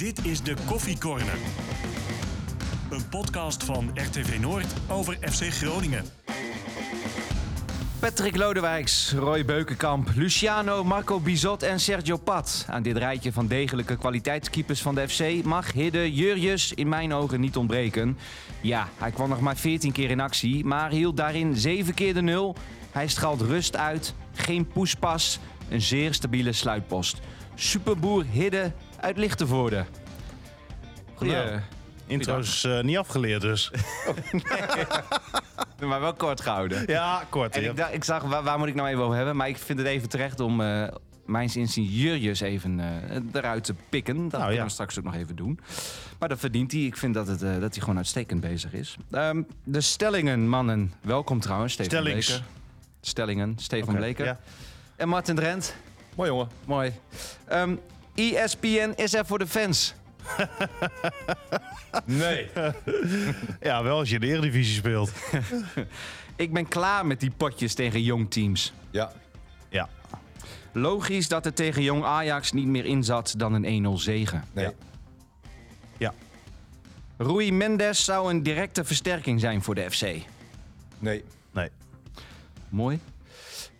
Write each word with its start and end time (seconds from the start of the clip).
Dit 0.00 0.24
is 0.24 0.42
de 0.42 0.54
Koffie 0.66 0.98
Corner. 0.98 1.38
Een 2.90 3.08
podcast 3.08 3.64
van 3.64 3.90
RTV 3.94 4.38
Noord 4.38 4.66
over 4.88 5.18
FC 5.20 5.42
Groningen. 5.42 6.04
Patrick 7.98 8.36
Lodewijks, 8.36 9.12
Roy 9.12 9.44
Beukenkamp, 9.44 10.10
Luciano, 10.14 10.84
Marco 10.84 11.20
Bizot 11.20 11.62
en 11.62 11.80
Sergio 11.80 12.16
Pat. 12.16 12.66
Aan 12.68 12.82
dit 12.82 12.96
rijtje 12.96 13.32
van 13.32 13.46
degelijke 13.46 13.96
kwaliteitskeepers 13.96 14.82
van 14.82 14.94
de 14.94 15.08
FC 15.08 15.44
mag 15.44 15.72
Hidde 15.72 16.12
Jurjus 16.12 16.72
in 16.74 16.88
mijn 16.88 17.12
ogen 17.12 17.40
niet 17.40 17.56
ontbreken. 17.56 18.18
Ja, 18.60 18.88
hij 18.98 19.10
kwam 19.10 19.28
nog 19.28 19.40
maar 19.40 19.56
14 19.56 19.92
keer 19.92 20.10
in 20.10 20.20
actie, 20.20 20.64
maar 20.64 20.90
hield 20.90 21.16
daarin 21.16 21.56
7 21.56 21.94
keer 21.94 22.14
de 22.14 22.22
nul. 22.22 22.56
Hij 22.90 23.08
straalt 23.08 23.40
rust 23.40 23.76
uit, 23.76 24.14
geen 24.34 24.66
poespas, 24.66 25.38
een 25.68 25.82
zeer 25.82 26.14
stabiele 26.14 26.52
sluitpost. 26.52 27.18
Superboer 27.54 28.24
Hidde 28.30 28.72
uit 29.00 29.16
Lichtenvoorde. 29.16 29.84
Goeie, 31.14 31.32
Nou, 31.32 31.60
Intro 32.06 32.38
is 32.38 32.64
eh, 32.64 32.80
niet 32.80 32.96
afgeleerd 32.98 33.40
dus. 33.40 33.70
maar 35.80 36.00
wel 36.00 36.12
kort 36.14 36.40
gehouden. 36.40 36.82
Ja, 36.86 37.22
kort. 37.28 37.56
En 37.56 37.62
ja. 37.62 37.70
ik, 37.70 37.76
dacht, 37.76 37.92
ik 37.94 38.04
zag, 38.04 38.22
waar, 38.22 38.42
waar 38.42 38.58
moet 38.58 38.68
ik 38.68 38.74
nou 38.74 38.88
even 38.88 39.02
over 39.02 39.16
hebben? 39.16 39.36
Maar 39.36 39.48
ik 39.48 39.56
vind 39.56 39.78
het 39.78 39.88
even 39.88 40.08
terecht 40.08 40.40
om 40.40 40.60
uh, 40.60 40.88
mijn 41.26 41.50
insigneurjes 41.54 42.40
even 42.40 42.78
uh, 42.78 42.86
eruit 43.32 43.64
te 43.64 43.74
pikken. 43.88 44.14
Dat 44.14 44.30
Nou, 44.30 44.36
kunnen 44.42 44.54
ja. 44.60 44.64
we 44.64 44.70
straks 44.70 44.98
ook 44.98 45.04
nog 45.04 45.14
even 45.14 45.36
doen. 45.36 45.60
Maar 46.18 46.28
dat 46.28 46.38
verdient 46.38 46.72
hij. 46.72 46.80
Ik 46.80 46.96
vind 46.96 47.14
dat, 47.14 47.26
het, 47.26 47.42
uh, 47.42 47.52
dat 47.60 47.70
hij 47.72 47.80
gewoon 47.80 47.96
uitstekend 47.96 48.40
bezig 48.40 48.72
is. 48.72 48.96
Um, 49.10 49.46
de 49.64 49.80
stellingen, 49.80 50.48
mannen. 50.48 50.92
Welkom 51.00 51.40
trouwens, 51.40 51.72
Stefan 51.72 51.98
Stellings. 51.98 52.26
Bleker. 52.26 52.44
Stellingen, 53.00 53.54
Stefan 53.58 53.94
Bleker. 53.96 54.24
ja. 54.24 54.38
En 54.96 55.08
Martin 55.08 55.34
Drent. 55.34 55.74
Mooi 56.16 56.30
jongen. 56.30 56.48
Mooi. 56.64 56.92
Um, 57.52 57.80
ESPN 58.14 58.92
is 58.96 59.14
er 59.14 59.26
voor 59.26 59.38
de 59.38 59.46
fans. 59.46 59.94
Nee. 62.04 62.48
ja, 63.60 63.82
wel 63.82 63.98
als 63.98 64.08
je 64.08 64.14
in 64.14 64.20
de 64.20 64.26
Eredivisie 64.26 64.74
speelt. 64.74 65.12
ik 66.36 66.52
ben 66.52 66.68
klaar 66.68 67.06
met 67.06 67.20
die 67.20 67.30
potjes 67.30 67.74
tegen 67.74 68.02
jong 68.02 68.30
teams. 68.30 68.72
Ja. 68.90 69.12
Ja. 69.68 69.88
Logisch 70.72 71.28
dat 71.28 71.46
er 71.46 71.54
tegen 71.54 71.82
jong 71.82 72.04
Ajax 72.04 72.52
niet 72.52 72.66
meer 72.66 72.84
in 72.84 73.04
zat 73.04 73.34
dan 73.36 73.64
een 73.64 73.86
1-0 73.86 74.00
zegen. 74.00 74.44
Nee. 74.52 74.64
Ja. 74.64 74.72
Ja. 75.98 76.14
Rui 77.16 77.52
Mendes 77.52 78.04
zou 78.04 78.30
een 78.30 78.42
directe 78.42 78.84
versterking 78.84 79.40
zijn 79.40 79.62
voor 79.62 79.74
de 79.74 79.90
FC. 79.90 80.02
Nee. 80.98 81.24
Nee. 81.52 81.68
Mooi. 82.68 83.00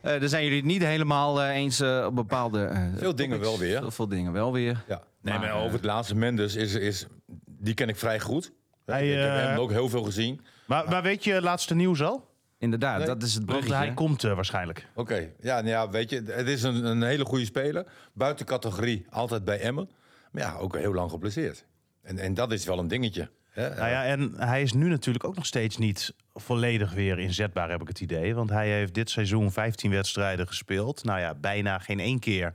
Uh, 0.04 0.20
daar 0.20 0.28
zijn 0.28 0.42
jullie 0.42 0.58
het 0.58 0.66
niet 0.66 0.82
helemaal 0.82 1.40
uh, 1.42 1.48
eens 1.48 1.80
uh, 1.80 2.04
op 2.06 2.14
bepaalde. 2.14 2.90
veel 2.96 3.14
dingen 3.14 3.40
wel 3.40 3.58
weer. 3.58 3.78
Veel, 3.78 3.90
veel 3.90 4.08
dingen 4.08 4.32
wel 4.32 4.52
weer. 4.52 4.84
Ja. 4.88 5.02
Nee, 5.22 5.38
maar, 5.38 5.48
maar 5.48 5.56
over 5.60 5.72
het 5.72 5.84
laatste 5.84 6.14
Mendes 6.16 6.54
is, 6.56 6.74
is. 6.74 7.06
Die 7.46 7.74
ken 7.74 7.88
ik 7.88 7.96
vrij 7.96 8.20
goed. 8.20 8.52
Hij, 8.86 9.08
ik 9.12 9.18
heb 9.18 9.28
eh, 9.30 9.36
hem 9.36 9.58
ook 9.58 9.70
heel 9.70 9.88
veel 9.88 10.02
gezien. 10.02 10.40
Maar, 10.66 10.88
maar 10.88 11.02
weet 11.02 11.24
je 11.24 11.32
het 11.32 11.42
laatste 11.42 11.74
nieuws 11.74 12.02
al? 12.02 12.28
Inderdaad, 12.58 12.98
Nee. 12.98 13.06
dat 13.06 13.22
is 13.22 13.34
het 13.34 13.44
bruggetje. 13.46 13.74
hij 13.74 13.94
komt 13.94 14.24
eh, 14.24 14.34
waarschijnlijk. 14.34 14.86
Oké. 14.94 15.28
Ja, 15.40 15.54
nou 15.54 15.68
ja, 15.68 15.90
weet 15.90 16.10
je, 16.10 16.22
het 16.26 16.48
is 16.48 16.62
een, 16.62 16.84
een 16.84 17.02
hele 17.02 17.24
goede 17.24 17.44
speler. 17.44 17.86
Buiten 18.12 18.46
categorie, 18.46 19.06
altijd 19.10 19.44
bij 19.44 19.60
Emmen. 19.60 19.90
Maar 20.30 20.42
ja, 20.42 20.56
ook 20.56 20.76
heel 20.76 20.94
lang 20.94 21.10
geblesseerd. 21.10 21.64
En, 22.02 22.18
en 22.18 22.34
dat 22.34 22.52
is 22.52 22.64
wel 22.64 22.78
een 22.78 22.88
dingetje. 22.88 23.30
Hè? 23.60 23.74
Nou 23.74 23.90
ja, 23.90 24.04
en 24.04 24.32
hij 24.36 24.62
is 24.62 24.72
nu 24.72 24.88
natuurlijk 24.88 25.24
ook 25.24 25.36
nog 25.36 25.46
steeds 25.46 25.76
niet 25.76 26.14
volledig 26.34 26.92
weer 26.92 27.18
inzetbaar, 27.18 27.70
heb 27.70 27.80
ik 27.80 27.88
het 27.88 28.00
idee. 28.00 28.34
Want 28.34 28.50
hij 28.50 28.68
heeft 28.68 28.94
dit 28.94 29.10
seizoen 29.10 29.52
15 29.52 29.90
wedstrijden 29.90 30.46
gespeeld. 30.46 31.04
Nou 31.04 31.20
ja, 31.20 31.34
bijna 31.34 31.78
geen 31.78 32.00
één 32.00 32.18
keer 32.18 32.50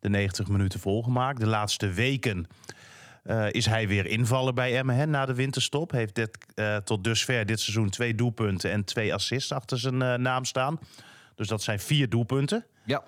de 0.00 0.08
90 0.08 0.48
minuten 0.48 0.80
volgemaakt. 0.80 1.40
De 1.40 1.46
laatste 1.46 1.90
weken 1.90 2.46
uh, 3.24 3.46
is 3.50 3.66
hij 3.66 3.88
weer 3.88 4.06
invallen 4.06 4.54
bij 4.54 4.76
Emmen 4.76 4.96
hè, 4.96 5.06
na 5.06 5.26
de 5.26 5.34
winterstop. 5.34 5.90
Heeft 5.90 6.14
dit, 6.14 6.38
uh, 6.54 6.76
tot 6.76 7.04
dusver 7.04 7.46
dit 7.46 7.60
seizoen 7.60 7.90
twee 7.90 8.14
doelpunten 8.14 8.70
en 8.70 8.84
twee 8.84 9.14
assists 9.14 9.52
achter 9.52 9.78
zijn 9.78 10.02
uh, 10.02 10.14
naam 10.14 10.44
staan. 10.44 10.78
Dus 11.34 11.48
dat 11.48 11.62
zijn 11.62 11.80
vier 11.80 12.08
doelpunten. 12.08 12.64
Ja. 12.84 13.02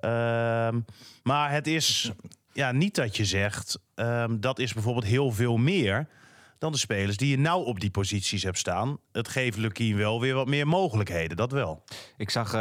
Uh, 0.00 0.80
maar 1.22 1.52
het 1.52 1.66
is 1.66 2.12
ja, 2.52 2.72
niet 2.72 2.94
dat 2.94 3.16
je 3.16 3.24
zegt, 3.24 3.78
um, 3.94 4.40
dat 4.40 4.58
is 4.58 4.72
bijvoorbeeld 4.72 5.04
heel 5.04 5.32
veel 5.32 5.56
meer 5.56 6.06
dan 6.58 6.72
de 6.72 6.78
spelers 6.78 7.16
die 7.16 7.30
je 7.30 7.38
nou 7.38 7.64
op 7.64 7.80
die 7.80 7.90
posities 7.90 8.42
hebt 8.42 8.58
staan. 8.58 8.98
Het 9.12 9.28
geeft 9.28 9.56
Lukien 9.56 9.96
wel 9.96 10.20
weer 10.20 10.34
wat 10.34 10.46
meer 10.46 10.66
mogelijkheden, 10.66 11.36
dat 11.36 11.52
wel. 11.52 11.84
Ik 12.16 12.30
zag, 12.30 12.54
uh, 12.54 12.60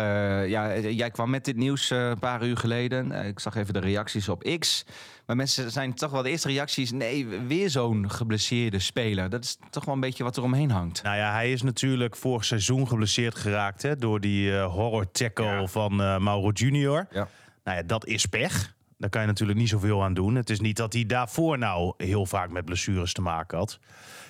ja, 0.50 0.78
jij 0.78 1.12
kwam 1.12 1.30
met 1.30 1.46
dit 1.46 1.56
nieuws 1.56 1.92
uh, 1.92 2.08
een 2.08 2.20
paar 2.20 2.46
uur 2.46 2.58
geleden. 2.58 3.12
Uh, 3.12 3.28
ik 3.28 3.40
zag 3.40 3.56
even 3.56 3.74
de 3.74 3.80
reacties 3.80 4.30
op 4.30 4.58
X. 4.60 4.86
Maar 5.26 5.36
mensen 5.36 5.72
zijn 5.72 5.94
toch 5.94 6.12
wel 6.12 6.24
de 6.24 6.30
eerste 6.30 6.48
reacties. 6.48 6.92
Nee, 6.92 7.28
weer 7.28 7.70
zo'n 7.70 8.12
geblesseerde 8.12 8.80
speler. 8.80 9.30
Dat 9.30 9.44
is 9.44 9.58
toch 9.70 9.86
wel 9.86 9.94
een 9.94 10.00
beetje 10.00 10.24
wat 10.24 10.38
er 10.38 10.44
omheen 10.44 10.72
hangt. 10.72 11.04
Nou 11.04 11.18
ja, 11.18 11.32
hij 11.32 11.52
is 11.52 11.62
natuurlijk 11.62 12.16
vorig 12.16 12.46
seizoen 12.46 12.88
geblesseerd 12.88 13.36
geraakt 13.36 13.82
hè, 13.82 13.96
door 13.96 14.20
die 14.20 14.58
horror 14.58 15.12
tackle 15.12 15.46
ja. 15.46 15.68
van 15.68 15.96
Mauro 15.96 16.50
Junior. 16.50 17.08
Ja. 17.12 17.28
Nou 17.64 17.78
ja, 17.78 17.84
dat 17.84 18.06
is 18.06 18.26
pech. 18.26 18.76
Daar 18.98 19.10
kan 19.10 19.22
je 19.22 19.28
natuurlijk 19.28 19.60
niet 19.60 19.70
zoveel 19.70 20.04
aan 20.04 20.14
doen. 20.14 20.36
Het 20.36 20.50
is 20.50 20.60
niet 20.60 20.78
dat 20.78 20.94
hij 20.94 21.06
daarvoor 21.06 21.58
nou 21.58 21.94
heel 21.98 22.26
vaak 22.26 22.50
met 22.50 22.66
blessures 22.66 23.14
te 23.14 23.22
maken 23.22 23.58
had. 23.58 23.80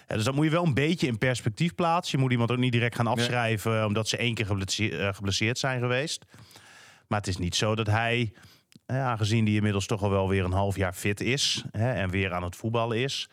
Ja, 0.07 0.15
dus 0.15 0.23
dat 0.23 0.35
moet 0.35 0.45
je 0.45 0.51
wel 0.51 0.65
een 0.65 0.73
beetje 0.73 1.07
in 1.07 1.17
perspectief 1.17 1.75
plaatsen. 1.75 2.17
Je 2.17 2.23
moet 2.23 2.31
iemand 2.31 2.51
ook 2.51 2.57
niet 2.57 2.71
direct 2.71 2.95
gaan 2.95 3.07
afschrijven 3.07 3.71
nee. 3.71 3.85
omdat 3.85 4.07
ze 4.07 4.17
één 4.17 4.33
keer 4.33 4.45
geblesseerd, 4.45 5.15
geblesseerd 5.15 5.57
zijn 5.57 5.79
geweest. 5.79 6.25
Maar 7.07 7.19
het 7.19 7.27
is 7.27 7.37
niet 7.37 7.55
zo 7.55 7.75
dat 7.75 7.87
hij, 7.87 8.33
aangezien 8.85 9.45
hij 9.45 9.53
inmiddels 9.53 9.85
toch 9.85 10.01
al 10.01 10.09
wel 10.09 10.29
weer 10.29 10.43
een 10.43 10.51
half 10.51 10.75
jaar 10.75 10.93
fit 10.93 11.21
is 11.21 11.63
hè, 11.71 11.93
en 11.93 12.09
weer 12.09 12.33
aan 12.33 12.43
het 12.43 12.55
voetballen 12.55 12.97
is, 12.97 13.29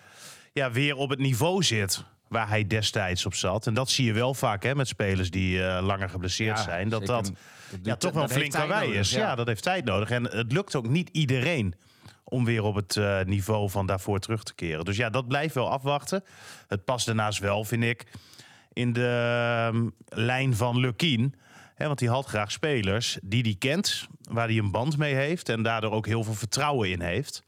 ja, 0.52 0.70
weer 0.70 0.96
op 0.96 1.10
het 1.10 1.18
niveau 1.18 1.62
zit 1.62 2.04
waar 2.34 2.48
hij 2.48 2.66
destijds 2.66 3.26
op 3.26 3.34
zat. 3.34 3.66
En 3.66 3.74
dat 3.74 3.90
zie 3.90 4.04
je 4.04 4.12
wel 4.12 4.34
vaak 4.34 4.62
hè, 4.62 4.74
met 4.74 4.88
spelers 4.88 5.30
die 5.30 5.58
uh, 5.58 5.78
langer 5.82 6.08
geblesseerd 6.08 6.56
ja, 6.56 6.62
zijn. 6.62 6.88
Dat 6.88 7.00
zeker. 7.00 7.14
dat, 7.14 7.32
dat 7.70 7.80
ja, 7.82 7.96
toch 7.96 8.12
wel 8.12 8.28
flink 8.28 8.52
karwei 8.52 8.92
is. 8.92 9.10
Ja. 9.10 9.34
dat 9.34 9.46
heeft 9.46 9.62
tijd 9.62 9.84
nodig. 9.84 10.10
En 10.10 10.24
het 10.24 10.52
lukt 10.52 10.74
ook 10.74 10.88
niet 10.88 11.08
iedereen 11.12 11.74
om 12.24 12.44
weer 12.44 12.62
op 12.62 12.74
het 12.74 12.96
uh, 12.96 13.20
niveau 13.20 13.70
van 13.70 13.86
daarvoor 13.86 14.18
terug 14.18 14.42
te 14.42 14.54
keren. 14.54 14.84
Dus 14.84 14.96
ja, 14.96 15.10
dat 15.10 15.28
blijft 15.28 15.54
wel 15.54 15.70
afwachten. 15.70 16.24
Het 16.68 16.84
past 16.84 17.06
daarnaast 17.06 17.38
wel, 17.38 17.64
vind 17.64 17.82
ik, 17.82 18.04
in 18.72 18.92
de 18.92 19.70
uh, 19.74 19.80
lijn 20.08 20.56
van 20.56 20.78
Lukien. 20.78 21.34
He, 21.74 21.86
want 21.86 21.98
die 21.98 22.08
had 22.08 22.26
graag 22.26 22.52
spelers 22.52 23.18
die 23.22 23.42
hij 23.42 23.56
kent, 23.58 24.08
waar 24.30 24.46
hij 24.46 24.58
een 24.58 24.70
band 24.70 24.96
mee 24.96 25.14
heeft... 25.14 25.48
en 25.48 25.62
daardoor 25.62 25.90
ook 25.90 26.06
heel 26.06 26.24
veel 26.24 26.34
vertrouwen 26.34 26.90
in 26.90 27.00
heeft. 27.00 27.42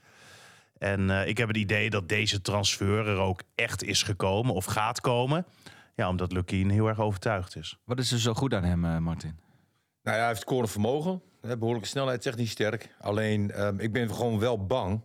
En 0.79 1.09
uh, 1.09 1.27
ik 1.27 1.39
heb 1.39 1.49
het 1.49 1.57
idee 1.57 1.91
dat 1.91 2.09
deze 2.09 2.41
transfer 2.41 3.09
er 3.09 3.19
ook 3.19 3.43
echt 3.55 3.83
is 3.83 4.03
gekomen 4.03 4.55
of 4.55 4.65
gaat 4.65 5.01
komen... 5.01 5.47
Ja, 5.95 6.09
omdat 6.09 6.33
Lukien 6.33 6.71
heel 6.71 6.87
erg 6.87 7.01
overtuigd 7.01 7.57
is. 7.57 7.79
Wat 7.85 7.99
is 7.99 8.13
er 8.13 8.19
zo 8.19 8.35
goed 8.35 8.55
aan 8.55 8.65
hem, 8.65 8.85
uh, 8.85 8.99
Martin? 8.99 9.39
Nou 10.03 10.17
ja, 10.17 10.23
hij 10.23 10.27
heeft 10.27 10.41
scorend 10.41 10.71
vermogen. 10.71 11.23
Behoorlijke 11.41 11.89
snelheid, 11.89 12.23
technisch 12.23 12.51
sterk. 12.51 12.95
Alleen, 12.99 13.65
um, 13.65 13.81
ik 13.81 13.93
ben 13.93 14.15
gewoon 14.15 14.39
wel 14.39 14.67
bang. 14.67 15.01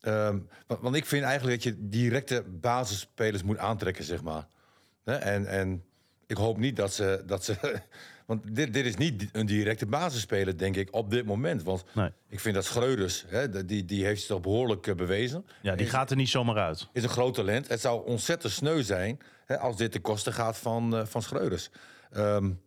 Um, 0.00 0.48
want, 0.66 0.80
want, 0.80 0.96
ik 0.96 1.06
vind 1.06 1.24
eigenlijk 1.24 1.62
dat 1.62 1.72
je 1.72 1.88
directe 1.88 2.44
basisspelers 2.48 3.42
moet 3.42 3.58
aantrekken, 3.58 4.04
zeg 4.04 4.22
maar. 4.22 4.46
He? 5.04 5.14
En, 5.14 5.46
en 5.46 5.84
ik 6.26 6.36
hoop 6.36 6.58
niet 6.58 6.76
dat 6.76 6.92
ze... 6.92 7.22
Dat 7.26 7.44
ze 7.44 7.80
want 8.30 8.54
dit, 8.56 8.72
dit 8.72 8.86
is 8.86 8.96
niet 8.96 9.28
een 9.32 9.46
directe 9.46 9.86
basisspeler, 9.86 10.58
denk 10.58 10.76
ik, 10.76 10.94
op 10.94 11.10
dit 11.10 11.26
moment. 11.26 11.62
Want 11.62 11.84
nee. 11.94 12.10
ik 12.28 12.40
vind 12.40 12.54
dat 12.54 12.64
Schreuders, 12.64 13.24
hè, 13.28 13.64
die, 13.66 13.84
die 13.84 14.04
heeft 14.04 14.18
zich 14.18 14.28
toch 14.28 14.40
behoorlijk 14.40 14.86
uh, 14.86 14.94
bewezen. 14.94 15.46
Ja, 15.62 15.74
die 15.74 15.86
is, 15.86 15.92
gaat 15.92 16.10
er 16.10 16.16
niet 16.16 16.28
zomaar 16.28 16.56
uit. 16.56 16.88
Is 16.92 17.02
een 17.02 17.08
groot 17.08 17.34
talent. 17.34 17.68
Het 17.68 17.80
zou 17.80 18.06
ontzettend 18.06 18.52
sneu 18.52 18.82
zijn 18.82 19.18
hè, 19.46 19.58
als 19.58 19.76
dit 19.76 19.92
ten 19.92 20.00
koste 20.00 20.32
gaat 20.32 20.58
van, 20.58 20.94
uh, 20.94 21.04
van 21.04 21.22
Schreuders. 21.22 21.70
Um, 22.16 22.60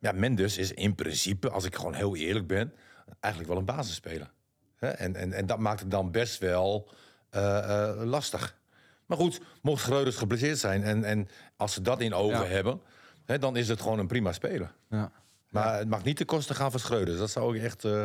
ja, 0.00 0.12
Mendes 0.12 0.58
is 0.58 0.72
in 0.72 0.94
principe, 0.94 1.50
als 1.50 1.64
ik 1.64 1.74
gewoon 1.74 1.94
heel 1.94 2.16
eerlijk 2.16 2.46
ben, 2.46 2.72
eigenlijk 3.20 3.52
wel 3.52 3.60
een 3.60 3.76
basisspeler. 3.76 4.30
Hè? 4.76 4.88
En, 4.88 5.16
en, 5.16 5.32
en 5.32 5.46
dat 5.46 5.58
maakt 5.58 5.80
het 5.80 5.90
dan 5.90 6.10
best 6.10 6.38
wel 6.38 6.90
uh, 7.36 7.42
uh, 7.42 8.02
lastig. 8.04 8.58
Maar 9.06 9.18
goed, 9.18 9.40
mocht 9.62 9.82
Schreuders 9.82 10.16
geblesseerd 10.16 10.58
zijn 10.58 10.82
en, 10.82 11.04
en 11.04 11.28
als 11.56 11.72
ze 11.72 11.82
dat 11.82 12.00
in 12.00 12.14
ogen 12.14 12.44
ja. 12.44 12.46
hebben, 12.46 12.80
hè, 13.26 13.38
dan 13.38 13.56
is 13.56 13.68
het 13.68 13.80
gewoon 13.80 13.98
een 13.98 14.06
prima 14.06 14.32
speler. 14.32 14.72
Ja. 14.90 15.10
Maar 15.50 15.72
ja. 15.72 15.78
het 15.78 15.88
mag 15.88 16.04
niet 16.04 16.16
ten 16.16 16.26
koste 16.26 16.54
gaan 16.54 16.70
van 16.70 16.80
Schreuders. 16.80 17.18
Dat 17.18 17.30
zou 17.30 17.56
ik 17.56 17.62
echt, 17.62 17.84
uh, 17.84 18.04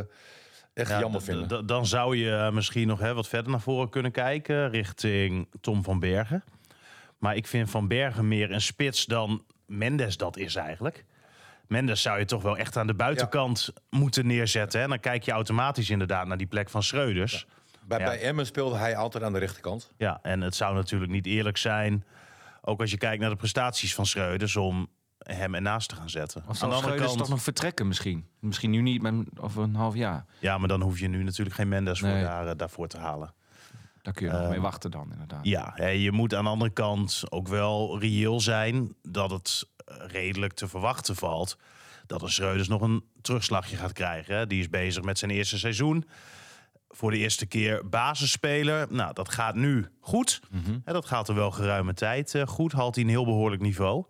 echt 0.74 0.90
ja, 0.90 1.00
jammer 1.00 1.22
vinden. 1.22 1.66
Dan 1.66 1.86
zou 1.86 2.18
je 2.18 2.50
misschien 2.54 2.88
nog 2.88 3.00
hè, 3.00 3.14
wat 3.14 3.28
verder 3.28 3.52
naar 3.52 3.62
voren 3.62 3.90
kunnen 3.90 4.12
kijken 4.12 4.70
richting 4.70 5.48
Tom 5.62 5.84
van 5.84 6.00
Bergen. 6.00 6.44
Maar 7.18 7.36
ik 7.36 7.48
vind 7.48 7.70
Van 7.70 7.88
Bergen 7.88 8.28
meer 8.28 8.52
een 8.52 8.62
spits 8.62 9.06
dan 9.06 9.44
Mendes 9.66 10.18
dat 10.18 10.38
is 10.38 10.56
eigenlijk. 10.56 11.06
Mendes 11.68 12.02
zou 12.02 12.20
je 12.20 12.26
toch 12.26 12.42
wel 12.42 12.58
echt 12.58 12.78
aan 12.78 12.88
de 12.88 12.94
buitenkant 12.94 13.72
ja. 13.74 14.00
moeten 14.00 14.28
neerzetten. 14.28 14.82
En 14.82 14.90
dan 14.90 15.00
kijk 15.00 15.24
je 15.24 15.32
automatisch 15.32 15.90
inderdaad 15.90 16.28
naar 16.28 16.38
die 16.38 16.48
plek 16.48 16.70
van 16.70 16.84
Schreuders. 16.84 17.46
Ja. 17.48 17.78
Bij, 17.86 18.00
ja. 18.00 18.06
bij 18.06 18.22
Emmen 18.22 18.46
speelde 18.46 18.78
hij 18.78 18.96
altijd 18.96 19.24
aan 19.24 19.34
de 19.34 19.40
rechterkant. 19.40 19.92
Ja, 19.98 20.20
en 20.22 20.42
het 20.42 20.56
zou 20.56 20.76
natuurlijk 20.76 21.12
niet 21.12 21.26
eerlijk 21.26 21.58
zijn... 21.58 22.06
ook 22.62 22.80
als 22.80 22.92
je 22.92 22.98
kijkt 22.98 23.22
naar 23.22 23.30
de 23.30 23.36
prestaties 23.36 23.96
van 23.96 24.06
Schreuders... 24.06 24.56
om 24.56 24.88
hem 25.24 25.56
ernaast 25.56 25.90
te 25.90 25.96
gaan 25.96 26.10
zetten. 26.10 26.44
Als 26.48 26.64
aan 26.64 26.70
de 26.70 26.76
andere 26.76 26.96
kant 26.96 27.18
toch 27.18 27.30
nog 27.30 27.42
vertrekken 27.42 27.88
misschien. 27.88 28.26
Misschien 28.40 28.72
nu 28.72 28.82
niet, 28.82 29.02
maar 29.02 29.14
over 29.40 29.64
een 29.64 29.76
half 29.76 29.96
jaar. 29.96 30.26
Ja, 30.40 30.58
maar 30.58 30.68
dan 30.68 30.82
hoef 30.82 31.00
je 31.00 31.08
nu 31.08 31.24
natuurlijk 31.24 31.56
geen 31.56 31.68
Mendes 31.70 32.02
Nee. 32.02 32.12
voor 32.12 32.22
daar, 32.22 32.46
uh, 32.46 32.52
daarvoor 32.58 32.88
te 32.88 32.98
halen. 32.98 33.34
Daar 34.02 34.14
kun 34.14 34.26
je 34.26 34.32
nog 34.32 34.50
mee 34.50 34.62
wachten 34.62 34.92
dan 34.92 35.10
inderdaad. 35.12 35.46
Ja, 35.46 35.72
hè, 35.76 35.88
je 35.88 36.12
moet 36.12 36.36
aan 36.36 36.44
de 36.44 36.50
andere 36.50 36.72
kant 36.72 37.24
ook 37.30 37.48
wel 37.48 38.00
reëel 38.00 38.40
zijn 38.40 38.96
dat 39.02 39.32
het 39.32 39.68
eh, 39.86 39.96
redelijk 40.08 40.54
te 40.54 40.68
verwachten 40.68 41.16
valt 41.16 41.58
dat 42.06 42.22
een 42.22 42.30
Schreuders 42.32 42.68
nog 42.68 42.82
een 42.82 43.04
terugslagje 43.22 43.76
gaat 43.78 43.94
krijgen. 43.94 44.36
Hè. 44.36 44.48
Die 44.48 44.60
is 44.60 44.70
bezig 44.70 45.04
met 45.04 45.18
zijn 45.20 45.32
eerste 45.32 45.58
seizoen. 45.58 46.06
Voor 46.90 47.12
de 47.12 47.18
eerste 47.18 47.46
keer 47.46 47.90
basisspeler. 47.90 48.88
Nou, 48.90 49.14
dat 49.14 49.30
gaat 49.30 49.56
nu 49.56 49.88
goed. 50.00 50.42
Hè, 50.86 50.94
dat 50.94 51.06
gaat 51.06 51.28
er 51.30 51.36
wel 51.36 51.52
geruime 51.52 51.94
tijd 51.94 52.36
eh, 52.36 52.48
goed. 52.48 52.72
Haalt 52.72 52.96
hij 52.96 53.04
een 53.04 53.10
heel 53.10 53.26
behoorlijk 53.26 53.62
niveau. 53.62 54.06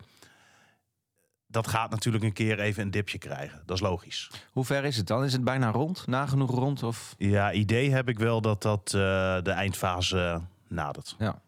Dat 1.52 1.66
gaat 1.68 1.90
natuurlijk 1.90 2.24
een 2.24 2.32
keer 2.32 2.60
even 2.60 2.82
een 2.82 2.90
dipje 2.90 3.18
krijgen. 3.18 3.62
Dat 3.66 3.76
is 3.76 3.82
logisch. 3.82 4.30
Hoe 4.52 4.64
ver 4.64 4.84
is 4.84 4.96
het 4.96 5.06
dan? 5.06 5.24
Is 5.24 5.32
het 5.32 5.44
bijna 5.44 5.70
rond? 5.70 6.06
Nagenoeg 6.06 6.50
rond? 6.50 6.82
Of... 6.82 7.14
Ja, 7.18 7.52
idee 7.52 7.90
heb 7.90 8.08
ik 8.08 8.18
wel 8.18 8.40
dat 8.40 8.62
dat 8.62 8.86
eh, 8.86 8.92
de 9.42 9.50
eindfase 9.50 10.40
nadert. 10.68 11.14
Ja. 11.18 11.40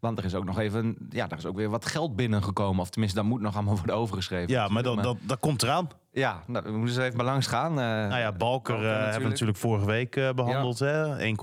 Want 0.00 0.18
er 0.18 0.24
is 0.24 0.34
ook 0.34 0.44
nog 0.44 0.58
even, 0.58 0.96
ja, 1.10 1.28
er 1.30 1.36
is 1.38 1.46
ook 1.46 1.56
weer 1.56 1.70
wat 1.70 1.86
geld 1.86 2.16
binnengekomen. 2.16 2.80
Of 2.80 2.90
tenminste, 2.90 3.18
dat 3.18 3.28
moet 3.28 3.40
nog 3.40 3.54
allemaal 3.54 3.76
worden 3.84 3.96
overgeschreven. 3.96 4.50
Ja, 4.52 4.68
maar 4.68 4.82
dat, 4.82 5.02
dat, 5.02 5.16
dat 5.20 5.38
komt 5.40 5.62
eraan. 5.62 5.88
Ja, 6.12 6.42
nou, 6.46 6.64
we 6.64 6.70
moeten 6.70 6.88
eens 6.96 7.04
even 7.04 7.16
bij 7.16 7.26
langs 7.26 7.46
gaan. 7.46 7.70
eh. 7.70 7.84
Nou 7.86 8.18
ja, 8.20 8.32
Balker, 8.32 8.74
Balker 8.74 8.92
eh, 8.96 9.02
hebben 9.02 9.22
we 9.22 9.28
natuurlijk. 9.28 9.58
vorige 9.58 9.86
week 9.86 10.16
eh, 10.16 10.32
behandeld. 10.32 10.78
hè 10.78 11.34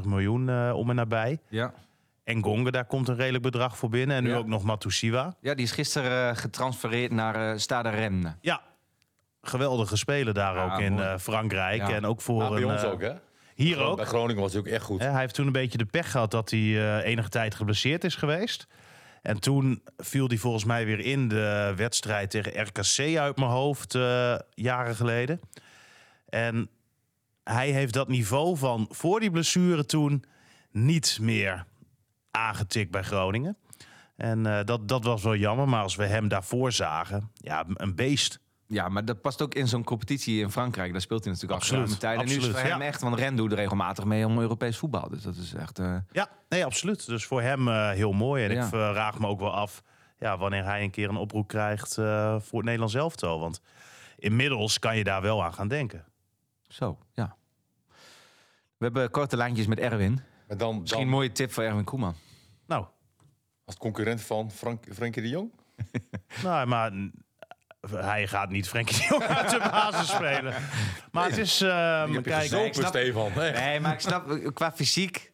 1,35 0.00 0.08
miljoen 0.08 0.48
eh, 0.48 0.72
om 0.74 0.90
en 0.90 0.96
nabij. 0.96 1.38
ja. 1.48 1.72
En 2.24 2.42
Gonga, 2.42 2.70
daar 2.70 2.84
komt 2.84 3.08
een 3.08 3.16
redelijk 3.16 3.42
bedrag 3.42 3.76
voor 3.76 3.88
binnen. 3.88 4.16
En 4.16 4.22
nu 4.22 4.30
Ja. 4.30 4.36
ook 4.36 4.46
nog 4.46 4.62
Matusiwa. 4.62 5.36
ja, 5.40 5.54
die 5.54 5.64
is 5.64 5.72
gisteren 5.72 6.30
eh, 6.30 6.36
getransfereerd 6.36 7.10
naar 7.12 7.50
eh 7.52 7.58
Stade 7.58 7.88
Rennes. 7.88 8.32
Ja, 8.40 8.60
geweldige 9.42 9.96
speler 9.96 10.34
daar 10.34 10.54
Ja, 10.54 10.64
ook 10.74 10.80
in 10.80 10.92
mooi. 10.92 11.04
eh, 11.06 11.18
Frankrijk. 11.18 11.88
Ja. 11.88 11.94
En 11.94 12.06
ook 12.06 12.20
voor 12.20 12.38
Maar 12.38 12.50
bij 12.50 12.62
een, 12.62 12.70
ons 12.70 12.84
ook, 12.84 13.00
hè? 13.00 13.12
Hier 13.54 13.78
ook. 13.78 13.96
Bij 13.96 14.04
Groningen 14.04 14.42
was 14.42 14.52
hij 14.52 14.60
ook 14.60 14.66
echt 14.66 14.84
goed. 14.84 15.00
Hè, 15.00 15.08
hij 15.08 15.20
heeft 15.20 15.34
toen 15.34 15.46
een 15.46 15.52
beetje 15.52 15.78
de 15.78 15.84
pech 15.84 16.10
gehad 16.10 16.30
dat 16.30 16.50
hij 16.50 16.60
eh, 16.60 17.04
enige 17.10 17.28
tijd 17.28 17.54
geblesseerd 17.54 18.04
is 18.04 18.14
geweest. 18.14 18.66
En 19.22 19.38
toen 19.40 19.82
viel 19.96 20.28
hij 20.28 20.36
volgens 20.36 20.64
mij 20.64 20.84
weer 20.86 20.98
in 21.00 21.28
de 21.28 21.72
wedstrijd 21.76 22.30
tegen 22.30 22.60
RKC 22.62 23.16
uit 23.18 23.36
mijn 23.36 23.50
hoofd, 23.50 23.94
eh, 23.94 24.34
jaren 24.54 24.94
geleden. 24.94 25.40
En 26.28 26.68
hij 27.44 27.70
heeft 27.70 27.92
dat 27.94 28.08
niveau 28.08 28.56
van 28.56 28.86
voor 28.90 29.20
die 29.20 29.30
blessure 29.30 29.84
toen 29.86 30.24
niet 30.70 31.18
meer 31.20 31.64
aangetikt 32.32 32.90
bij 32.90 33.02
Groningen. 33.02 33.56
En 34.16 34.46
eh, 34.46 34.64
dat, 34.64 34.88
dat 34.88 35.04
was 35.04 35.22
wel 35.22 35.36
jammer, 35.36 35.68
maar 35.68 35.82
als 35.82 35.96
we 35.96 36.04
hem 36.06 36.28
daarvoor 36.28 36.72
zagen, 36.72 37.30
ja, 37.34 37.64
een 37.74 37.94
beest. 37.94 38.40
Ja, 38.66 38.88
maar 38.88 39.04
dat 39.04 39.20
past 39.20 39.42
ook 39.42 39.54
in 39.54 39.68
zo'n 39.68 39.84
competitie 39.84 40.40
in 40.40 40.50
Frankrijk. 40.50 40.92
Daar 40.92 41.00
speelt 41.00 41.24
hij 41.24 41.32
natuurlijk 41.32 41.60
Absoluut, 41.60 41.88
al 41.90 41.96
tijd. 41.96 42.20
En 42.20 42.26
nu 42.26 42.34
is 42.36 42.42
het 42.46 42.50
voor 42.58 42.68
hem 42.68 42.80
ja. 42.80 42.86
echt, 42.86 43.00
want 43.00 43.18
Ren 43.18 43.36
doet 43.36 43.50
er 43.52 43.56
regelmatig 43.58 44.04
mee 44.04 44.26
om 44.26 44.38
Europees 44.38 44.78
voetbal. 44.78 45.08
Dus 45.08 45.22
dat 45.22 45.36
is 45.36 45.54
echt... 45.54 45.78
eh, 45.78 45.96
Ja, 46.12 46.28
nee, 46.48 46.64
absoluut. 46.64 47.06
Dus 47.06 47.24
voor 47.26 47.42
hem 47.42 47.68
eh, 47.68 47.90
heel 47.90 48.12
mooi. 48.12 48.44
En 48.44 48.50
Ja. 48.52 48.62
ik 48.62 48.68
vraag 48.68 49.18
me 49.18 49.26
ook 49.26 49.40
wel 49.40 49.54
af 49.54 49.82
ja, 50.18 50.38
wanneer 50.38 50.64
hij 50.64 50.82
een 50.82 50.90
keer 50.90 51.08
een 51.08 51.16
oproep 51.16 51.48
krijgt 51.48 51.94
voor 51.94 52.58
het 52.58 52.64
Nederlands 52.64 52.94
elftal. 52.94 53.40
Want 53.40 53.60
inmiddels 54.16 54.78
kan 54.78 54.96
je 54.96 55.04
daar 55.04 55.22
wel 55.22 55.44
aan 55.44 55.54
gaan 55.54 55.68
denken. 55.68 56.04
Zo, 56.68 56.98
ja. 57.14 57.36
We 58.76 58.84
hebben 58.84 59.10
korte 59.10 59.36
lijntjes 59.36 59.66
met 59.66 59.78
Erwin. 59.78 60.20
Maar 60.52 60.60
dan, 60.60 60.80
Misschien 60.80 61.02
een 61.02 61.08
mooie 61.08 61.32
tip 61.32 61.52
voor 61.52 61.62
Erwin 61.64 61.84
Koeman. 61.84 62.14
Nou, 62.66 62.86
als 63.64 63.76
concurrent 63.76 64.22
van 64.22 64.50
Frank, 64.50 64.84
Frenkie 64.94 65.22
de 65.22 65.28
Jong. 65.28 65.50
nou 66.42 66.66
maar 66.66 66.92
mm, 66.92 67.12
hij 67.90 68.26
gaat 68.28 68.50
niet 68.50 68.68
Frenkie 68.68 68.96
de 68.96 69.06
Jong 69.10 69.22
uit 69.24 69.50
de 69.50 69.58
basis 69.58 70.08
spelen. 70.08 70.54
Maar 71.12 71.28
het 71.28 71.38
is... 71.38 71.60
eh, 71.60 71.68
je 72.10 72.20
kijk, 72.22 72.42
gezopen, 72.42 72.66
ik 72.66 72.74
snap- 72.74 72.86
Stefan. 72.86 73.32
Nee. 73.36 73.52
Nee, 73.52 73.80
maar 73.80 73.92
ik 73.92 74.00
snap, 74.00 74.30
eh, 74.30 74.48
qua 74.54 74.72
fysiek... 74.72 75.32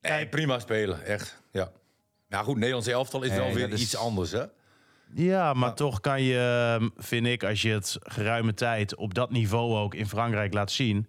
Nee, 0.00 0.26
prima 0.28 0.58
spelen, 0.58 1.04
echt. 1.04 1.42
Ja. 1.50 1.70
Nou 2.28 2.44
goed, 2.44 2.56
Nederlands 2.56 2.86
elftal 2.88 3.22
is 3.22 3.30
Nee, 3.30 3.38
wel 3.38 3.52
weer 3.52 3.70
is- 3.72 3.80
iets 3.82 3.96
anders, 3.96 4.30
hè? 4.30 4.44
Ja, 5.14 5.52
maar 5.52 5.74
toch 5.74 6.00
kan 6.00 6.22
je, 6.22 6.76
ehm, 6.78 6.88
vind 6.96 7.26
ik, 7.26 7.44
als 7.44 7.62
je 7.62 7.70
het 7.70 7.96
geruime 8.02 8.54
tijd 8.54 8.94
op 8.94 9.14
dat 9.14 9.30
niveau 9.30 9.74
ook 9.76 9.94
in 9.94 10.06
Frankrijk 10.08 10.52
laat 10.54 10.70
zien. 10.70 11.08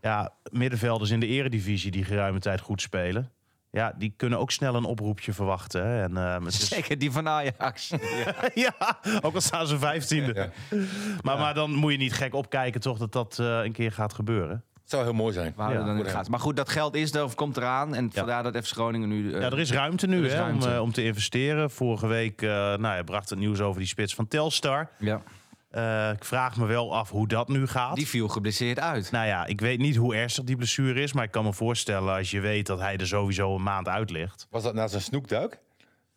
Ja. 0.00 0.10
Ja, 0.10 0.32
middenvelders 0.50 1.10
in 1.10 1.20
de 1.20 1.26
eredivisie 1.26 1.90
die 1.90 2.04
geruime 2.04 2.38
tijd 2.38 2.60
goed 2.60 2.80
spelen. 2.80 3.30
Ja, 3.70 3.94
die 3.98 4.14
kunnen 4.16 4.38
ook 4.38 4.50
snel 4.50 4.74
een 4.74 4.84
oproepje 4.84 5.32
verwachten. 5.32 5.86
Hè. 5.86 6.02
En, 6.02 6.16
ehm, 6.16 6.44
het 6.44 6.52
is, 6.54 6.68
Zeker 6.68 6.98
die 6.98 7.10
van 7.12 7.28
Ajax. 7.28 7.88
ja, 8.54 8.74
ook 9.20 9.34
al 9.34 9.40
staan 9.40 9.66
ze 9.66 9.78
vijftiende. 9.78 10.34
Ja. 10.34 10.78
Maar, 11.22 11.38
maar 11.38 11.54
dan 11.54 11.74
moet 11.74 11.92
je 11.92 11.98
niet 11.98 12.12
gek 12.14 12.34
opkijken 12.34 12.80
toch 12.80 12.98
dat 12.98 13.12
dat 13.12 13.38
eh, 13.38 13.60
een 13.64 13.72
keer 13.72 13.92
gaat 13.92 14.12
gebeuren. 14.12 14.64
Het 14.80 14.90
zou 14.96 15.02
heel 15.02 15.12
mooi 15.12 15.32
zijn. 15.32 15.54
Ja, 15.56 15.72
dan. 15.84 16.04
Maar 16.30 16.40
goed, 16.40 16.56
dat 16.56 16.68
geld 16.68 16.94
is 16.94 17.14
er 17.14 17.24
of 17.24 17.34
komt 17.34 17.56
eraan. 17.56 17.94
En 17.94 18.12
vandaar 18.12 18.42
dat 18.42 18.56
FC 18.66 18.72
Groningen 18.72 19.08
nu... 19.08 19.32
eh, 19.32 19.40
Ja, 19.40 19.46
er 19.46 19.58
is 19.58 19.72
ruimte 19.72 20.06
nu 20.06 20.24
is 20.26 20.32
hè, 20.32 20.38
ruimte. 20.38 20.66
Om, 20.68 20.72
eh, 20.74 20.80
om 20.80 20.92
te 20.92 21.04
investeren. 21.04 21.70
Vorige 21.70 22.06
week 22.06 22.42
eh, 22.42 22.48
nou, 22.48 22.80
ja, 22.96 23.02
bracht 23.02 23.30
het 23.30 23.38
nieuws 23.38 23.60
over 23.60 23.78
die 23.80 23.88
spits 23.88 24.14
van 24.14 24.28
Telstar. 24.28 24.90
ja. 24.98 25.22
Eh, 25.70 26.10
ik 26.10 26.24
vraag 26.24 26.56
me 26.56 26.66
wel 26.66 26.94
af 26.96 27.10
hoe 27.10 27.28
dat 27.28 27.48
nu 27.48 27.66
gaat. 27.66 27.96
Die 27.96 28.08
viel 28.08 28.28
geblesseerd 28.28 28.78
uit. 28.80 29.10
Nou 29.10 29.26
ja, 29.26 29.46
ik 29.46 29.60
weet 29.60 29.78
niet 29.78 29.96
hoe 29.96 30.14
ernstig 30.14 30.44
die 30.44 30.56
blessure 30.56 31.00
is. 31.02 31.12
Maar 31.12 31.24
ik 31.24 31.30
kan 31.30 31.44
me 31.44 31.52
voorstellen 31.52 32.14
als 32.16 32.30
je 32.30 32.40
weet 32.40 32.66
dat 32.66 32.80
hij 32.80 32.96
er 32.96 33.06
sowieso 33.06 33.54
een 33.54 33.62
maand 33.62 33.88
uit 33.88 34.10
ligt. 34.10 34.46
Was 34.50 34.62
dat 34.62 34.74
na 34.74 34.86
zijn 34.88 35.02
snoekduik? 35.02 35.58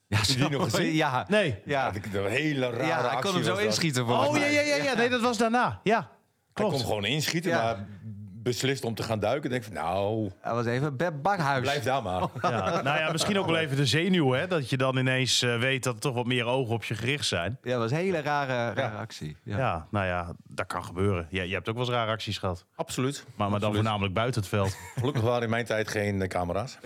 Ja, 0.07 0.19
je 0.27 0.36
die 0.36 0.50
nog 0.50 0.63
gezien? 0.69 0.94
Ja. 0.94 1.25
Nee. 1.30 1.56
Ja. 1.65 1.86
Dat 1.86 1.95
ik- 1.95 2.13
Een 2.13 2.25
hele 2.30 2.69
rare 2.69 2.86
ja, 2.86 3.00
hij 3.01 3.09
actie 3.09 3.21
kon 3.31 3.33
hem 3.33 3.44
zo 3.44 3.56
inschieten 3.63 4.07
Oh 4.07 4.38
ja, 4.38 4.45
ja, 4.45 4.62
ja, 4.62 4.75
ja. 4.75 4.94
Nee, 4.94 5.09
dat 5.09 5.21
was 5.21 5.38
daarna. 5.38 5.80
Ja, 5.83 5.97
Hij 5.97 6.07
klopt. 6.54 6.71
kon 6.75 6.81
gewoon 6.86 7.06
inschieten, 7.06 7.51
Ja. 7.51 7.63
maar 7.63 7.88
beslist 8.44 8.84
om 8.84 8.96
te 8.96 9.04
gaan 9.04 9.20
duiken. 9.20 9.50
Denk 9.50 9.64
van, 9.64 9.74
nou, 9.74 10.32
Hij 10.42 10.54
was 10.54 10.66
even 10.66 10.98
bij 10.98 11.22
Bakhuis. 11.22 11.62
blijf 11.62 11.84
daar 11.84 12.04
maar. 12.04 12.22
Ja, 12.42 12.82
nou 12.82 13.00
ja, 13.00 13.12
misschien 13.12 13.40
ook 13.40 13.46
wel 13.46 13.58
even 13.58 13.76
de 13.78 13.86
zenuw, 13.86 14.32
hè? 14.32 14.48
Dat 14.48 14.70
je 14.70 14.78
dan 14.78 14.98
ineens 14.98 15.42
eh, 15.42 15.60
weet 15.60 15.84
dat 15.84 15.94
er 15.94 16.00
toch 16.00 16.14
wat 16.14 16.26
meer 16.26 16.46
ogen 16.46 16.74
op 16.74 16.84
je 16.84 16.96
gericht 16.96 17.26
zijn. 17.26 17.58
Ja, 17.62 17.72
dat 17.72 17.80
was 17.80 17.92
een 17.92 17.98
hele 17.98 18.22
rare, 18.22 18.74
rare 18.74 18.98
actie. 18.98 19.38
Ja. 19.44 19.58
Ja. 19.58 19.88
nou 19.92 20.06
ja, 20.06 20.34
dat 20.48 20.66
kan 20.68 20.84
gebeuren. 20.86 21.28
Ja, 21.30 21.44
je 21.44 21.54
hebt 21.54 21.70
ook 21.70 21.76
wel 21.76 21.84
eens 21.86 21.94
rare 21.94 22.12
acties 22.12 22.38
gehad. 22.38 22.66
Absoluut. 22.76 23.26
Maar, 23.36 23.50
maar 23.50 23.60
dan 23.60 23.74
voornamelijk 23.74 24.14
buiten 24.14 24.42
het 24.42 24.50
veld. 24.50 24.76
Gelukkig 25.00 25.24
waren 25.24 25.44
in 25.44 25.50
mijn 25.50 25.66
tijd 25.66 25.88
geen 25.88 26.22
eh, 26.22 26.28
camera's. 26.28 26.78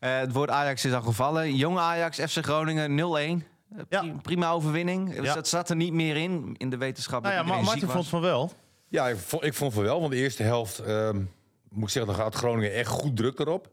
Eh, 0.00 0.18
het 0.18 0.32
woord 0.32 0.50
Ajax 0.50 0.84
is 0.84 0.92
al 0.92 1.02
gevallen. 1.02 1.54
Jong 1.56 1.78
Ajax, 1.78 2.18
FC 2.18 2.44
Groningen 2.44 2.90
0-1. 2.90 3.46
Eh, 3.76 3.82
Ja. 3.88 4.00
pri- 4.00 4.12
Prima 4.22 4.50
overwinning. 4.50 5.14
Dus 5.14 5.24
Ja. 5.26 5.34
dat 5.34 5.48
zat 5.48 5.70
er 5.70 5.76
niet 5.76 5.92
meer 5.92 6.16
in, 6.16 6.54
in 6.56 6.70
de 6.70 6.76
wetenschap. 6.76 7.22
Nou 7.22 7.34
ja, 7.34 7.40
dat 7.40 7.48
maar 7.48 7.62
Martin 7.62 7.80
ziek 7.80 7.90
vond 7.90 8.08
van 8.08 8.20
wel. 8.20 8.52
Ja, 8.90 9.08
ik 9.08 9.16
vond, 9.16 9.44
ik 9.44 9.54
vond 9.54 9.74
wel, 9.74 10.00
want 10.00 10.12
de 10.12 10.18
eerste 10.18 10.42
helft, 10.42 10.78
ehm, 10.78 11.16
moet 11.68 11.82
ik 11.84 11.88
zeggen, 11.88 12.12
dan 12.12 12.22
gaat 12.22 12.34
Groningen 12.34 12.72
echt 12.72 12.88
goed 12.88 13.16
druk 13.16 13.38
erop. 13.38 13.70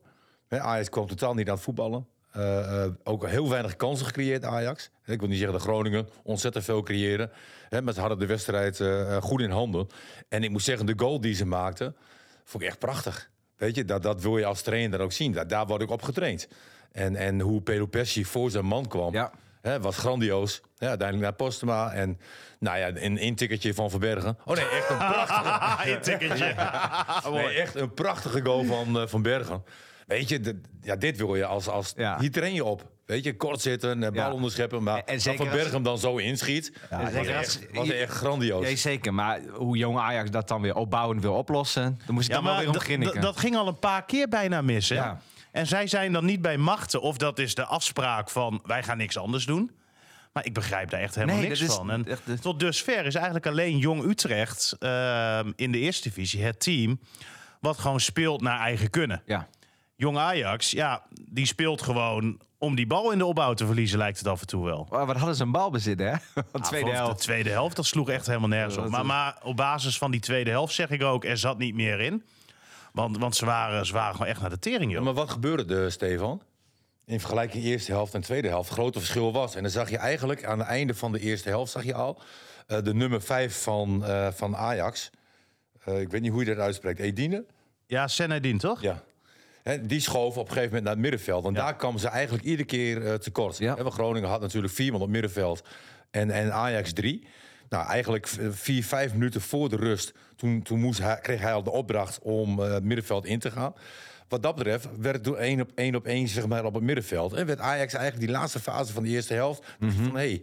Ajax 0.50 0.90
kwam 0.90 1.08
totaal 1.08 1.34
niet 1.34 1.48
aan 1.48 1.54
het 1.56 1.64
voetballen. 1.64 2.08
Eh, 2.32 2.84
eh, 2.84 2.92
ook 3.04 3.28
heel 3.28 3.50
weinig 3.50 3.76
kansen 3.76 4.06
gecreëerd, 4.06 4.44
Ajax. 4.44 4.90
Ik 5.06 5.20
wil 5.20 5.28
niet 5.28 5.38
zeggen 5.38 5.58
dat 5.58 5.68
Groningen 5.68 6.08
ontzettend 6.24 6.64
veel 6.64 6.84
creëren. 6.84 7.32
Hè, 7.70 7.82
maar 7.82 7.94
ze 7.94 8.00
hadden 8.00 8.20
de 8.20 8.26
wedstrijd 8.26 8.80
eh, 8.80 9.22
goed 9.22 9.42
in 9.42 9.50
handen. 9.50 9.88
En 10.30 10.44
ik 10.44 10.50
moet 10.50 10.64
zeggen, 10.64 10.86
de 10.86 10.94
goal 10.98 11.22
die 11.22 11.36
ze 11.36 11.46
maakten, 11.46 11.96
vond 12.44 12.64
ik 12.64 12.70
echt 12.70 12.80
prachtig. 12.80 13.30
Weet 13.56 13.76
je, 13.76 13.86
dat, 13.86 14.04
dat 14.04 14.22
wil 14.22 14.38
je 14.38 14.46
als 14.46 14.62
trainer 14.62 15.00
ook 15.00 15.12
zien. 15.12 15.32
Daar, 15.32 15.48
daar 15.48 15.68
word 15.68 15.82
ik 15.82 15.90
op 15.90 16.02
getraind. 16.02 16.48
En, 16.92 17.16
en 17.16 17.40
hoe 17.40 17.62
Pelopessi 17.62 18.26
voor 18.26 18.52
zijn 18.52 18.66
man 18.66 18.88
kwam, 18.88 19.14
Ja. 19.14 19.32
Hè, 19.68 19.80
was 19.80 19.98
grandioos. 19.98 20.62
Ja, 20.76 20.88
uiteindelijk 20.88 21.28
naar 21.30 21.38
Postema 21.48 21.92
en 21.92 22.20
nou 22.60 22.78
ja, 22.78 22.88
een 22.94 23.18
intikkertje 23.18 23.74
van 23.74 23.90
Verbergen. 23.90 24.38
Oh 24.46 24.56
nee, 24.56 24.66
echt 24.70 24.90
een 24.90 24.98
prachtige... 24.98 25.90
Een 25.92 26.02
tikketje. 26.02 26.54
Nee, 27.32 27.48
echt 27.48 27.76
een 27.76 27.94
prachtige 27.94 28.42
goal 28.46 28.64
van, 28.64 29.00
eh, 29.00 29.08
van 29.08 29.22
Bergen. 29.22 29.64
Weet 30.08 30.30
je, 30.30 30.60
ja, 30.82 30.96
dit 30.96 31.18
wil 31.18 31.36
je 31.36 31.46
als... 31.46 31.68
als 31.68 31.94
Ja. 31.96 32.20
Hier 32.20 32.32
train 32.32 32.54
je 32.54 32.64
op. 32.64 32.90
Weet 33.06 33.24
je, 33.24 33.36
kort 33.36 33.62
zitten, 33.62 34.04
eh, 34.04 34.10
bal 34.12 34.24
Ja. 34.28 34.32
onderscheppen. 34.32 34.84
Maar 34.84 34.98
En- 35.06 35.14
en 35.14 35.22
Van 35.22 35.38
als- 35.48 35.56
Bergen 35.56 35.84
dan 35.84 35.98
zo 35.98 36.18
inschiet, 36.18 36.74
En 36.90 37.02
was, 37.02 37.12
zeker 37.12 37.38
als- 37.38 37.60
echt, 37.60 37.68
was 37.76 37.90
echt 37.90 38.12
grandioos. 38.14 38.64
Nee, 38.64 38.76
zeker. 38.76 39.14
Maar 39.14 39.40
hoe 39.54 39.78
jong 39.78 39.98
Ajax 39.98 40.30
dat 40.32 40.48
dan 40.48 40.62
weer 40.62 40.76
opbouwend 40.76 41.22
wil 41.22 41.34
oplossen... 41.34 42.00
dan 42.06 42.16
moest 42.16 42.28
je 42.28 42.34
Ja, 42.34 42.40
dan 42.40 42.48
wel 42.48 42.58
weer 42.58 42.68
om 42.68 42.74
dat 43.22 43.38
ging 43.40 43.56
al 43.56 43.68
een 43.68 43.80
paar 43.80 44.06
keer 44.06 44.28
bijna 44.28 44.62
mis. 44.62 44.90
Hè? 44.90 44.96
Ja. 44.96 45.22
En 45.58 45.68
zij 45.68 45.88
zijn 45.88 46.14
dan 46.14 46.26
niet 46.26 46.42
bij 46.42 46.58
machten. 46.58 47.02
Of 47.02 47.18
dat 47.18 47.40
is 47.40 47.56
de 47.56 47.66
afspraak 47.66 48.30
van 48.30 48.62
wij 48.66 48.84
gaan 48.84 48.98
niks 48.98 49.18
anders 49.18 49.46
doen. 49.46 49.72
Maar 50.34 50.46
ik 50.46 50.54
begrijp 50.54 50.90
daar 50.90 51.00
echt 51.02 51.16
helemaal 51.16 51.36
Nee, 51.36 51.48
niks 51.48 51.62
is 51.62 51.74
van. 51.74 51.92
En 51.92 52.04
de- 52.24 52.40
tot 52.40 52.60
dusver 52.60 53.06
is 53.06 53.16
eigenlijk 53.16 53.48
alleen 53.48 53.78
Jong 53.78 54.04
Utrecht 54.04 54.76
ehm, 54.80 55.52
in 55.56 55.72
de 55.72 55.78
eerste 55.80 56.10
divisie 56.10 56.44
het 56.44 56.60
team 56.60 57.00
wat 57.60 57.78
gewoon 57.78 58.00
speelt 58.00 58.42
naar 58.42 58.60
eigen 58.60 58.90
kunnen. 58.90 59.22
Ja. 59.26 59.48
Jong 59.96 60.18
Ajax, 60.18 60.72
ja, 60.72 61.02
die 61.30 61.46
speelt 61.46 61.82
gewoon 61.82 62.40
om 62.58 62.76
die 62.76 62.88
bal 62.88 63.12
in 63.12 63.18
de 63.18 63.26
opbouw 63.26 63.54
te 63.54 63.66
verliezen, 63.66 63.98
lijkt 63.98 64.18
het 64.18 64.28
af 64.28 64.42
en 64.42 64.48
toe 64.48 64.66
wel. 64.66 64.88
Oh, 64.90 65.06
wat 65.06 65.18
hadden 65.18 65.36
ze 65.36 65.44
een 65.44 65.52
bal 65.52 65.70
bezitten, 65.70 66.08
hè? 66.08 66.16
De 66.52 66.60
tweede 66.60 66.92
helft. 66.92 67.18
De 67.18 67.24
tweede 67.24 67.50
helft, 67.50 67.76
dat 67.76 67.86
sloeg 67.86 68.10
echt 68.10 68.26
helemaal 68.28 68.48
nergens 68.50 68.78
op. 68.78 68.90
Maar, 68.90 69.06
maar 69.06 69.38
op 69.44 69.56
basis 69.56 69.98
van 69.98 70.12
die 70.12 70.20
tweede 70.20 70.50
helft 70.50 70.74
zeg 70.74 70.90
ik 70.90 71.04
ook, 71.04 71.26
er 71.26 71.38
zat 71.38 71.58
niet 71.58 71.76
meer 71.76 72.00
in. 72.00 72.24
Want, 72.98 73.18
want 73.18 73.36
ze, 73.36 73.46
waren, 73.46 73.86
ze 73.86 73.94
waren 73.94 74.12
gewoon 74.12 74.28
echt 74.28 74.42
naar 74.42 74.50
de 74.50 74.60
tering, 74.60 74.92
Ja, 74.92 74.96
joh. 74.96 75.06
maar 75.06 75.14
wat 75.14 75.30
gebeurde 75.30 75.76
er, 75.76 75.92
Stefan? 75.92 76.42
In 77.06 77.20
vergelijking 77.20 77.64
eerste 77.64 77.92
helft 77.92 78.14
en 78.14 78.22
tweede 78.22 78.48
helft. 78.48 78.70
Het 78.70 78.78
grote 78.78 79.00
verschil 79.00 79.32
was. 79.34 79.56
En 79.56 79.62
dan 79.62 79.72
zag 79.72 79.90
je 79.90 79.98
eigenlijk 79.98 80.46
aan 80.46 80.60
het 80.60 80.68
einde 80.68 80.94
van 80.94 81.12
de 81.12 81.20
eerste 81.20 81.50
helft... 81.50 81.72
zag 81.72 81.84
je 81.84 81.94
al 81.94 82.20
eh, 82.68 82.84
de 82.84 82.94
nummer 82.94 83.22
5 83.22 83.62
van, 83.62 84.06
eh, 84.06 84.28
van 84.32 84.56
Ajax. 84.56 85.10
Eh, 85.84 86.02
ik 86.02 86.10
weet 86.10 86.22
niet 86.22 86.32
hoe 86.32 86.40
je 86.46 86.56
dat 86.56 86.58
uitspreekt. 86.64 87.00
Edine? 87.00 87.46
Ja, 87.86 88.08
Senedin, 88.08 88.58
toch? 88.58 88.82
Ja. 88.82 89.04
Hè, 89.64 89.86
die 89.86 90.00
schoof 90.00 90.38
op 90.38 90.46
een 90.48 90.54
gegeven 90.54 90.66
moment 90.66 90.84
naar 90.84 90.94
het 90.94 91.02
middenveld. 91.02 91.46
En 91.46 91.54
Ja. 91.54 91.60
daar 91.62 91.76
kwamen 91.76 92.00
ze 92.00 92.08
eigenlijk 92.08 92.44
iedere 92.46 92.68
keer 92.68 93.20
tekort. 93.20 93.58
Ja. 93.58 93.76
Want 93.76 93.94
Groningen 93.94 94.30
had 94.30 94.42
natuurlijk 94.42 94.74
vier 94.74 94.86
man 94.92 94.96
op 95.02 95.02
het 95.02 95.12
middenveld. 95.12 95.62
En, 96.12 96.32
en 96.32 96.54
Ajax 96.54 96.94
drie. 96.94 97.28
Nou, 97.70 97.88
eigenlijk 97.88 98.28
v- 98.28 98.38
vier, 98.50 98.84
vijf 98.84 99.14
minuten 99.14 99.42
voor 99.42 99.70
de 99.70 99.76
rust. 99.76 100.14
Toen, 100.36 100.62
toen 100.62 100.80
moest 100.80 101.00
hij, 101.02 101.20
kreeg 101.22 101.42
hij 101.42 101.54
al 101.54 101.64
de 101.64 101.72
opdracht 101.72 102.20
om 102.22 102.64
eh, 102.64 102.72
het 102.74 102.84
middenveld 102.84 103.26
in 103.26 103.40
te 103.40 103.52
gaan. 103.52 103.74
Wat 104.28 104.44
dat 104.44 104.56
betreft 104.56 104.88
werd 105.00 105.16
het 105.16 105.24
door 105.24 105.38
één 105.38 105.62
op 105.62 105.72
één 105.76 105.96
op 105.96 106.06
één 106.06 106.28
zeg 106.28 106.48
maar, 106.48 106.66
op 106.66 106.74
het 106.74 106.84
middenveld. 106.84 107.34
En 107.34 107.46
werd 107.46 107.60
Ajax 107.60 107.94
eigenlijk 107.94 108.26
die 108.26 108.36
laatste 108.38 108.60
fase 108.60 108.94
van 108.94 109.04
de 109.04 109.10
eerste 109.10 109.34
helft. 109.34 109.64
je 109.80 109.92
van, 109.92 110.16
hey, 110.16 110.42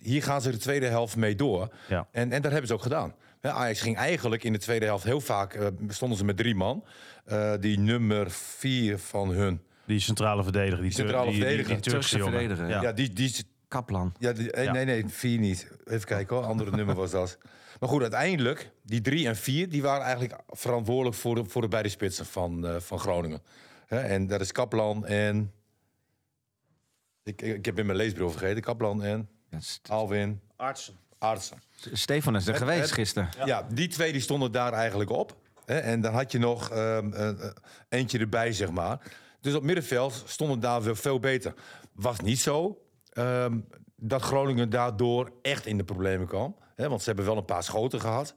hier 0.00 0.22
gaan 0.22 0.40
ze 0.42 0.50
de 0.50 0.56
tweede 0.56 0.86
helft 0.86 1.16
mee 1.16 1.34
door. 1.34 1.68
Ja. 1.88 2.06
En, 2.12 2.32
en 2.32 2.42
dat 2.42 2.50
hebben 2.50 2.68
ze 2.68 2.74
ook 2.74 2.82
gedaan. 2.82 3.14
Hè, 3.40 3.50
Ajax 3.50 3.80
ging 3.80 3.96
eigenlijk 3.96 4.44
in 4.44 4.52
de 4.52 4.58
tweede 4.58 4.84
helft 4.84 5.04
heel 5.04 5.20
vaak... 5.20 5.54
eh, 5.54 5.66
stonden 5.88 6.18
ze 6.18 6.24
met 6.24 6.36
drie 6.36 6.54
man. 6.54 6.84
Eh, 7.24 7.52
die 7.60 7.78
nummer 7.78 8.30
vier 8.30 8.98
van 8.98 9.30
hun... 9.30 9.60
Die 9.86 10.00
centrale 10.00 10.42
verdediger. 10.42 10.82
Die, 10.82 10.92
Centrale 10.92 11.30
die, 11.30 11.32
die- 11.40 11.40
die 11.48 11.64
verdediger. 11.64 11.90
Turkse 11.92 12.18
verdediger, 12.18 12.68
Ja. 12.68 12.82
Ja, 12.82 12.92
die, 12.92 13.12
die, 13.12 13.34
Kaplan. 13.70 14.12
ja, 14.18 14.32
die- 14.32 14.50
eh, 14.50 14.64
Ja. 14.64 14.72
nee, 14.72 14.84
nee, 14.84 15.08
vier 15.08 15.38
niet. 15.38 15.68
Even 15.84 16.06
kijken 16.06 16.36
hoor, 16.36 16.44
andere 16.44 16.70
nummer 16.70 16.94
was 16.94 17.10
dat. 17.10 17.38
Maar 17.80 17.88
goed, 17.88 18.02
uiteindelijk, 18.02 18.70
die 18.82 19.00
drie 19.00 19.26
en 19.26 19.36
vier... 19.36 19.68
die 19.68 19.82
waren 19.82 20.02
eigenlijk 20.04 20.38
verantwoordelijk 20.48 21.16
voor 21.16 21.34
de, 21.34 21.44
voor 21.44 21.62
de 21.62 21.68
beide 21.68 21.88
spitsen 21.88 22.26
van, 22.26 22.66
eh, 22.66 22.76
van 22.80 22.98
Groningen. 22.98 23.42
Hè, 23.86 23.98
en 24.00 24.26
dat 24.26 24.40
is 24.40 24.52
Kaplan 24.52 25.06
en... 25.06 25.52
Ik, 27.22 27.42
ik 27.42 27.64
heb 27.64 27.78
in 27.78 27.86
mijn 27.86 27.98
leesbril 27.98 28.30
vergeten. 28.30 28.62
Kaplan 28.62 29.02
en 29.02 29.28
Ja, 29.50 29.58
Alwin 29.88 30.40
Artsen. 30.56 30.94
Artsen. 31.18 31.62
Stefan 31.92 32.36
is 32.36 32.42
er 32.46 32.52
Het- 32.52 32.62
geweest 32.62 32.80
het- 32.80 32.92
gisteren. 32.92 33.28
Ja. 33.44 33.66
die 33.72 33.88
twee 33.88 34.12
die 34.12 34.20
stonden 34.20 34.52
daar 34.52 34.72
eigenlijk 34.72 35.10
op. 35.10 35.36
Hè? 35.64 35.78
En 35.78 36.00
dan 36.00 36.12
had 36.12 36.32
je 36.32 36.38
nog 36.38 36.70
ehm, 36.70 37.12
eh, 37.12 37.28
eh, 37.28 37.50
eentje 37.88 38.18
erbij, 38.18 38.52
zeg 38.52 38.70
maar. 38.70 39.00
Dus 39.40 39.54
op 39.54 39.62
middenveld 39.62 40.22
stonden 40.26 40.60
daar 40.60 40.82
veel 40.96 41.18
beter. 41.20 41.54
Was 41.92 42.20
niet 42.20 42.38
zo 42.40 42.82
ehm, 43.12 43.58
dat 43.96 44.22
Groningen 44.22 44.70
daardoor 44.70 45.30
echt 45.42 45.66
in 45.66 45.76
de 45.76 45.84
problemen 45.84 46.26
kwam. 46.26 46.56
Hè? 46.76 46.88
Want 46.88 47.00
ze 47.00 47.06
hebben 47.06 47.24
wel 47.26 47.36
een 47.36 47.44
paar 47.44 47.62
schoten 47.62 48.00
gehad. 48.00 48.34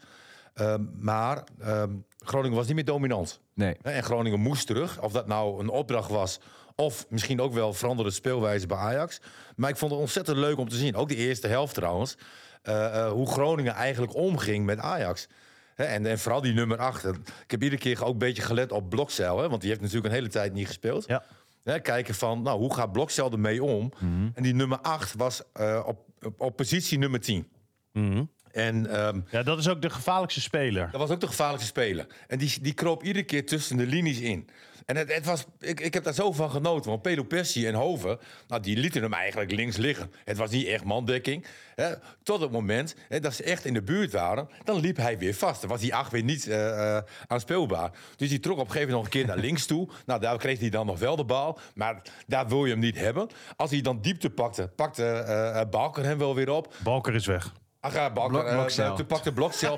Ehm, 0.54 0.82
maar 1.00 1.44
ehm, 1.60 1.90
Groningen 2.18 2.58
was 2.58 2.66
niet 2.66 2.76
meer 2.76 2.86
dominant. 2.86 3.40
Nee. 3.54 3.78
En 3.82 4.04
Groningen 4.04 4.40
moest 4.40 4.68
terug. 4.68 5.02
Of 5.02 5.12
dat 5.12 5.28
nou 5.28 5.60
een 5.60 5.70
opdracht 5.70 6.10
was. 6.10 6.40
Of 6.76 7.06
misschien 7.10 7.42
ook 7.42 7.54
wel 7.54 7.74
veranderde 7.74 8.12
speelwijze 8.12 8.68
bij 8.68 8.78
Ajax. 8.78 9.22
Maar 9.56 9.70
ik 9.70 9.78
vond 9.78 9.92
het 9.92 10.00
ontzettend 10.00 10.38
leuk 10.38 10.58
om 10.58 10.70
te 10.70 10.76
zien. 10.76 10.96
Ook 10.96 11.08
de 11.10 11.16
eerste 11.16 11.48
helft 11.48 11.74
trouwens. 11.74 12.18
eh, 12.64 13.06
eh, 13.06 13.12
hoe 13.12 13.28
Groningen 13.32 13.74
eigenlijk 13.74 14.16
omging 14.16 14.66
met 14.66 14.80
Ajax. 14.80 15.28
En, 15.76 16.06
en 16.06 16.20
vooral 16.20 16.42
die 16.42 16.54
nummer 16.54 16.78
8. 16.78 17.06
Ik 17.06 17.52
heb 17.52 17.64
iedere 17.64 17.82
keer 17.82 18.04
ook 18.06 18.12
een 18.12 18.18
beetje 18.18 18.42
gelet 18.42 18.72
op 18.72 18.90
Blokcel. 18.90 19.40
Hè, 19.40 19.50
want 19.50 19.62
die 19.62 19.70
heeft 19.70 19.82
natuurlijk 19.82 20.08
een 20.08 20.20
hele 20.20 20.30
tijd 20.30 20.54
niet 20.54 20.68
gespeeld. 20.68 21.08
Ja. 21.08 21.24
Hè, 21.64 21.80
kijken 21.80 22.16
van, 22.16 22.42
nou, 22.42 22.60
hoe 22.60 22.74
gaat 22.74 22.92
Blokcel 22.92 23.32
ermee 23.32 23.64
om? 23.64 23.92
En 24.34 24.44
die 24.44 24.54
nummer 24.54 24.80
8 24.80 25.14
was 25.16 25.42
eh, 25.54 25.84
op, 25.86 26.06
op, 26.22 26.42
op 26.42 26.56
positie 26.56 26.98
nummer 26.98 27.20
10. 27.20 27.48
Mhm. 27.92 28.24
En 28.52 28.88
ehm, 28.88 29.20
Ja, 29.32 29.44
dat 29.44 29.60
is 29.60 29.70
ook 29.70 29.82
de 29.82 29.90
gevaarlijkste 29.90 30.42
speler. 30.42 30.90
dat 30.92 31.00
was 31.00 31.10
ook 31.10 31.20
de 31.20 31.28
gevaarlijkste 31.28 31.68
speler. 31.70 32.08
En 32.28 32.38
die, 32.38 32.62
die 32.62 32.74
kroop 32.74 33.04
iedere 33.04 33.26
keer 33.26 33.46
tussen 33.46 33.78
de 33.78 33.86
linies 33.86 34.20
in. 34.20 34.48
En 34.86 34.96
het, 34.98 35.14
het 35.14 35.26
was, 35.26 35.46
ik, 35.60 35.80
ik 35.80 35.94
heb 35.94 36.04
daar 36.04 36.14
zo 36.14 36.32
van 36.32 36.52
genoten. 36.52 36.90
Want 36.90 37.02
Pedro 37.02 37.24
Pessi 37.24 37.68
en 37.68 37.74
Hoven, 37.74 38.20
nou, 38.48 38.62
die 38.62 38.78
lieten 38.78 39.02
hem 39.02 39.14
eigenlijk 39.14 39.52
links 39.52 39.78
liggen. 39.78 40.12
Het 40.24 40.38
was 40.38 40.50
niet 40.50 40.68
echt 40.68 40.84
mandekking. 40.84 41.46
Hè, 41.76 41.94
tot 42.24 42.42
het 42.42 42.52
moment 42.52 42.96
hè, 43.10 43.20
dat 43.20 43.34
ze 43.34 43.44
echt 43.44 43.66
in 43.66 43.74
de 43.74 43.82
buurt 43.82 44.12
waren, 44.12 44.50
dan 44.64 44.80
liep 44.80 44.98
hij 44.98 45.18
weer 45.18 45.34
vast. 45.34 45.62
Dan 45.62 45.70
was 45.70 45.80
die 45.80 45.96
acht 45.96 46.12
weer 46.12 46.24
niet 46.24 46.48
eh, 46.48 46.96
eh, 46.98 47.04
aanspeelbaar. 47.28 47.92
Dus 48.16 48.30
die 48.30 48.40
trok 48.40 48.58
op 48.58 48.66
een 48.66 48.72
gegeven 48.72 48.90
moment 48.94 49.06
nog 49.14 49.14
een 49.14 49.26
keer 49.28 49.36
naar 49.36 49.46
links 49.46 49.66
toe. 49.66 49.90
Nou, 50.06 50.20
daar 50.20 50.38
kreeg 50.38 50.60
hij 50.60 50.70
dan 50.70 50.86
nog 50.86 51.00
wel 51.00 51.16
de 51.16 51.24
bal. 51.26 51.60
Maar 51.76 52.02
daar 52.28 52.48
wil 52.48 52.66
je 52.66 52.72
hem 52.72 52.80
niet 52.80 52.98
hebben. 52.98 53.28
Als 53.56 53.72
hij 53.72 53.82
dan 53.82 54.02
diepte 54.02 54.30
pakte, 54.30 54.68
pakte 54.76 55.06
eh 55.06 55.62
Balker 55.70 56.04
hem 56.04 56.18
wel 56.18 56.36
weer 56.36 56.50
op. 56.50 56.74
Balker 56.84 57.16
is 57.16 57.26
weg. 57.26 57.54
Ach, 57.80 57.94
ja, 57.94 58.12
Balker, 58.12 58.44
Blok- 58.44 59.08
pakte 59.08 59.34
Blokcel, 59.34 59.78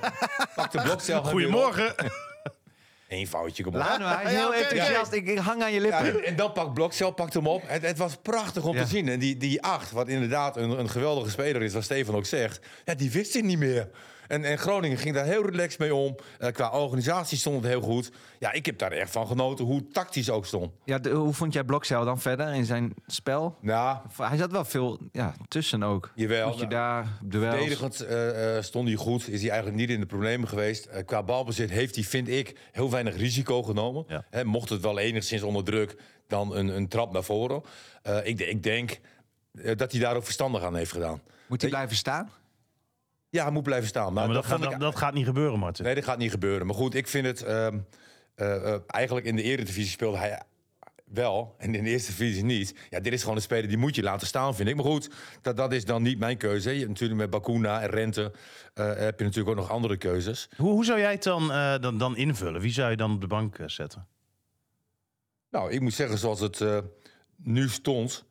pakte 0.56 0.82
Blokcel. 0.82 1.24
Goedemorgen. 1.34 1.96
Foutje. 3.28 3.64
Laat 3.72 4.00
nou, 4.00 4.16
hij 4.16 4.24
is 4.26 4.32
Ja, 4.32 4.38
heel 4.38 4.54
enthousiast. 4.54 5.12
Ik, 5.14 5.28
ik 5.28 5.38
hang 5.38 5.62
aan 5.64 5.74
je 5.74 5.82
Ja, 5.82 6.02
lippen. 6.02 6.22
en, 6.22 6.24
en 6.26 6.36
dan 6.36 6.52
pakt 6.52 6.74
Blokcel 6.74 7.12
pakt 7.12 7.34
hem 7.34 7.48
op. 7.48 7.62
Het, 7.66 7.82
het 7.82 7.98
was 7.98 8.16
prachtig 8.22 8.64
om 8.66 8.76
Ja. 8.76 8.84
te 8.84 8.90
zien. 8.90 9.10
En 9.10 9.20
die, 9.20 9.38
die 9.38 9.62
acht, 9.62 9.92
wat 9.92 10.08
inderdaad 10.08 10.58
een, 10.58 10.80
een 10.80 10.90
geweldige 10.90 11.30
speler 11.30 11.62
is, 11.64 11.74
wat 11.74 11.84
Stefan 11.84 12.16
ook 12.16 12.26
zegt, 12.26 12.60
ja, 12.86 12.96
die 12.96 13.12
wist 13.12 13.34
hij 13.34 13.42
niet 13.42 13.58
meer. 13.60 13.90
En, 14.28 14.44
en 14.44 14.58
Groningen 14.58 14.98
ging 14.98 15.16
daar 15.16 15.26
heel 15.26 15.46
relaxed 15.46 15.80
mee 15.80 15.96
om. 15.96 16.16
Eh, 16.40 16.52
qua 16.52 16.70
organisatie 16.80 17.38
stond 17.38 17.56
het 17.56 17.72
heel 17.72 17.82
goed. 17.82 18.12
Ja, 18.40 18.52
ik 18.52 18.66
heb 18.66 18.78
daar 18.78 18.92
echt 18.92 19.12
van 19.12 19.28
genoten 19.28 19.66
hoe 19.66 19.76
het 19.78 19.94
tactisch 19.94 20.30
ook 20.30 20.46
stond. 20.46 20.72
Ja, 20.86 21.00
de- 21.00 21.10
hoe 21.10 21.34
vond 21.34 21.54
jij 21.54 21.64
Blokcel 21.64 22.06
dan 22.06 22.20
verder 22.20 22.54
in 22.54 22.66
zijn 22.66 22.94
spel? 23.08 23.58
Nou, 23.62 23.98
Hij 24.18 24.38
zat 24.38 24.52
wel 24.52 24.66
veel 24.66 25.00
ja, 25.12 25.34
tussen 25.48 25.84
ook. 25.84 26.12
Jawel, 26.16 26.48
Moet 26.48 26.60
je 26.60 26.66
nou, 26.66 26.72
daar 27.04 27.08
duels. 27.24 27.56
Verdedigend 27.56 28.00
eh, 28.02 28.58
eh, 28.58 28.64
stond 28.64 28.88
hij 28.88 28.98
goed. 28.98 29.28
Is 29.30 29.42
hij 29.42 29.50
eigenlijk 29.50 29.80
niet 29.80 29.90
in 29.90 30.00
de 30.00 30.06
problemen 30.06 30.48
geweest. 30.48 30.90
Qua 31.06 31.24
balbezit 31.24 31.70
heeft 31.70 31.96
hij, 31.96 32.04
vind 32.04 32.28
ik, 32.28 32.58
heel 32.72 32.92
weinig 32.92 33.18
risico 33.18 33.64
genomen. 33.64 34.06
Ja. 34.08 34.44
Mocht 34.44 34.70
het 34.70 34.82
wel 34.82 35.00
enigszins 35.00 35.42
onder 35.42 35.64
druk, 35.64 35.96
dan 36.28 36.56
een, 36.56 36.68
een 36.68 36.88
trap 36.88 37.12
naar 37.14 37.24
voren. 37.24 37.62
Eh, 38.02 38.18
ik, 38.28 38.40
ik 38.40 38.64
denk 38.64 39.00
dat 39.76 39.92
hij 39.92 40.02
daar 40.02 40.16
ook 40.16 40.24
verstandig 40.24 40.64
aan 40.64 40.76
heeft 40.76 40.92
gedaan. 40.92 41.22
Moet 41.48 41.62
hij 41.62 41.70
blijven 41.70 41.96
staan? 41.96 42.30
Ja, 43.36 43.44
hij 43.44 43.52
moet 43.52 43.64
blijven 43.64 43.88
staan. 43.88 44.14
Maar, 44.14 44.26
Maar 44.26 44.34
dat, 44.34 44.48
dat 44.48 44.60
gaat, 44.62 44.74
ik- 44.74 44.80
dat, 44.80 44.96
gaat 44.96 45.14
niet 45.14 45.26
gebeuren, 45.26 45.60
Martin. 45.60 45.86
Nee, 45.86 45.96
dat 45.96 46.04
gaat 46.04 46.18
niet 46.18 46.32
gebeuren. 46.32 46.66
Maar 46.66 46.76
goed, 46.76 46.96
ik 46.96 47.08
vind 47.08 47.26
het... 47.26 47.42
ehm, 47.44 47.80
eh, 48.36 48.74
eh, 48.74 48.80
eigenlijk 48.88 49.26
in 49.26 49.36
de 49.36 49.42
eredivisie 49.44 49.92
speelde 49.92 50.18
hij 50.18 50.42
wel. 51.06 51.56
En 51.58 51.76
in 51.76 51.84
de 51.84 51.90
eerste 51.90 52.12
divisie 52.12 52.44
niet. 52.44 52.76
Ja, 52.90 53.00
dit 53.00 53.14
is 53.14 53.22
gewoon 53.22 53.36
een 53.36 53.42
speler 53.42 53.68
die 53.68 53.78
moet 53.78 53.96
je 53.96 54.04
laten 54.04 54.28
staan, 54.28 54.56
vind 54.56 54.70
ik. 54.70 54.76
Maar 54.76 54.86
goed, 54.86 55.10
dat, 55.42 55.58
dat 55.58 55.74
is 55.74 55.86
dan 55.86 56.02
niet 56.02 56.20
mijn 56.20 56.38
keuze. 56.38 56.70
Je 56.72 56.78
hebt 56.78 56.90
natuurlijk 56.90 57.20
met 57.20 57.30
Bakuna 57.30 57.82
en 57.82 57.90
Rente... 57.90 58.32
eh, 58.74 58.86
heb 58.96 59.20
je 59.20 59.26
natuurlijk 59.26 59.50
ook 59.50 59.62
nog 59.64 59.70
andere 59.72 59.98
keuzes. 59.98 60.50
Hoe, 60.58 60.72
hoe 60.72 60.86
zou 60.86 61.00
jij 61.00 61.12
het 61.12 61.24
dan, 61.24 61.48
dan, 61.82 61.98
dan 61.98 62.18
invullen? 62.18 62.62
Wie 62.62 62.72
zou 62.74 62.90
je 62.90 62.98
dan 62.98 63.12
op 63.14 63.22
de 63.22 63.28
bank 63.28 63.58
zetten? 63.66 64.08
Nou, 65.50 65.72
ik 65.72 65.82
moet 65.82 65.94
zeggen, 65.94 66.18
zoals 66.18 66.40
het 66.40 66.64
nu 67.36 67.70
stond... 67.70 68.26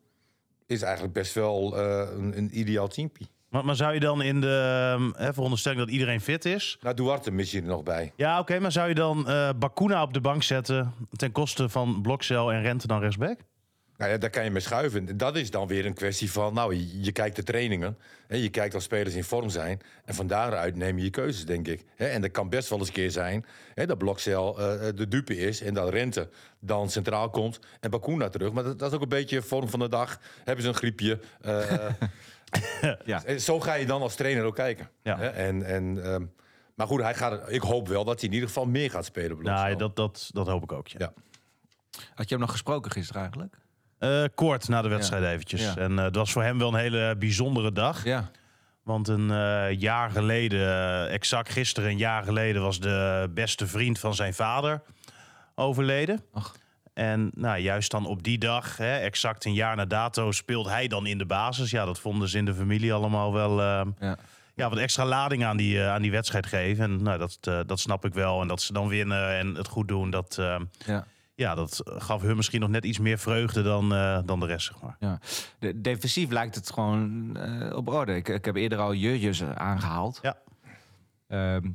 is 0.65 0.81
eigenlijk 0.81 1.13
best 1.13 1.33
wel 1.33 1.77
een, 1.79 2.37
een 2.37 2.59
ideaal 2.59 2.87
teampie. 2.87 3.27
Maar, 3.55 3.65
maar 3.65 3.75
zou 3.75 3.93
je 3.93 3.99
dan 3.99 4.21
in 4.21 4.41
de, 4.41 4.87
ehm, 4.93 5.23
hè, 5.23 5.33
veronderstelling 5.33 5.81
dat 5.81 5.89
iedereen 5.89 6.21
fit 6.21 6.45
is... 6.45 6.77
Nou, 6.81 6.95
Duarte 6.95 7.31
mis 7.31 7.51
je 7.51 7.59
er 7.61 7.67
nog 7.67 7.83
bij. 7.83 8.11
Ja, 8.15 8.39
oké, 8.39 8.59
maar 8.59 8.71
zou 8.71 8.89
je 8.89 8.95
dan 8.95 9.29
eh 9.29 9.49
Bakuna 9.57 10.01
op 10.01 10.13
de 10.13 10.21
bank 10.21 10.43
zetten... 10.43 10.93
ten 11.15 11.31
koste 11.31 11.69
van 11.69 12.01
Blokcel 12.01 12.51
en 12.51 12.61
Rente 12.61 12.87
dan 12.87 12.99
rechtsback? 12.99 13.39
Nou 13.97 14.11
ja, 14.11 14.17
daar 14.17 14.29
kan 14.29 14.43
je 14.43 14.49
mee 14.49 14.61
schuiven. 14.61 15.17
Dat 15.17 15.35
is 15.35 15.51
dan 15.51 15.67
weer 15.67 15.85
een 15.85 15.93
kwestie 15.93 16.31
van, 16.31 16.53
nou, 16.53 16.75
je, 16.75 17.03
je 17.03 17.11
kijkt 17.11 17.35
de 17.35 17.43
trainingen. 17.43 17.97
Hè, 18.27 18.35
je 18.35 18.49
kijkt 18.49 18.75
of 18.75 18.81
spelers 18.81 19.15
in 19.15 19.23
vorm 19.23 19.49
zijn. 19.49 19.81
En 20.05 20.15
van 20.15 20.27
daaruit 20.27 20.75
neem 20.75 20.97
je 20.97 21.03
je 21.03 21.09
keuzes, 21.09 21.45
denk 21.45 21.67
ik. 21.67 21.83
Hè, 21.95 22.05
en 22.05 22.21
dat 22.21 22.31
kan 22.31 22.49
best 22.49 22.69
wel 22.69 22.79
eens 22.79 22.87
een 22.87 22.93
keer 22.93 23.11
zijn 23.11 23.45
hè, 23.73 23.85
dat 23.85 23.97
Blokcel 23.97 24.59
eh, 24.59 24.87
de 24.95 25.07
dupe 25.07 25.37
is. 25.37 25.61
En 25.61 25.73
dat 25.73 25.89
Rente 25.89 26.29
dan 26.59 26.89
centraal 26.89 27.29
komt 27.29 27.59
en 27.79 27.89
Bakuna 27.89 28.29
terug. 28.29 28.51
Maar 28.51 28.63
dat, 28.63 28.79
dat 28.79 28.89
is 28.89 28.95
ook 28.95 29.03
een 29.03 29.09
beetje 29.09 29.41
vorm 29.41 29.69
van 29.69 29.79
de 29.79 29.89
dag. 29.89 30.19
Hebben 30.43 30.63
ze 30.63 30.69
een 30.69 30.75
griepje. 30.75 31.19
eh, 31.41 31.85
Ja. 33.05 33.23
eh, 33.23 33.37
Zo 33.37 33.59
ga 33.59 33.73
je 33.73 33.85
dan 33.85 34.01
als 34.01 34.15
trainer 34.15 34.43
ook 34.43 34.55
kijken. 34.55 34.89
Ja. 35.03 35.19
En, 35.19 35.63
en, 35.63 36.03
ehm, 36.03 36.25
maar 36.75 36.87
goed, 36.87 37.01
hij 37.01 37.15
gaat, 37.15 37.51
ik 37.51 37.61
hoop 37.61 37.87
wel 37.87 38.03
dat 38.03 38.19
hij 38.19 38.27
in 38.29 38.33
ieder 38.33 38.47
geval 38.47 38.65
meer 38.65 38.89
gaat 38.91 39.05
spelen. 39.05 39.43
Nou, 39.43 39.75
dat, 39.75 39.95
dat, 39.95 40.29
dat 40.33 40.47
hoop 40.47 40.63
ik 40.63 40.71
ook, 40.71 40.87
ja. 40.87 40.97
Ja. 40.99 41.13
Had 42.15 42.29
je 42.29 42.35
hem 42.35 42.39
nog 42.43 42.51
gesproken 42.51 42.91
gisteren 42.91 43.21
eigenlijk? 43.21 43.57
Eh, 43.97 44.23
kort 44.35 44.67
na 44.67 44.81
de 44.81 44.87
wedstrijd 44.87 45.23
eventjes. 45.23 45.61
Ja. 45.61 45.75
En 45.77 45.97
eh, 45.99 46.05
het 46.05 46.15
was 46.15 46.31
voor 46.31 46.43
hem 46.43 46.57
wel 46.57 46.67
een 46.73 46.79
hele 46.79 47.15
bijzondere 47.19 47.71
dag. 47.71 48.03
Ja. 48.03 48.29
Want 48.83 49.07
een 49.07 49.31
eh, 49.31 49.79
jaar 49.79 50.09
geleden, 50.09 50.59
eh, 50.59 51.13
exact 51.13 51.49
gisteren 51.49 51.89
een 51.89 51.97
jaar 51.97 52.23
geleden... 52.23 52.61
was 52.61 52.79
de 52.79 53.29
beste 53.33 53.67
vriend 53.67 53.99
van 53.99 54.15
zijn 54.15 54.33
vader 54.33 54.81
overleden. 55.55 56.21
Ach. 56.33 56.55
En 56.95 57.31
nou, 57.33 57.57
juist 57.59 57.91
dan 57.91 58.05
op 58.05 58.23
die 58.23 58.37
dag, 58.37 58.77
hè, 58.77 58.97
exact 58.97 59.45
een 59.45 59.53
jaar 59.53 59.75
na 59.75 59.85
dato... 59.85 60.31
speelt 60.31 60.67
hij 60.67 60.87
dan 60.87 61.05
in 61.05 61.17
de 61.17 61.25
basis. 61.25 61.71
Ja, 61.71 61.85
dat 61.85 61.99
vonden 61.99 62.29
ze 62.29 62.37
in 62.37 62.45
de 62.45 62.53
familie 62.53 62.93
allemaal 62.93 63.33
wel... 63.33 63.61
eh, 63.61 63.81
Ja. 63.99 64.17
ja, 64.55 64.69
wat 64.69 64.77
extra 64.77 65.05
lading 65.05 65.45
aan 65.45 65.57
die, 65.57 65.81
eh, 65.81 65.89
aan 65.89 66.01
die 66.01 66.11
wedstrijd 66.11 66.45
geven. 66.45 66.83
En 66.83 67.03
nou, 67.03 67.17
dat, 67.17 67.37
eh, 67.41 67.59
dat 67.65 67.79
snap 67.79 68.05
ik 68.05 68.13
wel. 68.13 68.41
En 68.41 68.47
dat 68.47 68.61
ze 68.61 68.73
dan 68.73 68.87
winnen 68.87 69.37
en 69.37 69.55
het 69.55 69.67
goed 69.67 69.87
doen, 69.87 70.09
dat, 70.09 70.37
eh, 70.39 70.59
Ja. 70.85 71.05
ja, 71.35 71.55
dat 71.55 71.81
gaf 71.85 72.21
hun 72.21 72.35
misschien 72.35 72.59
nog 72.59 72.69
net 72.69 72.85
iets 72.85 72.99
meer 72.99 73.17
vreugde 73.17 73.61
dan, 73.61 73.93
eh, 73.93 74.19
dan 74.25 74.39
de 74.39 74.45
rest, 74.45 74.65
zeg 74.67 74.81
maar. 74.81 74.95
Ja. 74.99 75.19
De, 75.59 75.81
defensief 75.81 76.29
lijkt 76.29 76.55
het 76.55 76.71
gewoon 76.71 77.37
op 77.73 77.87
orde. 77.87 78.15
Ik, 78.15 78.27
ik 78.27 78.45
heb 78.45 78.55
eerder 78.55 78.79
al 78.79 78.93
Jurjes 78.93 79.43
aangehaald. 79.43 80.19
Ja. 80.21 80.37
Ehm 81.27 81.67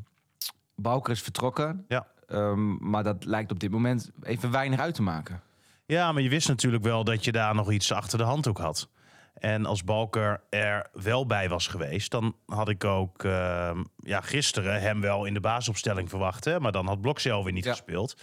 Bouker 0.74 1.12
is 1.12 1.22
vertrokken. 1.22 1.84
Ja. 1.88 2.06
Ehm, 2.30 2.90
maar 2.90 3.02
dat 3.02 3.24
lijkt 3.24 3.50
op 3.50 3.60
dit 3.60 3.70
moment 3.70 4.10
even 4.22 4.50
weinig 4.50 4.80
uit 4.80 4.94
te 4.94 5.02
maken. 5.02 5.40
Ja, 5.86 6.12
maar 6.12 6.22
je 6.22 6.28
wist 6.28 6.48
natuurlijk 6.48 6.82
wel 6.84 7.04
dat 7.04 7.24
je 7.24 7.32
daar 7.32 7.54
nog 7.54 7.70
iets 7.70 7.92
achter 7.92 8.18
de 8.18 8.24
hand 8.24 8.46
ook 8.48 8.58
had. 8.58 8.88
En 9.34 9.66
als 9.66 9.84
Balker 9.84 10.40
er 10.50 10.86
wel 10.92 11.26
bij 11.26 11.48
was 11.48 11.66
geweest, 11.66 12.10
dan 12.10 12.34
had 12.46 12.68
ik 12.68 12.84
ook 12.84 13.24
ehm, 13.24 13.82
ja, 13.96 14.20
gisteren 14.20 14.80
hem 14.80 15.00
wel 15.00 15.24
in 15.24 15.34
de 15.34 15.40
basisopstelling 15.40 16.08
verwacht. 16.08 16.44
Hè? 16.44 16.60
Maar 16.60 16.72
dan 16.72 16.86
had 16.86 17.00
Blokcel 17.00 17.44
weer 17.44 17.52
niet 17.52 17.64
Ja. 17.64 17.70
gespeeld. 17.70 18.16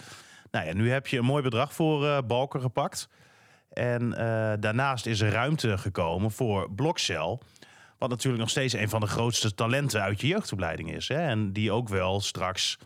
Nou 0.52 0.66
ja, 0.66 0.74
nu 0.74 0.92
heb 0.92 1.08
je 1.08 1.18
een 1.18 1.26
mooi 1.26 1.44
bedrag 1.44 1.74
voor 1.74 2.06
eh, 2.08 2.18
Balker 2.28 2.62
gepakt. 2.62 3.10
En 3.74 4.14
eh, 4.14 4.54
daarnaast 4.60 5.06
is 5.06 5.20
er 5.22 5.32
ruimte 5.32 5.78
gekomen 5.78 6.32
voor 6.32 6.72
Blokcel. 6.72 7.42
Wat 7.98 8.10
natuurlijk 8.10 8.42
nog 8.42 8.50
steeds 8.50 8.74
een 8.74 8.90
van 8.90 9.00
de 9.02 9.08
grootste 9.08 9.54
talenten 9.54 10.02
uit 10.02 10.22
je 10.22 10.28
jeugdopleiding 10.28 10.92
is. 10.94 11.08
Hè? 11.08 11.16
En 11.28 11.54
die 11.54 11.72
ook 11.72 11.90
wel 11.90 12.22
straks 12.22 12.78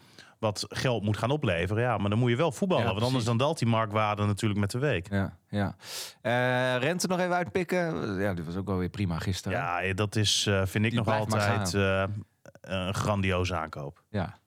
wat 0.41 0.65
geld 0.69 1.03
moet 1.03 1.17
gaan 1.17 1.31
opleveren. 1.31 1.83
Ja, 1.83 1.97
maar 1.97 2.09
dan 2.09 2.19
moet 2.19 2.29
je 2.29 2.35
wel 2.35 2.51
voetballen. 2.51 2.85
Ja, 2.85 2.91
want 2.91 3.03
anders 3.05 3.25
dan 3.25 3.37
daalt 3.37 3.57
die 3.59 3.67
marktwaarde 3.67 4.25
natuurlijk 4.25 4.59
met 4.59 4.71
de 4.71 4.79
week. 4.79 5.09
Ja, 5.09 5.37
ja. 5.49 5.75
Eh, 6.21 6.81
Rente 6.81 7.07
nog 7.07 7.19
even 7.19 7.33
uitpikken. 7.35 8.15
Ja, 8.19 8.33
dit 8.33 8.45
was 8.45 8.55
ook 8.55 8.67
wel 8.67 8.77
weer 8.77 8.89
prima 8.89 9.19
gisteren. 9.19 9.57
Ja, 9.57 9.93
dat 9.93 10.15
is, 10.15 10.45
eh, 10.47 10.65
vind 10.65 10.85
ik 10.85 10.91
Die 10.91 10.99
nog 11.03 11.13
altijd 11.19 11.73
eh, 11.73 12.03
een 12.61 12.93
grandioze 12.93 13.55
aankoop. 13.55 14.03
ja. 14.09 14.39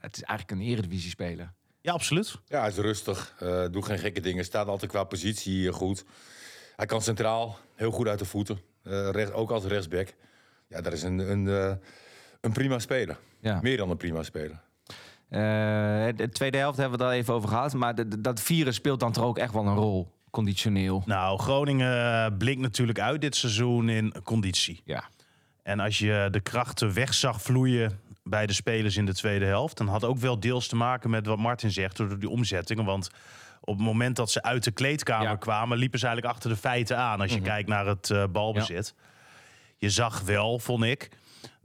Het 0.00 0.16
is 0.16 0.22
eigenlijk 0.22 0.60
een 0.60 0.66
eredivisie-speler. 0.66 1.52
Ja, 1.80 1.92
absoluut. 1.92 2.38
Ja, 2.46 2.60
hij 2.60 2.68
is 2.68 2.76
rustig. 2.76 3.34
eh 3.38 3.64
doet 3.70 3.84
geen 3.84 3.98
gekke 3.98 4.20
dingen. 4.20 4.44
Staat 4.44 4.66
altijd 4.68 4.90
qua 4.90 5.04
positie 5.04 5.68
eh, 5.68 5.74
goed. 5.74 6.04
Hij 6.76 6.86
kan 6.86 7.02
centraal 7.02 7.58
heel 7.74 7.90
goed 7.90 8.08
uit 8.08 8.18
de 8.18 8.24
voeten. 8.24 8.58
Eh, 8.82 9.10
recht, 9.10 9.32
ook 9.32 9.50
als 9.50 9.64
rechtsback. 9.64 10.14
Ja, 10.68 10.80
dat 10.80 10.92
is 10.92 11.02
een, 11.02 11.18
een, 11.18 11.48
eh, 11.48 11.72
een 12.40 12.52
prima 12.52 12.78
speler. 12.78 13.16
Ja. 13.40 13.58
Meer 13.62 13.76
dan 13.76 13.90
een 13.90 13.96
prima 13.96 14.22
speler. 14.22 14.60
Eh, 15.28 15.40
de 16.16 16.28
tweede 16.32 16.58
helft 16.58 16.78
hebben 16.78 16.98
we 16.98 17.04
het 17.04 17.12
al 17.14 17.18
even 17.20 17.34
over 17.34 17.48
gehad. 17.48 17.74
Maar 17.74 17.94
de- 17.94 18.08
de- 18.08 18.20
dat 18.20 18.40
virus 18.40 18.74
speelt 18.74 19.00
dan 19.00 19.12
toch 19.12 19.24
ook 19.24 19.38
echt 19.38 19.52
wel 19.52 19.66
een 19.66 19.74
rol, 19.74 20.12
conditioneel. 20.30 21.02
Nou, 21.06 21.38
Groningen 21.38 22.36
blinkt 22.36 22.60
natuurlijk 22.62 23.00
uit 23.00 23.20
dit 23.20 23.36
seizoen 23.36 23.88
in 23.88 24.14
conditie. 24.24 24.80
Ja. 24.84 25.04
En 25.62 25.80
als 25.80 25.98
je 25.98 26.28
de 26.30 26.40
krachten 26.40 26.94
weg 26.94 27.14
zag 27.14 27.42
vloeien 27.42 28.00
bij 28.24 28.46
de 28.46 28.52
spelers 28.52 28.96
in 28.96 29.06
de 29.06 29.14
tweede 29.14 29.44
helft... 29.44 29.76
dan 29.76 29.88
had 29.88 30.04
ook 30.04 30.18
wel 30.18 30.40
deels 30.40 30.66
te 30.68 30.76
maken 30.76 31.10
met 31.10 31.26
wat 31.26 31.38
Martin 31.38 31.70
zegt... 31.70 31.96
door 31.96 32.18
die 32.18 32.28
omzettingen. 32.28 32.84
Want 32.84 33.10
op 33.60 33.76
het 33.76 33.86
moment 33.86 34.16
dat 34.16 34.30
ze 34.30 34.42
uit 34.42 34.64
de 34.64 34.70
kleedkamer 34.70 35.26
Ja. 35.26 35.32
Mhm. 35.32 35.40
kwamen... 35.40 35.78
liepen 35.78 35.98
ze 35.98 36.06
eigenlijk 36.06 36.34
achter 36.36 36.50
de 36.50 36.56
feiten 36.56 36.98
aan 36.98 37.20
als 37.20 37.32
je 37.32 37.40
kijkt 37.40 37.68
naar 37.68 37.86
het 37.86 38.10
eh, 38.10 38.24
balbezit. 38.32 38.94
Je 39.78 39.90
zag 39.90 40.20
wel, 40.20 40.58
vond 40.58 40.84
ik, 40.84 41.10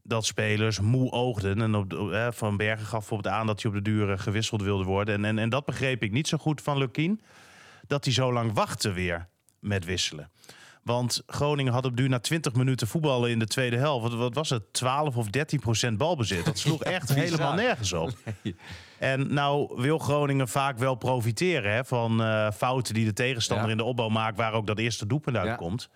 dat 0.03 0.25
spelers 0.25 0.79
moe 0.79 1.11
oogden. 1.11 1.61
En 1.61 1.75
op 1.75 1.93
eh, 1.93 2.27
Van 2.31 2.57
Bergen 2.57 2.85
gaf 2.85 2.99
bijvoorbeeld 2.99 3.33
aan 3.33 3.47
dat 3.47 3.61
hij 3.61 3.71
op 3.71 3.77
de 3.77 3.83
duur 3.83 4.19
gewisseld 4.19 4.61
wilde 4.61 4.83
worden. 4.83 5.15
En, 5.15 5.25
en, 5.25 5.39
en 5.39 5.49
dat 5.49 5.65
begreep 5.65 6.03
ik 6.03 6.11
niet 6.11 6.27
zo 6.27 6.37
goed 6.37 6.61
van 6.61 6.77
Lukien. 6.77 7.21
Dat 7.87 8.03
hij 8.05 8.13
zo 8.13 8.33
lang 8.33 8.53
wachtte 8.53 8.91
weer 8.91 9.27
met 9.59 9.85
wisselen. 9.85 10.29
Want 10.83 11.23
Groningen 11.27 11.73
had 11.73 11.85
op 11.85 11.97
duur 11.97 12.09
na 12.09 12.19
20 12.19 12.53
minuten 12.53 12.87
voetballen 12.87 13.29
in 13.29 13.39
de 13.39 13.47
tweede 13.47 13.77
helft. 13.77 14.07
Wat, 14.09 14.13
wat 14.17 14.33
was 14.35 14.49
het? 14.49 14.73
12 14.73 15.17
of 15.17 15.27
13 15.27 15.59
procent 15.59 15.97
balbezit. 15.97 16.45
Dat 16.45 16.57
sloeg 16.57 16.83
echt 16.97 17.07
bizar. 17.07 17.23
helemaal 17.23 17.53
nergens 17.53 17.93
op. 17.93 18.11
En 18.99 19.33
nou 19.33 19.81
wil 19.81 19.97
Groningen 19.97 20.47
vaak 20.47 20.77
wel 20.77 20.95
profiteren 20.95 21.73
hè, 21.73 21.85
van 21.85 22.21
eh, 22.23 22.51
fouten 22.51 22.93
die 22.93 23.05
de 23.05 23.13
tegenstander 23.13 23.65
Ja. 23.65 23.71
in 23.71 23.77
de 23.77 23.83
opbouw 23.83 24.09
maakt, 24.09 24.37
waar 24.37 24.53
ook 24.53 24.67
dat 24.67 24.79
eerste 24.79 25.05
doelpunt 25.07 25.37
uitkomt. 25.37 25.89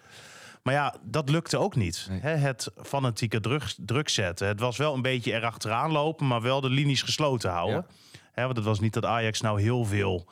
Maar 0.65 0.73
ja, 0.73 0.95
dat 1.03 1.29
lukte 1.29 1.57
ook 1.57 1.75
niet. 1.75 2.07
Nee. 2.09 2.19
Hè, 2.19 2.29
het 2.35 2.71
fanatieke 2.83 3.39
druk, 3.39 3.73
druk 3.77 4.09
zetten. 4.09 4.47
Het 4.47 4.59
was 4.59 4.77
wel 4.77 4.93
een 4.93 5.01
beetje 5.01 5.33
erachteraan 5.33 5.91
lopen, 5.91 6.27
maar 6.27 6.41
wel 6.41 6.61
de 6.61 6.69
linies 6.69 7.01
gesloten 7.01 7.49
houden. 7.51 7.85
Hè, 8.31 8.43
want 8.43 8.55
het 8.55 8.65
was 8.65 8.79
niet 8.79 8.93
dat 8.93 9.05
Ajax 9.05 9.41
nou 9.41 9.61
heel 9.61 9.85
veel 9.85 10.25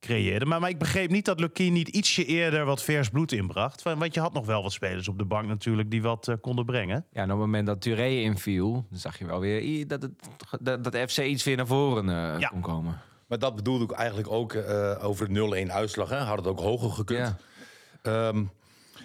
creëerde. 0.00 0.44
Maar, 0.46 0.60
maar 0.60 0.68
ik 0.70 0.78
begreep 0.78 1.10
niet 1.10 1.24
dat 1.24 1.40
Lukien 1.40 1.72
niet 1.72 1.88
ietsje 1.88 2.24
eerder 2.24 2.64
wat 2.64 2.82
vers 2.82 3.08
bloed 3.08 3.32
inbracht. 3.32 3.82
Want 3.82 3.98
want 3.98 4.14
je 4.14 4.20
had 4.20 4.32
nog 4.32 4.46
wel 4.46 4.62
wat 4.62 4.72
spelers 4.72 5.08
op 5.08 5.18
de 5.18 5.24
bank 5.24 5.46
natuurlijk 5.46 5.90
die 5.90 6.02
wat 6.02 6.28
eh, 6.28 6.34
konden 6.40 6.64
brengen. 6.64 7.06
Ja, 7.12 7.18
en 7.18 7.24
op 7.24 7.28
het 7.30 7.38
moment 7.38 7.66
dat 7.66 7.80
Touré 7.80 8.08
inviel, 8.08 8.86
dan 8.90 8.98
zag 8.98 9.18
je 9.18 9.26
wel 9.26 9.40
weer 9.40 9.86
dat, 9.88 10.02
het, 10.02 10.12
dat, 10.60 10.84
dat 10.84 11.10
FC 11.10 11.18
iets 11.18 11.44
weer 11.44 11.56
naar 11.56 11.66
voren 11.66 12.08
eh, 12.08 12.40
Ja. 12.40 12.48
kon 12.48 12.60
komen. 12.60 13.00
Maar 13.26 13.38
dat 13.38 13.54
bedoelde 13.56 13.84
ik 13.84 13.90
eigenlijk 13.90 14.30
ook 14.30 14.52
eh, 14.52 15.04
over 15.04 15.32
de 15.32 15.66
0-1 15.68 15.72
uitslag. 15.72 16.08
Hè. 16.08 16.18
Had 16.18 16.36
het 16.38 16.46
ook 16.46 16.60
hoger 16.60 16.90
gekund. 16.90 17.34
Ja. 18.02 18.28
Ehm, 18.28 18.44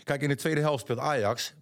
kijk, 0.03 0.21
in 0.21 0.29
de 0.29 0.35
tweede 0.35 0.61
helft 0.61 0.81
speelt 0.83 0.99
Ajax 0.99 1.53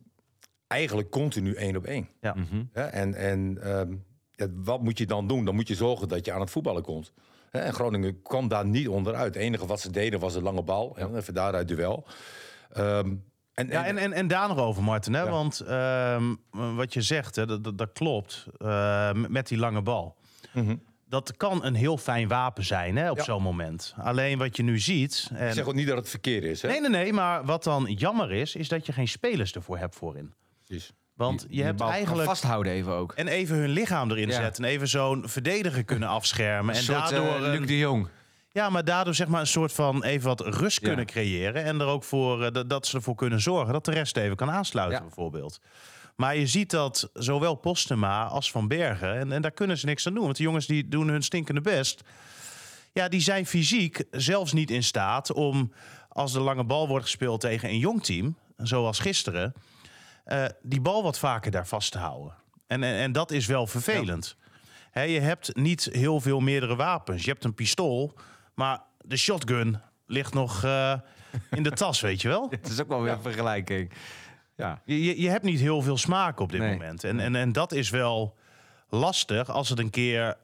eigenlijk 0.67 1.09
continu 1.09 1.53
één 1.53 1.75
op 1.75 1.85
één. 1.85 2.07
Ja. 2.21 2.35
Hè, 2.73 2.83
En, 2.83 3.13
en 3.13 3.57
ehm, 3.61 3.95
ja, 4.31 4.47
wat 4.53 4.81
moet 4.81 4.97
je 4.97 5.05
dan 5.05 5.27
doen? 5.27 5.45
Dan 5.45 5.55
moet 5.55 5.67
je 5.67 5.75
zorgen 5.75 6.07
dat 6.07 6.25
je 6.25 6.31
aan 6.33 6.39
het 6.39 6.49
voetballen 6.49 6.83
komt. 6.83 7.13
Hè, 7.51 7.59
En 7.59 7.73
Groningen 7.73 8.21
kwam 8.21 8.47
daar 8.47 8.65
niet 8.65 8.87
onderuit. 8.87 9.33
Het 9.33 9.43
enige 9.43 9.65
wat 9.65 9.79
ze 9.79 9.91
deden 9.91 10.19
was 10.19 10.35
een 10.35 10.43
lange 10.43 10.63
bal. 10.63 10.95
Hè, 10.95 11.15
even 11.17 11.33
daaruit 11.33 11.67
duel. 11.67 12.05
Ehm, 12.71 13.13
en, 13.53 13.67
Ja, 13.67 13.85
en, 13.85 13.97
en, 13.97 14.13
en 14.13 14.27
daar 14.27 14.47
nog 14.47 14.57
over, 14.57 14.83
Martin. 14.83 15.13
Hè? 15.13 15.21
Ja. 15.21 15.29
Want 15.29 15.59
ehm, 15.59 16.35
wat 16.75 16.93
je 16.93 17.01
zegt, 17.01 17.35
hè, 17.35 17.45
dat, 17.45 17.63
dat, 17.63 17.77
dat 17.77 17.91
klopt. 17.93 18.45
eh, 18.57 19.13
met 19.13 19.47
die 19.47 19.57
lange 19.57 19.81
bal. 19.81 20.15
Mhm. 20.53 20.75
Dat 21.15 21.37
kan 21.37 21.63
een 21.65 21.75
heel 21.75 21.97
fijn 21.97 22.27
wapen 22.27 22.63
zijn 22.63 22.95
hè, 22.95 23.11
op 23.11 23.17
Ja. 23.17 23.23
zo'n 23.23 23.41
moment. 23.41 23.93
Alleen 23.97 24.37
wat 24.37 24.57
je 24.57 24.63
nu 24.63 24.79
ziet... 24.79 25.29
En... 25.33 25.47
Ik 25.47 25.53
zeg 25.53 25.65
ook 25.67 25.73
niet 25.73 25.87
dat 25.87 25.97
het 25.97 26.09
verkeerd 26.09 26.43
is. 26.43 26.61
Hè? 26.61 26.67
Nee, 26.67 26.79
nee, 26.81 26.89
nee. 26.89 27.13
Maar 27.13 27.45
wat 27.45 27.63
dan 27.63 27.85
jammer 27.97 28.31
is, 28.31 28.55
is 28.55 28.67
dat 28.67 28.85
je 28.85 28.91
geen 28.91 29.07
spelers 29.07 29.53
ervoor 29.53 29.77
hebt 29.77 29.95
voorin. 29.95 30.33
Precies. 30.65 30.91
Want 31.13 31.45
je 31.49 31.63
hebt 31.63 31.81
eigenlijk... 31.81 32.27
vasthouden 32.27 32.71
even 32.73 32.93
ook. 32.93 33.13
En 33.13 33.27
even 33.27 33.55
hun 33.55 33.69
lichaam 33.69 34.11
erin 34.11 34.27
Ja. 34.27 34.33
zetten. 34.35 34.63
En 34.63 34.69
even 34.69 34.87
zo'n 34.87 35.29
verdediger 35.29 35.83
kunnen 35.83 36.09
afschermen. 36.09 36.69
Een 36.73 36.79
en 36.79 36.85
soort, 36.85 37.09
daardoor... 37.09 37.45
eh, 37.45 37.51
Luc 37.59 37.67
de 37.67 37.77
Jong. 37.77 38.07
Ja, 38.51 38.69
maar 38.69 38.83
daardoor 38.85 39.15
zeg 39.15 39.27
maar 39.27 39.39
een 39.41 39.47
soort 39.47 39.73
van 39.73 40.03
even 40.03 40.27
wat 40.27 40.39
rust 40.41 40.81
Ja. 40.81 40.87
kunnen 40.87 41.05
creëren. 41.05 41.63
En 41.63 41.79
er 41.79 41.87
ook 41.87 42.03
voor 42.03 42.43
eh, 42.45 42.63
dat, 42.67 42.87
ze 42.87 42.95
ervoor 42.97 43.15
kunnen 43.15 43.41
zorgen 43.41 43.73
dat 43.73 43.85
de 43.85 43.91
rest 43.91 44.17
even 44.17 44.35
kan 44.35 44.51
aansluiten, 44.51 45.01
bijvoorbeeld. 45.01 45.59
Maar 46.15 46.35
je 46.35 46.47
ziet 46.47 46.69
dat 46.69 47.09
zowel 47.13 47.55
Postema 47.55 48.25
als 48.25 48.51
Van 48.51 48.67
Bergen. 48.67 49.15
En, 49.19 49.31
en 49.31 49.41
daar 49.41 49.51
kunnen 49.51 49.77
ze 49.77 49.85
niks 49.85 50.07
aan 50.07 50.13
doen. 50.13 50.23
Want 50.23 50.37
de 50.37 50.43
jongens 50.43 50.65
die 50.65 50.87
doen 50.87 51.07
hun 51.07 51.23
stinkende 51.23 51.61
best. 51.61 52.01
Ja, 52.93 53.07
die 53.07 53.21
zijn 53.21 53.45
fysiek 53.45 54.03
zelfs 54.11 54.53
niet 54.53 54.71
in 54.71 54.83
staat 54.83 55.31
om. 55.33 55.73
Als 56.09 56.33
de 56.33 56.39
lange 56.39 56.63
bal 56.63 56.87
wordt 56.87 57.05
gespeeld 57.05 57.41
tegen 57.41 57.69
een 57.69 57.79
jong 57.79 58.03
team, 58.03 58.35
zoals 58.57 58.99
gisteren. 58.99 59.53
eh, 60.23 60.45
die 60.61 60.81
bal 60.81 61.03
wat 61.03 61.19
vaker 61.19 61.51
daar 61.51 61.67
vast 61.67 61.91
te 61.91 61.97
houden. 61.97 62.33
En, 62.67 62.83
en, 62.83 62.95
en 62.95 63.11
dat 63.11 63.31
is 63.31 63.45
wel 63.45 63.67
vervelend. 63.67 64.35
Hè, 64.91 65.01
je 65.01 65.19
hebt 65.19 65.55
niet 65.55 65.89
heel 65.91 66.19
veel 66.21 66.39
meerdere 66.39 66.75
wapens. 66.75 67.23
Je 67.23 67.29
hebt 67.31 67.43
een 67.43 67.53
pistool, 67.53 68.13
maar 68.53 68.81
de 69.01 69.17
shotgun 69.17 69.81
ligt 70.07 70.33
nog 70.33 70.63
eh, 70.63 70.93
in 71.51 71.63
de 71.63 71.71
tas, 71.71 72.01
weet 72.01 72.21
je 72.21 72.27
wel? 72.27 72.47
Het 72.61 72.69
is 72.69 72.81
ook 72.81 72.87
wel 72.87 73.01
weer 73.01 73.11
een 73.13 73.21
vergelijking. 73.21 73.91
Ja. 74.55 74.81
Je, 74.85 75.21
je, 75.21 75.29
hebt 75.29 75.43
niet 75.43 75.59
heel 75.59 75.81
veel 75.81 75.97
smaak 75.97 76.39
op 76.39 76.51
dit 76.51 76.59
Nee. 76.61 76.71
moment. 76.71 77.03
En, 77.03 77.19
en, 77.19 77.35
en 77.35 77.51
dat 77.51 77.71
is 77.71 77.89
wel 77.89 78.37
lastig 78.89 79.49
als 79.49 79.69
het 79.69 79.79
een 79.79 79.89
keer 79.89 80.37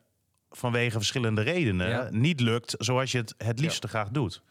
vanwege 0.49 0.97
verschillende 0.97 1.41
redenen 1.41 1.89
Ja. 1.89 2.07
niet 2.11 2.39
lukt 2.39 2.75
zoals 2.77 3.11
je 3.11 3.17
het 3.17 3.33
het 3.37 3.59
liefste 3.59 3.87
graag 3.87 4.09
doet. 4.09 4.41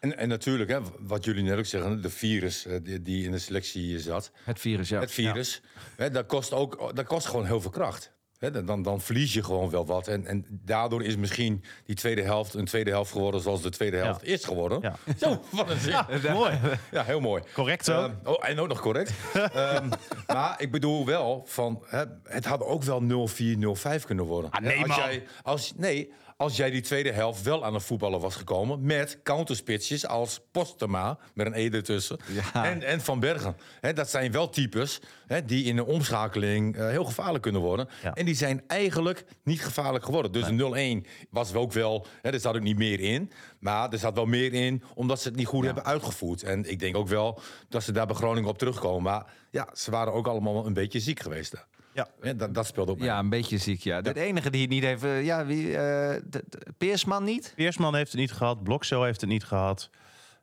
En, 0.00 0.16
en 0.18 0.28
natuurlijk, 0.28 0.70
hè, 0.70 0.78
wat 0.98 1.24
jullie 1.24 1.42
net 1.42 1.58
ook 1.58 1.64
zeggen, 1.66 2.02
de 2.02 2.10
virus 2.10 2.66
eh, 2.66 2.78
die, 2.82 3.02
die 3.02 3.24
in 3.24 3.30
de 3.30 3.38
selectie 3.38 4.00
zat. 4.00 4.30
Het 4.44 4.60
virus, 4.60 4.88
ja. 4.88 5.00
Het 5.00 5.10
virus, 5.12 5.62
hè, 5.96 6.10
dat, 6.10 6.26
kost 6.26 6.52
ook, 6.52 6.96
dat 6.96 7.06
kost 7.06 7.26
gewoon 7.26 7.46
heel 7.46 7.60
veel 7.60 7.70
kracht. 7.70 8.12
Dan- 8.38 8.82
dan, 8.82 9.00
verlies 9.00 9.32
je 9.34 9.42
gewoon 9.42 9.70
wel 9.70 9.86
wat. 9.86 10.08
En, 10.08 10.26
en 10.26 10.44
daardoor 10.50 11.02
is 11.02 11.16
misschien 11.16 11.64
die 11.84 11.96
tweede 11.96 12.22
helft 12.22 12.54
een 12.54 12.64
tweede 12.64 12.90
helft 12.90 13.12
geworden 13.12 13.40
zoals 13.40 13.62
de 13.62 13.70
tweede 13.70 13.96
helft 13.96 14.24
is 14.24 14.44
geworden. 14.44 14.78
Ja. 14.82 14.96
Zo, 15.20 15.42
wat 15.50 15.70
een 15.70 15.78
zin. 15.78 15.90
Ja, 15.90 16.06
mooi. 16.32 16.58
Ja, 16.90 17.02
heel 17.04 17.20
mooi. 17.20 17.42
Correct 17.54 17.90
ook. 17.90 17.96
Ehm, 17.96 18.12
oh, 18.24 18.48
en 18.48 18.58
ook 18.58 18.68
nog 18.68 18.80
correct. 18.80 19.12
Ehm, 19.34 19.88
maar 20.26 20.54
ik 20.58 20.70
bedoel 20.70 21.06
wel, 21.06 21.42
van, 21.46 21.84
het 22.24 22.44
had 22.44 22.62
ook 22.62 22.82
wel 22.82 23.28
0-4, 23.28 23.58
0-5 24.00 24.04
kunnen 24.06 24.24
worden. 24.24 24.50
Ah, 24.50 24.60
nee, 24.60 24.72
Hè, 24.76 24.78
als 24.82 24.88
man. 24.88 24.98
Jij, 24.98 25.22
als, 25.42 25.72
nee, 25.76 26.12
als 26.36 26.56
jij 26.56 26.70
die 26.70 26.80
tweede 26.80 27.12
helft 27.12 27.42
wel 27.42 27.64
aan 27.64 27.74
het 27.74 27.82
voetballen 27.82 28.20
was 28.20 28.36
gekomen... 28.36 28.82
met 28.82 29.20
counterspitsjes 29.22 30.06
als 30.06 30.40
Postema, 30.50 31.18
met 31.34 31.46
een 31.46 31.54
E 31.54 31.68
ertussen, 31.70 32.18
Ja. 32.52 32.64
en, 32.64 32.82
en 32.82 33.00
Van 33.00 33.20
Bergen. 33.20 33.56
Dat 33.94 34.10
zijn 34.10 34.32
wel 34.32 34.48
types 34.48 35.00
die 35.46 35.64
in 35.64 35.76
de 35.76 35.84
omschakeling 35.86 36.76
eh, 36.76 36.88
heel 36.88 37.04
gevaarlijk 37.04 37.42
kunnen 37.42 37.60
worden. 37.60 37.88
Ja. 38.02 38.14
En 38.14 38.24
die 38.24 38.34
zijn 38.34 38.62
eigenlijk 38.66 39.24
niet 39.44 39.62
gevaarlijk 39.64 40.04
geworden. 40.04 40.32
Dus 40.32 40.46
een 40.46 41.04
0-1 41.04 41.08
was 41.30 41.54
ook 41.54 41.72
wel, 41.72 42.06
er 42.22 42.40
zat 42.40 42.56
ook 42.56 42.62
niet 42.62 42.78
meer 42.78 43.00
in. 43.00 43.30
Maar 43.58 43.92
er 43.92 43.98
zat 43.98 44.14
wel 44.14 44.26
meer 44.26 44.52
in, 44.52 44.82
omdat 44.94 45.20
ze 45.20 45.28
het 45.28 45.36
niet 45.36 45.46
goed 45.46 45.64
hebben 45.64 45.84
uitgevoerd. 45.84 46.42
En 46.42 46.70
ik 46.70 46.78
denk 46.78 46.96
ook 46.96 47.08
wel 47.08 47.40
dat 47.68 47.82
ze 47.82 47.92
daar 47.92 48.06
bij 48.06 48.16
Groningen 48.16 48.48
op 48.50 48.58
terugkomen. 48.58 49.02
Maar 49.02 49.26
ja, 49.50 49.68
ze 49.74 49.90
waren 49.90 50.12
ook 50.12 50.26
allemaal 50.26 50.66
een 50.66 50.72
beetje 50.74 51.00
ziek 51.00 51.20
geweest. 51.20 51.52
daar. 51.52 51.66
Ja. 51.96 52.32
Dat, 52.34 52.54
dat 52.54 52.66
speelde 52.66 52.90
ook 52.92 52.98
mee. 52.98 53.06
Ja, 53.06 53.18
een 53.18 53.28
beetje 53.28 53.58
ziek, 53.58 53.80
ja. 53.80 54.00
De 54.00 54.20
enige 54.20 54.50
die 54.50 54.60
het 54.60 54.70
niet 54.70 54.82
heeft... 54.82 55.04
eh, 55.04 55.24
Ja, 55.24 55.46
wie... 55.46 55.66
eh, 55.76 56.22
de- 56.24 56.44
de- 56.48 56.72
Peersman 56.78 57.24
niet? 57.24 57.52
Peersman 57.56 57.94
heeft 57.94 58.10
het 58.12 58.20
niet 58.20 58.32
gehad, 58.32 58.62
Blokcel 58.62 59.04
heeft 59.04 59.20
het 59.20 59.30
niet 59.30 59.44
gehad. 59.44 59.90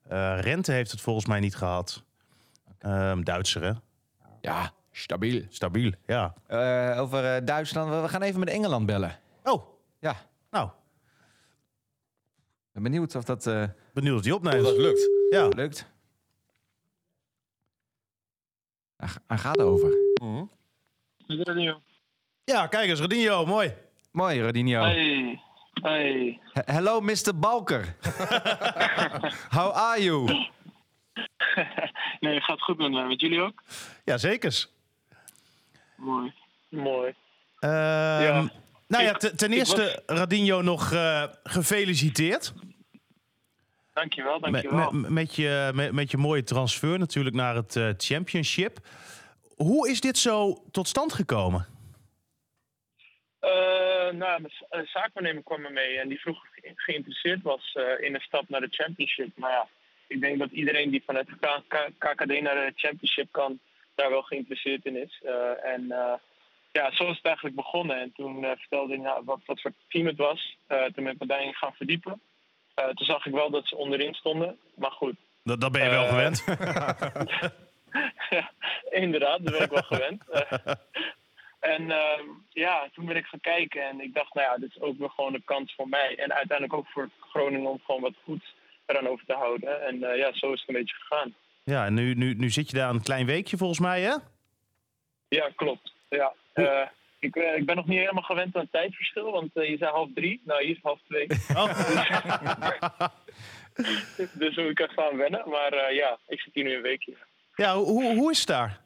eh, 0.04 0.38
Rente 0.40 0.72
heeft 0.72 0.92
het 0.92 1.02
volgens 1.02 1.26
mij 1.26 1.40
niet 1.40 1.56
gehad. 1.56 2.04
Ehm 2.80 3.22
Duitser, 3.24 3.64
hè? 3.64 3.72
Ja, 4.42 4.72
stabiel. 4.92 5.42
Stabiel, 5.50 5.92
ja. 6.06 6.34
Eh, 6.48 7.00
over 7.02 7.36
eh, 7.36 7.46
Duitsland. 7.46 8.02
We- 8.02 8.10
gaan 8.10 8.22
even 8.22 8.40
met 8.40 8.50
Engeland 8.50 8.86
bellen. 8.86 9.20
Oh, 9.44 9.64
Ja, 10.00 10.16
nou, 10.50 10.70
ben 12.72 12.84
benieuwd 12.84 13.16
of 13.16 13.24
dat 13.24 13.48
eh, 13.48 13.64
benieuwd 13.94 14.16
of 14.18 14.22
die 14.22 14.32
Of 14.32 14.38
opneemt. 14.38 14.64
dat 14.66 14.78
lukt. 14.78 15.10
Ja. 15.30 15.48
lukt. 15.48 15.86
Hij, 18.98 19.10
hij 19.28 19.38
gaat 19.38 19.60
over. 19.60 19.92
Ja, 22.46 22.68
kijk 22.68 22.90
eens, 22.90 23.00
Rodinho, 23.00 23.46
mooi. 23.46 23.74
Mooi, 24.12 24.42
Rodinho. 24.42 24.82
Hey, 24.82 25.42
hey. 25.74 26.40
He- 26.54 26.74
Hello, 26.74 27.02
Mr. 27.02 27.32
Balker. 27.40 27.96
How 29.58 29.72
are 29.72 30.04
you? 30.04 30.48
Nee, 32.20 32.34
het 32.34 32.44
gaat 32.44 32.62
goed 32.62 32.78
met 32.78 32.92
mij. 32.92 33.06
Met 33.08 33.22
jullie 33.22 33.42
ook? 33.42 33.64
Ja, 34.06 34.18
zekers. 34.18 34.68
Mooi. 35.96 36.34
Mooi. 36.70 37.14
Ehm, 37.60 38.48
Nou 38.88 39.04
ja, 39.04 39.14
ten 39.14 39.54
eerste, 39.54 40.04
Radinho, 40.06 40.62
nog 40.62 40.92
eh, 40.92 41.24
gefeliciteerd. 41.44 42.54
Dankjewel, 43.94 44.40
Met, 44.40 44.52
dankjewel. 44.52 44.92
met, 44.92 45.10
met, 45.12 45.36
je, 45.36 45.72
met, 45.74 45.92
met 45.92 46.12
je 46.12 46.18
mooie 46.18 46.44
transfer 46.44 47.00
natuurlijk 47.00 47.36
naar 47.36 47.56
het 47.56 47.76
eh, 47.76 47.90
championship. 47.98 48.80
Hoe 49.56 49.90
is 49.90 50.02
dit 50.02 50.18
zo 50.18 50.64
tot 50.72 50.88
stand 50.88 51.14
gekomen? 51.14 51.68
Eh, 53.40 54.10
nou, 54.12 54.44
z- 54.48 54.62
eh, 54.70 54.82
zaakwaarnemer 54.86 55.44
kwam 55.44 55.66
er 55.66 55.72
mee 55.72 56.00
en 56.00 56.08
die 56.10 56.20
vroeg 56.20 56.38
of 56.42 56.50
ik 56.62 56.72
geïnteresseerd 56.76 57.42
was 57.42 57.72
eh, 57.74 58.06
in 58.08 58.16
een 58.16 58.22
stap 58.22 58.50
naar 58.50 58.62
de 58.62 58.68
championship. 58.72 59.38
Maar 59.38 59.52
ja, 59.52 59.68
ik 60.08 60.22
denk 60.22 60.40
dat 60.40 60.52
iedereen 60.52 60.90
die 60.90 61.04
vanuit 61.06 61.28
de 61.28 61.92
KKD 61.98 62.42
naar 62.42 62.56
de 62.56 62.72
championship 62.76 63.28
kan, 63.32 63.60
daar 63.96 64.10
wel 64.10 64.22
geïnteresseerd 64.22 64.86
in 64.86 64.96
is. 64.96 65.22
En 65.64 65.88
ja, 66.72 66.92
zo 66.92 67.04
is 67.10 67.16
het 67.16 67.26
eigenlijk 67.26 67.56
begonnen. 67.56 68.00
En 68.00 68.12
toen 68.16 68.42
vertelde 68.58 68.94
hij 68.94 69.04
nou, 69.04 69.24
wat, 69.26 69.40
wat 69.46 69.62
voor 69.62 69.72
team 69.90 70.06
het 70.06 70.18
was. 70.18 70.58
Toen 70.68 71.04
ben 71.04 71.14
ik 71.14 71.20
me 71.20 71.26
daarin 71.26 71.54
gaan 71.54 71.74
verdiepen. 71.74 72.22
Toen 72.76 73.06
zag 73.06 73.26
ik 73.26 73.34
wel 73.34 73.50
dat 73.50 73.68
ze 73.68 73.76
onderin 73.76 74.14
stonden. 74.14 74.58
Maar 74.76 74.92
goed, 74.92 75.16
Dat, 75.44 75.62
dat 75.62 75.72
ben 75.72 75.84
je 75.84 75.90
wel 75.90 76.08
gewend. 76.08 76.44
ja, 78.30 78.52
inderdaad, 79.04 79.44
daar 79.44 79.54
ben 79.54 79.64
ik 79.64 79.72
wel 79.72 79.84
gewend. 79.84 80.24
Eh, 81.64 81.74
en 81.76 81.92
ehm, 81.92 82.26
ja, 82.50 82.90
toen 82.94 83.06
ben 83.06 83.16
ik 83.16 83.26
gaan 83.26 83.40
kijken 83.40 83.84
en 83.84 84.02
ik 84.02 84.14
dacht, 84.14 84.34
nou 84.34 84.48
ja, 84.48 84.58
dit 84.58 84.70
is 84.70 84.82
ook 84.82 84.98
weer 84.98 85.10
gewoon 85.10 85.34
een 85.34 85.44
kans 85.46 85.74
voor 85.76 85.90
mij. 85.90 86.16
En 86.16 86.34
uiteindelijk 86.34 86.74
ook 86.74 86.88
voor 86.88 87.10
Groningen 87.20 87.70
om 87.70 87.82
gewoon 87.86 88.02
wat 88.02 88.14
goeds 88.24 88.56
eraan 88.86 89.08
over 89.08 89.26
te 89.26 89.34
houden. 89.34 89.88
En 89.88 90.04
eh, 90.04 90.18
ja, 90.18 90.34
zo 90.34 90.52
is 90.52 90.60
het 90.60 90.70
een 90.70 90.76
beetje 90.76 90.96
gegaan. 90.96 91.36
Ja, 91.64 91.86
en 91.86 91.94
nu, 91.94 92.14
nu, 92.14 92.34
nu 92.34 92.50
zit 92.50 92.70
je 92.70 92.78
daar 92.78 92.90
een 92.90 93.04
klein 93.04 93.26
weekje 93.26 93.58
volgens 93.58 93.80
mij, 93.80 94.02
hè? 94.02 94.16
Ja, 95.28 95.50
klopt. 95.56 95.94
Ja. 96.10 96.34
Eh, 96.54 96.88
ik, 97.20 97.36
ik 97.36 97.66
ben 97.66 97.76
nog 97.76 97.86
niet 97.86 98.00
helemaal 98.00 98.24
gewend 98.24 98.56
aan 98.56 98.62
het 98.62 98.72
tijdverschil, 98.72 99.32
want 99.32 99.50
je 99.54 99.78
zei 99.78 99.92
half 99.92 100.10
drie. 100.14 100.42
Nou, 100.46 100.64
hier 100.64 100.76
is 100.76 100.82
half 100.82 101.00
twee. 101.08 101.28
dus 104.34 104.56
moet 104.56 104.70
ik 104.70 104.80
even 104.80 105.10
aan 105.10 105.18
wennen. 105.18 105.50
Maar 105.50 105.94
ja, 105.94 106.18
ik 106.28 106.40
zit 106.40 106.54
hier 106.54 106.64
nu 106.64 106.76
een 106.76 106.82
weekje. 106.82 107.18
Ja, 107.56 107.76
hoe, 107.78 108.16
hoe- 108.16 108.32
is 108.32 108.40
het 108.40 108.48
daar? 108.48 108.82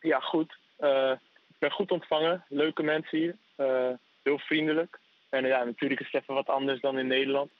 Ja, 0.00 0.20
goed. 0.20 0.56
Eh, 0.76 1.12
ik 1.48 1.56
ben 1.58 1.70
goed 1.70 1.90
ontvangen. 1.90 2.44
Leuke 2.48 2.82
mensen 2.82 3.18
hier. 3.18 3.36
Eh, 3.56 3.88
heel 4.22 4.38
vriendelijk. 4.38 4.98
En 5.28 5.46
ja, 5.46 5.64
natuurlijk 5.64 6.00
is 6.00 6.08
het 6.12 6.22
even 6.22 6.34
wat 6.34 6.46
anders 6.46 6.80
dan 6.80 6.98
in 6.98 7.06
Nederland. 7.06 7.50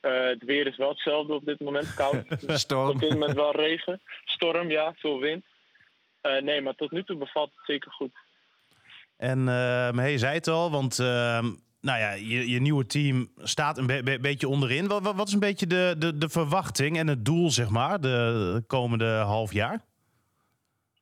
Eh, 0.00 0.24
het 0.24 0.44
weer 0.44 0.66
is 0.66 0.76
wel 0.76 0.88
hetzelfde 0.88 1.34
op 1.34 1.44
dit 1.44 1.60
moment. 1.60 1.94
Koud. 1.94 2.24
Storm. 2.46 2.88
op 2.88 3.00
dit 3.00 3.10
moment 3.10 3.32
wel 3.34 3.52
regen. 3.56 4.00
Storm, 4.24 4.70
ja. 4.70 4.92
Veel 4.96 5.18
wind. 5.18 5.44
Nee, 6.40 6.60
maar 6.60 6.74
tot 6.74 6.90
nu 6.90 7.04
toe 7.04 7.16
bevalt 7.16 7.50
het 7.54 7.64
zeker 7.66 7.90
goed. 7.92 8.12
En 9.16 9.38
uh, 9.38 10.16
zei 10.16 10.34
het 10.34 10.48
al, 10.48 10.70
want 10.70 10.98
ehm, 10.98 11.46
nou 11.80 11.98
ja, 11.98 12.12
je, 12.12 12.50
je 12.50 12.60
nieuwe 12.60 12.86
team 12.86 13.30
staat 13.36 13.78
een 13.78 13.86
be- 13.86 14.02
be- 14.02 14.20
beetje 14.20 14.48
onderin. 14.48 14.88
Wat, 14.88 15.14
wat, 15.14 15.26
is 15.28 15.34
een 15.34 15.40
beetje 15.40 15.66
de, 15.66 15.94
de, 15.98 16.18
de 16.18 16.28
verwachting 16.28 16.98
en 16.98 17.06
het 17.06 17.24
doel, 17.24 17.50
zeg 17.50 17.68
maar, 17.68 18.00
de 18.00 18.62
komende 18.66 19.06
half 19.06 19.52
jaar? 19.52 19.80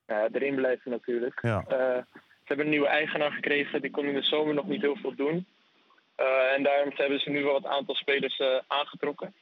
Ja, 0.07 0.29
erin 0.33 0.55
blijven 0.55 0.91
natuurlijk. 0.91 1.39
Ja. 1.43 1.65
Eh, 1.69 2.03
ze 2.17 2.55
hebben 2.55 2.65
een 2.65 2.73
nieuwe 2.73 2.89
eigenaar 2.89 3.33
gekregen. 3.33 3.81
Die 3.81 3.91
kon 3.91 4.07
in 4.07 4.15
de 4.15 4.23
zomer 4.23 4.55
nog 4.55 4.67
niet 4.67 4.81
heel 4.81 4.97
veel 4.97 5.15
doen. 5.15 5.47
Eh, 6.15 6.53
en 6.57 6.63
daarom 6.63 6.93
hebben 6.95 7.21
ze 7.21 7.31
nu 7.31 7.43
wel 7.43 7.53
wat 7.53 7.67
aantal 7.67 7.95
spelers 7.95 8.39
eh, 8.39 8.47
aangetrokken. 8.67 9.35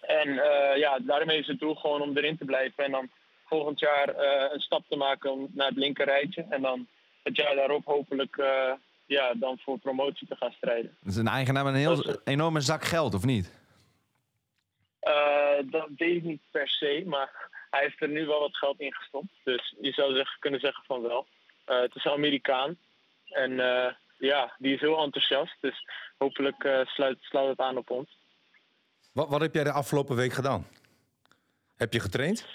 En 0.00 0.34
ja, 0.76 0.98
daarmee 0.98 1.38
is 1.38 1.46
het 1.46 1.58
doel 1.58 1.74
gewoon 1.74 2.00
om 2.00 2.16
erin 2.16 2.38
te 2.38 2.44
blijven. 2.44 2.84
En 2.84 2.90
dan 2.90 3.10
volgend 3.44 3.80
jaar 3.80 4.08
een 4.52 4.60
stap 4.60 4.82
te 4.88 4.96
maken 4.96 5.48
naar 5.52 5.68
het 5.68 5.76
linker 5.76 6.04
rijtje. 6.04 6.46
En 6.50 6.62
dan 6.62 6.86
het 7.22 7.36
jaar 7.36 7.54
daarop 7.54 7.84
hopelijk 7.84 8.36
ja, 9.10 9.34
dan 9.34 9.58
voor 9.58 9.78
promotie 9.78 10.26
te 10.26 10.36
gaan 10.36 10.52
strijden. 10.52 10.96
Dat 11.00 11.12
is 11.12 11.18
een 11.18 11.28
eigenaar 11.28 11.64
met 11.64 11.74
een 11.74 11.80
heel 11.80 12.18
enorme 12.24 12.60
zak 12.60 12.84
geld, 12.84 13.14
of 13.14 13.24
niet? 13.24 13.52
Eh, 15.00 15.58
dat 15.64 15.88
weet 15.96 16.16
ik 16.16 16.22
niet 16.22 16.40
per 16.50 16.68
se, 16.68 17.02
maar 17.06 17.48
hij 17.70 17.80
heeft 17.80 18.00
er 18.02 18.08
nu 18.08 18.26
wel 18.26 18.40
wat 18.40 18.56
geld 18.56 18.80
in 18.80 18.94
gestopt. 18.94 19.32
Dus 19.44 19.74
je 19.80 19.92
zou 19.92 20.14
zeggen, 20.14 20.40
kunnen 20.40 20.60
zeggen 20.60 20.84
van 20.84 21.02
wel. 21.02 21.26
Eh, 21.64 21.80
het 21.80 21.94
is 21.94 22.04
een 22.04 22.12
Amerikaan. 22.12 22.76
En 23.24 23.60
eh, 23.60 23.92
ja, 24.18 24.54
die 24.58 24.74
is 24.74 24.80
heel 24.80 25.02
enthousiast. 25.02 25.56
Dus 25.60 25.86
hopelijk 26.18 26.64
eh, 26.64 26.86
sluit, 26.86 27.18
sluit 27.20 27.48
het 27.48 27.60
aan 27.60 27.76
op 27.76 27.90
ons. 27.90 28.18
Wat, 29.12 29.28
wat 29.28 29.40
heb 29.40 29.54
jij 29.54 29.64
de 29.64 29.72
afgelopen 29.72 30.16
week 30.16 30.32
gedaan? 30.32 30.66
Heb 31.76 31.92
je 31.92 32.00
getraind? 32.00 32.46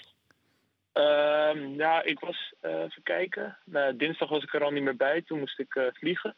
Ehm, 0.96 1.74
ja, 1.74 2.02
ik 2.02 2.20
was, 2.20 2.52
eh, 2.60 2.80
even 2.80 3.02
kijken. 3.02 3.58
Nou, 3.64 3.96
dinsdag 3.96 4.28
was 4.28 4.42
ik 4.42 4.54
er 4.54 4.64
al 4.64 4.70
niet 4.70 4.82
meer 4.82 4.96
bij. 4.96 5.22
Toen 5.22 5.38
moest 5.38 5.58
ik 5.58 5.74
eh, 5.74 5.84
vliegen. 5.92 6.34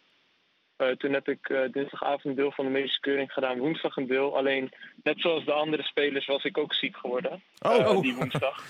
Eh, 0.79 0.89
toen 0.89 1.13
heb 1.13 1.29
ik 1.29 1.49
eh, 1.49 1.61
dinsdagavond 1.73 2.25
een 2.25 2.35
deel 2.35 2.53
van 2.53 2.65
de 2.65 2.71
medische 2.71 3.01
keuring 3.01 3.33
gedaan. 3.33 3.59
Woensdag 3.59 3.97
een 3.97 4.07
deel. 4.07 4.37
Alleen, 4.37 4.73
net 5.03 5.21
zoals 5.21 5.45
de 5.45 5.53
andere 5.53 5.83
spelers, 5.83 6.27
was 6.27 6.45
ik 6.45 6.59
ook 6.59 6.75
ziek 6.75 6.97
geworden. 6.97 7.43
Oh. 7.59 7.79
eh, 7.79 8.01
die 8.01 8.15
woensdag. 8.15 8.65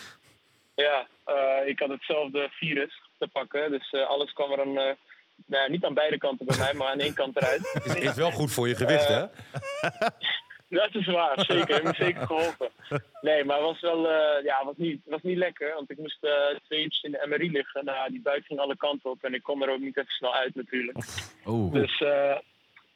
Ja, 0.74 1.06
ik 1.64 1.78
had 1.78 1.88
hetzelfde 1.88 2.48
virus 2.50 3.02
te 3.18 3.28
pakken. 3.28 3.70
Dus 3.70 3.92
alles 3.92 4.32
kwam 4.32 4.52
er 4.52 4.58
eh, 4.58 4.94
nou 5.46 5.70
niet 5.70 5.84
aan 5.84 5.94
beide 5.94 6.18
kanten 6.18 6.46
bij 6.46 6.58
mij, 6.58 6.74
maar 6.74 6.88
aan 6.88 6.98
één 6.98 7.14
kant 7.14 7.36
eruit. 7.36 7.80
Is, 7.84 7.94
is 7.94 8.14
wel 8.14 8.30
goed 8.30 8.52
voor 8.52 8.68
je 8.68 8.74
gewicht, 8.74 9.08
hè? 9.08 9.20
Dat 10.68 10.94
is 10.94 11.06
waar, 11.06 11.44
zeker. 11.44 11.68
Heeft 11.68 11.82
me 11.82 12.04
zeker 12.04 12.26
geholpen. 12.26 12.70
Nee, 13.20 13.44
maar 13.44 13.56
het 13.56 13.66
was 13.66 13.80
wel 13.80 14.10
eh, 14.10 14.44
ja, 14.44 14.64
was 14.64 14.76
niet, 14.76 15.00
was 15.04 15.22
niet 15.22 15.36
lekker. 15.36 15.74
Want 15.74 15.90
ik 15.90 15.98
moest 15.98 16.24
eh, 16.24 16.56
twee 16.64 16.82
uurtjes 16.82 17.02
in 17.02 17.10
de 17.10 17.26
MRI 17.28 17.50
liggen. 17.50 17.84
Nou, 17.84 18.10
die 18.10 18.22
buik 18.22 18.46
ging 18.46 18.60
alle 18.60 18.76
kanten 18.76 19.10
op 19.10 19.24
en 19.24 19.34
ik 19.34 19.42
kon 19.42 19.62
er 19.62 19.70
ook 19.70 19.80
niet 19.80 19.96
even 19.96 20.12
snel 20.12 20.34
uit 20.34 20.54
natuurlijk. 20.54 20.98
Oeh. 21.46 21.72
Dus 21.72 22.00
eh, 22.00 22.38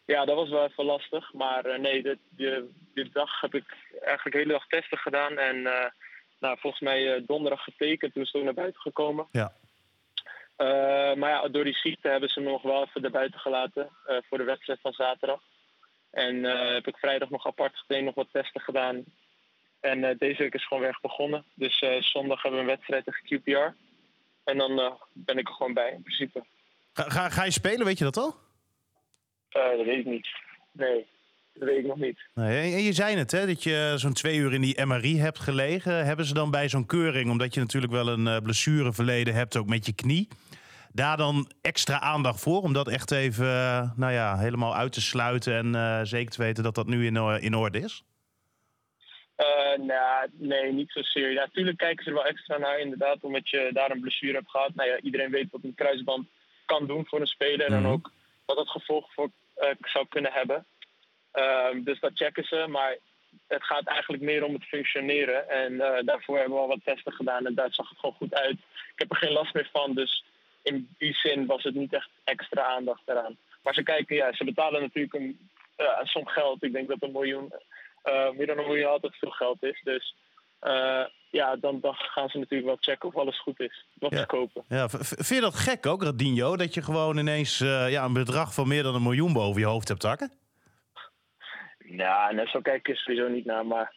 ja, 0.05 0.25
dat 0.25 0.37
was 0.37 0.49
wel 0.49 0.65
even 0.65 0.85
lastig. 0.85 1.33
Maar 1.33 1.81
nee, 1.81 2.03
dit, 2.03 2.19
die, 2.31 2.71
dit 2.95 3.13
dag 3.13 3.41
heb 3.41 3.55
ik 3.55 3.65
eigenlijk 4.01 4.33
de 4.33 4.43
hele 4.43 4.53
dag 4.53 4.67
testen 4.67 4.99
gedaan. 4.99 5.39
En 5.39 5.63
nou, 6.41 6.59
volgens 6.59 6.83
mij 6.83 7.25
donderdag 7.27 7.65
getekend. 7.65 8.13
Toen 8.13 8.23
is 8.23 8.29
het 8.29 8.37
ook 8.37 8.45
naar 8.45 8.55
buiten 8.55 8.81
gekomen. 8.81 9.27
Ja. 9.31 9.53
Maar 11.17 11.31
ja, 11.31 11.49
door 11.49 11.65
die 11.65 11.77
ziekte 11.77 12.09
hebben 12.09 12.29
ze 12.29 12.41
me 12.41 12.51
nog 12.51 12.63
wel 12.63 12.83
even 12.83 13.03
naar 13.03 13.11
buiten 13.11 13.41
gelaten 13.41 13.89
voor 14.29 14.39
de 14.39 14.45
wedstrijd 14.45 14.81
van 14.81 14.93
zaterdag. 14.93 15.41
En 16.13 16.45
eh, 16.45 16.75
heb 16.75 16.87
ik 16.87 16.97
vrijdag 16.97 17.31
nog 17.31 17.47
apart 17.47 17.77
getraind, 17.77 18.07
nog 18.07 18.15
wat 18.15 18.29
testen 18.33 18.61
gedaan. 18.61 19.05
En 19.81 20.05
eh, 20.05 20.19
deze 20.19 20.43
week 20.43 20.55
is 20.55 20.67
gewoon 20.67 20.83
weer 20.83 20.93
echt 20.93 21.03
begonnen. 21.03 21.45
Dus 21.55 21.81
eh, 21.81 22.03
zondag 22.03 22.43
hebben 22.43 22.61
we 22.61 22.71
een 22.71 22.77
wedstrijd 22.77 23.05
tegen 23.05 23.41
QPR. 23.41 23.77
En 24.45 24.59
dan 24.59 24.99
ben 25.13 25.39
ik 25.39 25.49
er 25.49 25.55
gewoon 25.55 25.75
bij, 25.75 25.93
in 25.93 26.03
principe. 26.03 26.45
Ga, 26.93 27.03
ga, 27.09 27.29
ga 27.29 27.45
je 27.45 27.51
spelen, 27.51 27.87
weet 27.87 27.99
je 27.99 28.05
dat 28.05 28.17
al? 28.17 28.35
Dat 29.49 29.85
weet 29.85 29.99
ik 29.99 30.05
niet. 30.05 30.29
Nee, 30.73 31.07
dat 31.53 31.69
weet 31.69 31.79
ik 31.79 31.87
nog 31.87 31.99
niet. 31.99 32.21
Nee, 32.35 32.75
en 32.75 32.83
je 32.83 32.93
zei 32.93 33.17
het, 33.17 33.31
hè, 33.31 33.47
dat 33.47 33.63
je 33.63 33.93
zo'n 33.97 34.13
twee 34.13 34.37
uur 34.37 34.55
in 34.55 34.61
die 34.61 34.85
MRI 34.85 35.19
hebt 35.19 35.39
gelegen. 35.39 36.05
Hebben 36.05 36.27
ze 36.27 36.35
dan 36.35 36.51
bij 36.51 36.69
zo'n 36.69 36.87
keuring, 36.87 37.31
omdat 37.31 37.55
je 37.55 37.61
natuurlijk 37.61 37.93
wel 37.93 38.09
een 38.09 38.43
blessureverleden 38.43 39.35
hebt, 39.35 39.57
ook 39.57 39.67
met 39.67 39.87
je 39.87 39.95
knie, 39.95 40.29
daar 40.93 41.17
dan 41.17 41.51
extra 41.63 42.01
aandacht 42.01 42.41
voor? 42.41 42.63
Om 42.63 42.73
dat 42.73 42.89
echt 42.89 43.11
even 43.11 43.47
eh, 43.47 43.91
nou 43.97 44.13
ja, 44.13 44.39
helemaal 44.39 44.75
uit 44.75 44.93
te 44.93 45.01
sluiten 45.01 45.55
en 45.55 45.75
eh, 45.75 46.01
zeker 46.03 46.31
te 46.33 46.43
weten 46.43 46.63
dat 46.65 46.75
dat 46.75 46.87
nu 46.87 47.07
in, 47.07 47.21
or- 47.21 47.43
in 47.43 47.55
orde 47.55 47.79
is? 47.79 48.03
Eh, 49.37 49.79
nou, 49.79 50.29
nee, 50.33 50.73
niet 50.73 50.91
zozeer. 50.93 51.33
Ja, 51.33 51.41
natuurlijk 51.45 51.79
kijken 51.79 52.05
ze 52.05 52.11
er 52.11 52.17
wel 52.17 52.27
extra 52.27 52.59
naar, 52.59 52.79
inderdaad, 52.79 53.19
omdat 53.23 53.49
je 53.49 53.71
daar 53.73 53.91
een 53.91 54.01
blessure 54.01 54.33
hebt 54.35 54.51
gehad. 54.51 54.75
Nou 54.75 54.89
ja, 54.89 55.01
iedereen 55.01 55.31
weet 55.31 55.51
wat 55.51 55.61
een 55.65 55.75
kruisband 55.75 56.27
kan 56.67 56.87
doen 56.87 57.07
voor 57.07 57.21
een 57.21 57.27
speler. 57.27 57.67
En 57.67 57.73
Mhm. 57.73 57.83
dan 57.83 57.93
ook 57.93 58.11
wat 58.45 58.57
het 58.59 58.69
gevolg 58.69 59.13
voor, 59.13 59.31
eh, 59.55 59.69
zou 59.81 60.07
kunnen 60.09 60.33
hebben. 60.33 60.65
Ehm, 61.33 61.83
dus 61.83 62.01
dat 62.01 62.11
checken 62.15 62.45
ze, 62.45 62.67
maar 62.69 62.97
het 63.49 63.65
gaat 63.65 63.87
eigenlijk 63.87 64.23
meer 64.23 64.45
om 64.45 64.55
het 64.55 64.65
functioneren. 64.65 65.49
En 65.49 65.81
eh, 65.81 66.05
daarvoor 66.05 66.37
hebben 66.39 66.55
we 66.55 66.61
al 66.63 66.69
wat 66.69 66.85
testen 66.85 67.13
gedaan 67.13 67.47
en 67.47 67.55
daar 67.55 67.73
zag 67.75 67.89
het 67.89 67.99
gewoon 67.99 68.15
goed 68.15 68.35
uit. 68.35 68.53
Ik 68.93 68.93
heb 68.99 69.11
er 69.11 69.17
geen 69.17 69.33
last 69.33 69.55
meer 69.55 69.69
van, 69.73 69.95
dus 69.95 70.25
in 70.63 70.89
die 70.99 71.15
zin 71.15 71.47
was 71.47 71.63
het 71.63 71.75
niet 71.75 71.93
echt 71.93 72.11
extra 72.25 72.63
aandacht 72.65 73.03
eraan. 73.05 73.37
Maar 73.63 73.75
ze 73.75 73.83
kijken, 73.83 74.17
ja, 74.17 74.33
ze 74.33 74.45
betalen 74.45 74.81
natuurlijk 74.81 75.15
een, 75.15 75.51
ja, 75.77 76.01
een 76.01 76.07
som 76.07 76.27
geld. 76.27 76.63
Ik 76.63 76.73
denk 76.73 76.89
dat 76.89 77.03
een 77.03 77.13
miljoen, 77.13 77.53
eh, 78.03 78.31
meer 78.31 78.47
dan 78.47 78.59
een 78.59 78.67
miljoen 78.67 78.91
altijd 78.91 79.17
veel 79.17 79.31
geld 79.31 79.63
is. 79.63 79.81
Dus 79.85 80.15
eh, 80.59 81.05
ja, 81.31 81.57
dan, 81.57 81.81
dan 81.81 81.95
gaan 81.95 82.29
ze 82.29 82.39
natuurlijk 82.39 82.69
wel 82.69 82.77
checken 82.81 83.09
of 83.09 83.17
alles 83.17 83.41
goed 83.41 83.61
is. 83.61 83.85
Wat 83.95 84.11
Ja. 84.13 84.19
ze 84.19 84.27
kopen. 84.27 84.65
Ja, 84.69 84.89
vind 84.89 85.29
je 85.29 85.41
dat 85.41 85.55
gek 85.55 85.87
ook, 85.87 86.03
Radinho, 86.03 86.57
dat 86.57 86.75
je 86.75 86.83
gewoon 86.83 87.19
ineens 87.19 87.61
eh, 87.61 87.91
ja, 87.91 88.05
een 88.05 88.13
bedrag 88.13 88.55
van 88.55 88.69
meer 88.69 88.83
dan 88.83 88.95
een 88.95 89.03
miljoen 89.03 89.33
boven 89.33 89.61
je 89.61 89.67
hoofd 89.67 89.89
hebt 89.89 90.03
hakken? 90.03 90.33
Ja, 91.79 92.31
en 92.31 92.49
zo 92.49 92.61
kijk 92.61 92.89
ik 92.89 92.97
sowieso 92.97 93.29
niet 93.29 93.45
naar. 93.45 93.67
Maar 93.67 93.95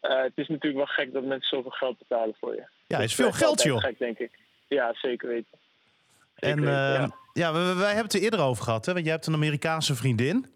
eh, 0.00 0.22
het 0.22 0.32
is 0.34 0.48
natuurlijk 0.48 0.76
wel 0.86 0.94
gek 0.94 1.12
dat 1.12 1.22
mensen 1.24 1.56
zoveel 1.56 1.70
geld 1.70 1.98
betalen 1.98 2.34
voor 2.40 2.54
je. 2.54 2.60
Ja, 2.86 2.96
Dat 2.96 3.00
is 3.06 3.14
veel 3.14 3.32
geld, 3.32 3.62
joh. 3.62 3.80
Gek, 3.80 3.98
denk 3.98 4.18
ik. 4.18 4.30
Ja, 4.68 4.94
zeker 4.94 5.28
weten. 5.28 5.58
Zeker 6.42 6.58
En 6.58 6.64
weten, 6.64 6.94
eh, 6.94 7.00
ja. 7.00 7.10
ja, 7.32 7.52
wij, 7.52 7.74
wij 7.74 7.86
hebben 7.86 8.04
het 8.04 8.14
er 8.14 8.20
eerder 8.22 8.40
over 8.40 8.64
gehad. 8.64 8.86
Hè? 8.86 8.92
Want 8.92 9.04
jij 9.04 9.14
hebt 9.14 9.26
een 9.26 9.34
Amerikaanse 9.34 9.94
vriendin. 9.94 10.46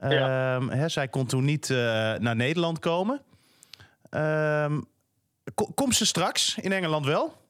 Ja. 0.00 0.54
Ehm, 0.56 0.68
hè, 0.68 0.88
zij 0.88 1.08
kon 1.08 1.26
toen 1.26 1.44
niet 1.44 1.70
eh, 1.70 1.76
naar 2.14 2.36
Nederland 2.36 2.78
komen. 2.78 3.22
Ehm, 4.10 4.80
ko- 5.54 5.72
komt 5.74 5.94
ze 5.94 6.06
straks 6.06 6.58
in 6.58 6.72
Engeland 6.72 7.06
wel? 7.06 7.40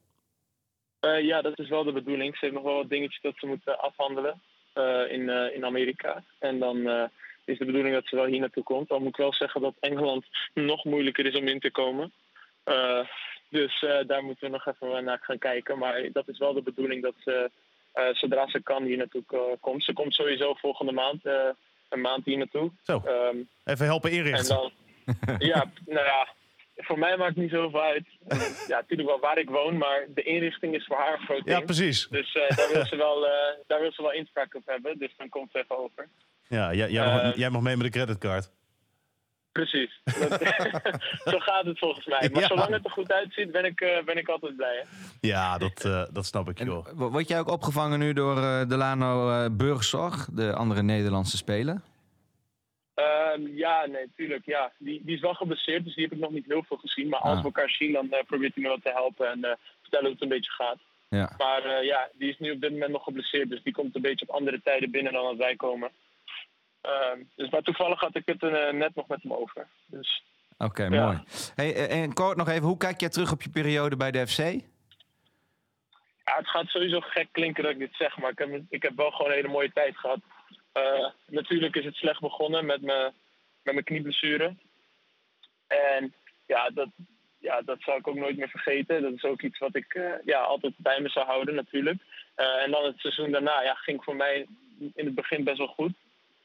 Eh, 1.00 1.24
ja, 1.24 1.42
dat 1.42 1.58
is 1.58 1.68
wel 1.68 1.85
de 1.85 1.92
bedoeling. 1.92 2.32
Ze 2.32 2.38
heeft 2.44 2.54
nog 2.56 2.64
wel 2.64 2.76
wat 2.76 2.88
dingetjes 2.88 3.22
dat 3.22 3.35
ze 3.37 3.46
moet 3.46 3.64
eh, 3.66 3.74
afhandelen 3.78 4.40
in, 5.08 5.28
in 5.54 5.64
Amerika. 5.64 6.24
En 6.38 6.58
dan 6.58 6.76
is 7.44 7.58
de 7.58 7.64
bedoeling 7.64 7.94
dat 7.94 8.06
ze 8.06 8.16
wel 8.16 8.24
hier 8.24 8.40
naartoe 8.40 8.62
komt. 8.62 8.90
Al 8.90 8.98
moet 8.98 9.08
ik 9.08 9.16
wel 9.16 9.35
zeggen 9.35 9.61
dat 9.61 9.74
Engeland 9.80 10.24
nog 10.54 10.85
moeilijker 10.85 11.26
is 11.26 11.35
om 11.37 11.46
in 11.46 11.61
te 11.61 11.70
komen. 11.70 12.12
Dus 13.50 13.85
daar 14.06 14.24
moeten 14.24 14.44
we 14.50 14.52
nog 14.52 14.66
even 14.66 15.04
naar 15.04 15.18
gaan 15.22 15.38
kijken. 15.38 15.78
Maar 15.78 16.08
dat 16.12 16.28
is 16.28 16.38
wel 16.38 16.52
de 16.52 16.62
bedoeling 16.62 17.02
dat 17.02 17.14
ze, 17.18 17.50
zodra 18.12 18.48
ze 18.48 18.62
kan, 18.62 18.83
hier 18.85 18.96
naartoe 18.96 19.22
ko- 19.26 19.57
komt. 19.61 19.85
Ze 19.85 19.92
komt 19.92 20.14
sowieso 20.14 20.55
volgende 20.55 20.92
maand, 20.92 21.24
eh, 21.26 21.48
een 21.88 22.00
maand 22.00 22.24
hier 22.24 22.38
naartoe. 22.38 22.70
Zo, 22.83 23.02
Ehm, 23.05 23.37
even 23.64 23.87
helpen 23.87 24.11
en 24.11 24.16
inrichten. 24.16 24.48
dan, 24.57 24.72
ja, 25.52 25.70
nou 25.87 26.05
ja, 26.07 26.28
voor 26.76 26.98
mij 26.98 27.16
maakt 27.16 27.35
het 27.35 27.42
niet 27.42 27.50
zoveel 27.50 27.83
uit. 27.83 28.05
Ja, 28.68 28.76
natuurlijk 28.81 29.09
wel 29.09 29.20
waar 29.20 29.38
ik 29.38 29.50
woon, 29.50 29.78
maar 29.78 30.07
de 30.14 30.22
inrichting 30.22 30.74
is 30.74 30.85
voor 30.87 30.96
haar 30.96 31.12
een 31.12 31.24
groot 31.26 31.42
Ja, 31.44 31.55
ding. 31.55 31.64
precies. 31.64 32.09
Dus 32.09 32.35
eh, 32.35 32.57
daar, 32.57 32.68
wil 32.72 32.85
ze 32.87 32.96
wel, 32.96 33.26
eh, 33.26 33.33
daar 33.66 33.81
wil 33.81 33.92
ze 33.92 34.02
wel 34.02 34.12
inspraak 34.12 34.55
op 34.55 34.62
hebben. 34.66 34.98
Dus 34.98 35.14
dan 35.16 35.28
komt 35.28 35.52
het 35.52 35.62
even 35.62 35.78
over. 35.78 36.09
Ja, 36.48 36.74
jij, 36.74 36.90
jij, 36.90 37.05
mag, 37.07 37.22
Eh, 37.22 37.37
jij 37.37 37.50
mag 37.50 37.62
mee 37.62 37.76
met 37.76 37.92
de 37.92 37.98
creditcard. 37.98 38.50
Precies. 39.52 40.00
Dat- 40.20 40.40
Zo 41.32 41.38
gaat 41.38 41.64
het 41.64 41.78
volgens 41.78 42.06
mij. 42.06 42.28
Maar 42.32 42.40
Ja. 42.42 42.46
zolang 42.46 42.70
het 42.72 42.84
er 42.84 42.90
goed 42.90 43.12
uitziet, 43.12 43.52
ben 43.52 43.64
ik, 43.64 43.80
eh, 43.80 44.04
ben 44.04 44.16
ik 44.16 44.28
altijd 44.28 44.56
blij. 44.56 44.76
Hè? 44.76 44.82
Ja, 45.28 45.58
dat, 45.58 45.84
eh, 45.84 46.04
dat 46.12 46.26
snap 46.26 46.48
ik, 46.48 46.58
joh. 46.64 46.86
word 46.94 47.28
jij 47.28 47.38
ook 47.38 47.50
opgevangen 47.50 47.98
nu 47.98 48.12
door 48.12 48.36
eh, 48.36 48.68
Delano 48.68 49.30
eh 49.30 49.46
Burgzorg, 49.52 50.28
de 50.32 50.52
andere 50.54 50.82
Nederlandse 50.82 51.36
speler? 51.36 51.80
Ehm, 52.94 53.46
ja, 53.46 53.86
nee, 53.86 54.06
tuurlijk. 54.16 54.44
Ja. 54.46 54.72
Die, 54.78 55.00
die 55.04 55.14
is 55.14 55.20
wel 55.20 55.34
geblesseerd, 55.34 55.84
dus 55.84 55.94
die 55.94 56.04
heb 56.04 56.12
ik 56.12 56.18
nog 56.18 56.30
niet 56.30 56.46
heel 56.46 56.62
veel 56.68 56.76
gezien. 56.76 57.08
Maar 57.08 57.20
als 57.20 57.32
Ah. 57.32 57.38
we 57.38 57.44
elkaar 57.44 57.70
zien, 57.70 57.92
dan 57.92 58.10
eh, 58.10 58.24
probeert 58.26 58.54
hij 58.54 58.62
me 58.62 58.68
wel 58.68 58.78
te 58.82 58.90
helpen 58.90 59.30
en 59.30 59.44
eh, 59.44 59.50
vertellen 59.80 60.04
hoe 60.04 60.14
het 60.14 60.22
een 60.22 60.28
beetje 60.28 60.50
gaat. 60.52 60.78
Ja. 61.08 61.32
Maar 61.38 61.64
eh, 61.64 61.84
ja, 61.86 62.08
die 62.18 62.28
is 62.30 62.38
nu 62.38 62.50
op 62.50 62.60
dit 62.60 62.70
moment 62.70 62.90
nog 62.92 63.04
geblesseerd, 63.04 63.48
dus 63.50 63.62
die 63.62 63.72
komt 63.72 63.94
een 63.94 64.02
beetje 64.02 64.28
op 64.28 64.34
andere 64.34 64.60
tijden 64.64 64.90
binnen 64.90 65.12
dan 65.12 65.26
als 65.26 65.36
wij 65.36 65.56
komen. 65.56 65.90
Ehm, 66.82 67.22
dus, 67.36 67.50
maar 67.50 67.62
toevallig 67.62 68.00
had 68.00 68.16
ik 68.16 68.22
het 68.26 68.42
eh, 68.42 68.72
net 68.72 68.94
nog 68.94 69.08
met 69.08 69.22
hem 69.22 69.32
over. 69.32 69.68
Dus 69.86 70.22
Oké, 70.58 70.84
Ja. 70.84 71.04
mooi. 71.04 71.22
Hey, 71.54 71.74
eh, 71.74 72.02
en 72.02 72.12
kort 72.12 72.36
nog 72.36 72.48
even, 72.48 72.66
hoe 72.66 72.76
kijk 72.76 73.00
jij 73.00 73.08
terug 73.08 73.32
op 73.32 73.42
je 73.42 73.50
periode 73.50 73.96
bij 73.96 74.10
de 74.10 74.26
FC? 74.26 74.38
ja, 76.24 76.36
het 76.36 76.48
gaat 76.48 76.68
sowieso 76.68 77.00
gek 77.00 77.28
klinken 77.30 77.62
dat 77.62 77.72
ik 77.72 77.78
dit 77.78 77.94
zeg, 77.94 78.18
maar 78.18 78.30
ik 78.30 78.38
heb, 78.38 78.60
ik 78.68 78.82
heb 78.82 78.96
wel 78.96 79.10
gewoon 79.10 79.30
een 79.30 79.36
hele 79.36 79.48
mooie 79.48 79.72
tijd 79.72 79.96
gehad. 79.96 80.20
Eh, 80.72 81.08
natuurlijk 81.26 81.76
is 81.76 81.84
het 81.84 81.94
slecht 81.94 82.20
begonnen 82.20 82.66
met 82.66 82.82
mijn, 82.82 83.12
met 83.62 83.74
mijn 83.74 83.84
knieblessure. 83.84 84.56
En 85.66 86.14
ja 86.46 86.70
dat, 86.70 86.88
ja, 87.38 87.62
dat 87.62 87.80
zal 87.80 87.96
ik 87.96 88.06
ook 88.06 88.14
nooit 88.14 88.36
meer 88.36 88.48
vergeten. 88.48 89.02
Dat 89.02 89.12
is 89.12 89.24
ook 89.24 89.42
iets 89.42 89.58
wat 89.58 89.74
ik 89.74 89.94
eh, 89.94 90.12
ja, 90.24 90.40
altijd 90.40 90.74
bij 90.76 91.00
me 91.00 91.08
zou 91.08 91.26
houden 91.26 91.54
natuurlijk. 91.54 92.02
Eh, 92.34 92.62
en 92.62 92.70
dan 92.70 92.84
het 92.84 92.98
seizoen 92.98 93.30
daarna 93.30 93.62
ja, 93.62 93.74
ging 93.74 94.04
voor 94.04 94.16
mij 94.16 94.46
in 94.94 95.04
het 95.04 95.14
begin 95.14 95.44
best 95.44 95.58
wel 95.58 95.66
goed. 95.66 95.92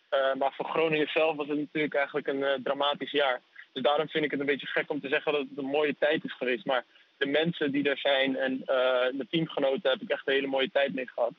Eh, 0.09 0.33
maar 0.33 0.53
voor 0.53 0.65
Groningen 0.65 1.07
zelf 1.07 1.35
was 1.35 1.47
het 1.47 1.57
natuurlijk 1.57 1.93
eigenlijk 1.93 2.27
een 2.27 2.43
eh, 2.43 2.59
dramatisch 2.63 3.11
jaar. 3.11 3.41
Dus 3.73 3.83
daarom 3.83 4.09
vind 4.09 4.25
ik 4.25 4.31
het 4.31 4.39
een 4.39 4.45
beetje 4.45 4.67
gek 4.67 4.89
om 4.89 5.01
te 5.01 5.09
zeggen 5.09 5.31
dat 5.31 5.41
het 5.41 5.57
een 5.57 5.65
mooie 5.65 5.95
tijd 5.99 6.23
is 6.23 6.37
geweest. 6.37 6.65
Maar 6.65 6.85
de 7.17 7.25
mensen 7.25 7.71
die 7.71 7.89
er 7.89 7.97
zijn 7.97 8.37
en 8.37 8.61
eh 8.65 9.13
mijn 9.13 9.27
teamgenoten 9.29 9.89
heb 9.89 10.01
ik 10.01 10.09
echt 10.09 10.27
een 10.27 10.33
hele 10.33 10.47
mooie 10.47 10.71
tijd 10.71 10.93
mee 10.93 11.07
gehad. 11.07 11.33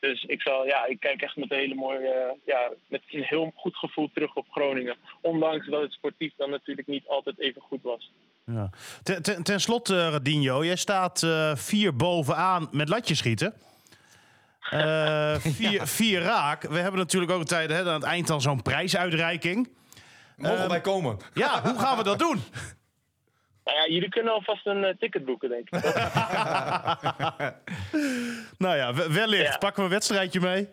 Dus 0.00 0.24
ik, 0.24 0.42
zal, 0.42 0.66
ja, 0.66 0.86
ik 0.86 1.00
kijk 1.00 1.22
echt 1.22 1.36
met 1.36 1.50
een 1.50 1.58
hele 1.58 1.74
mooie, 1.74 2.36
ja, 2.44 2.70
met 2.88 3.02
een 3.10 3.22
heel 3.22 3.52
goed 3.56 3.76
gevoel 3.76 4.10
terug 4.14 4.34
op 4.34 4.46
Groningen. 4.50 4.96
Ondanks 5.20 5.66
dat 5.66 5.82
het 5.82 5.92
sportief 5.92 6.32
dan 6.36 6.50
natuurlijk 6.50 6.88
niet 6.88 7.06
altijd 7.06 7.38
even 7.38 7.62
goed 7.62 7.82
was. 7.82 8.12
Ja. 8.46 8.70
Ten, 9.02 9.42
ten, 9.42 9.60
slotte, 9.60 10.10
Radinho, 10.10 10.64
jij 10.64 10.76
staat 10.76 11.22
eh, 11.22 11.56
vier 11.56 11.96
bovenaan 11.96 12.68
met 12.70 12.88
latjes 12.88 13.18
schieten. 13.18 13.54
Eh, 14.70 15.34
vier, 15.58 15.86
vier 15.86 16.20
raak. 16.20 16.62
We 16.62 16.78
hebben 16.78 17.00
natuurlijk 17.00 17.32
ook 17.32 17.40
een 17.40 17.46
tijd 17.46 17.70
hè, 17.70 17.78
aan 17.78 17.86
het 17.86 18.02
eind 18.02 18.26
dan 18.26 18.40
zo'n 18.40 18.62
prijsuitreiking. 18.62 19.70
Mogen 20.36 20.68
wij 20.68 20.80
komen? 20.80 21.18
Ja, 21.34 21.62
hoe 21.62 21.78
gaan 21.78 21.96
we 21.96 22.02
dat 22.02 22.18
doen? 22.18 22.40
Nou 23.64 23.76
ja, 23.76 23.86
jullie 23.94 24.08
kunnen 24.08 24.32
alvast 24.32 24.66
een 24.66 24.84
eh, 24.84 24.94
ticket 24.98 25.24
boeken, 25.24 25.48
denk 25.48 25.70
ik. 25.70 25.82
Nou 28.58 28.76
ja, 28.76 28.94
we- 28.94 29.12
wellicht. 29.12 29.52
Ja. 29.52 29.58
Pakken 29.58 29.76
we 29.82 29.88
een 29.88 29.94
wedstrijdje 29.94 30.40
mee? 30.40 30.58
Een 30.58 30.68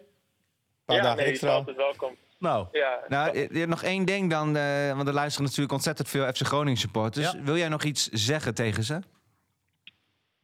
paar 0.85 0.95
ja, 0.95 1.01
dagen 1.01 1.17
nee, 1.17 1.25
extra. 1.25 1.49
altijd 1.51 1.77
welkom. 1.77 2.15
Nou, 2.39 2.67
Ja, 2.71 2.99
Nou, 3.07 3.37
eh, 3.47 3.67
nog 3.67 3.83
één 3.83 4.05
ding 4.05 4.29
dan, 4.29 4.55
eh, 4.57 4.95
want 4.95 5.07
er 5.07 5.13
luisteren 5.13 5.45
natuurlijk 5.45 5.73
ontzettend 5.73 6.09
veel 6.09 6.33
FC 6.33 6.41
Groningen 6.41 6.79
supporters. 6.79 7.31
Ja. 7.31 7.41
Wil 7.41 7.57
jij 7.57 7.69
nog 7.69 7.83
iets 7.83 8.07
zeggen 8.07 8.53
tegen 8.55 8.83
ze? 8.83 8.99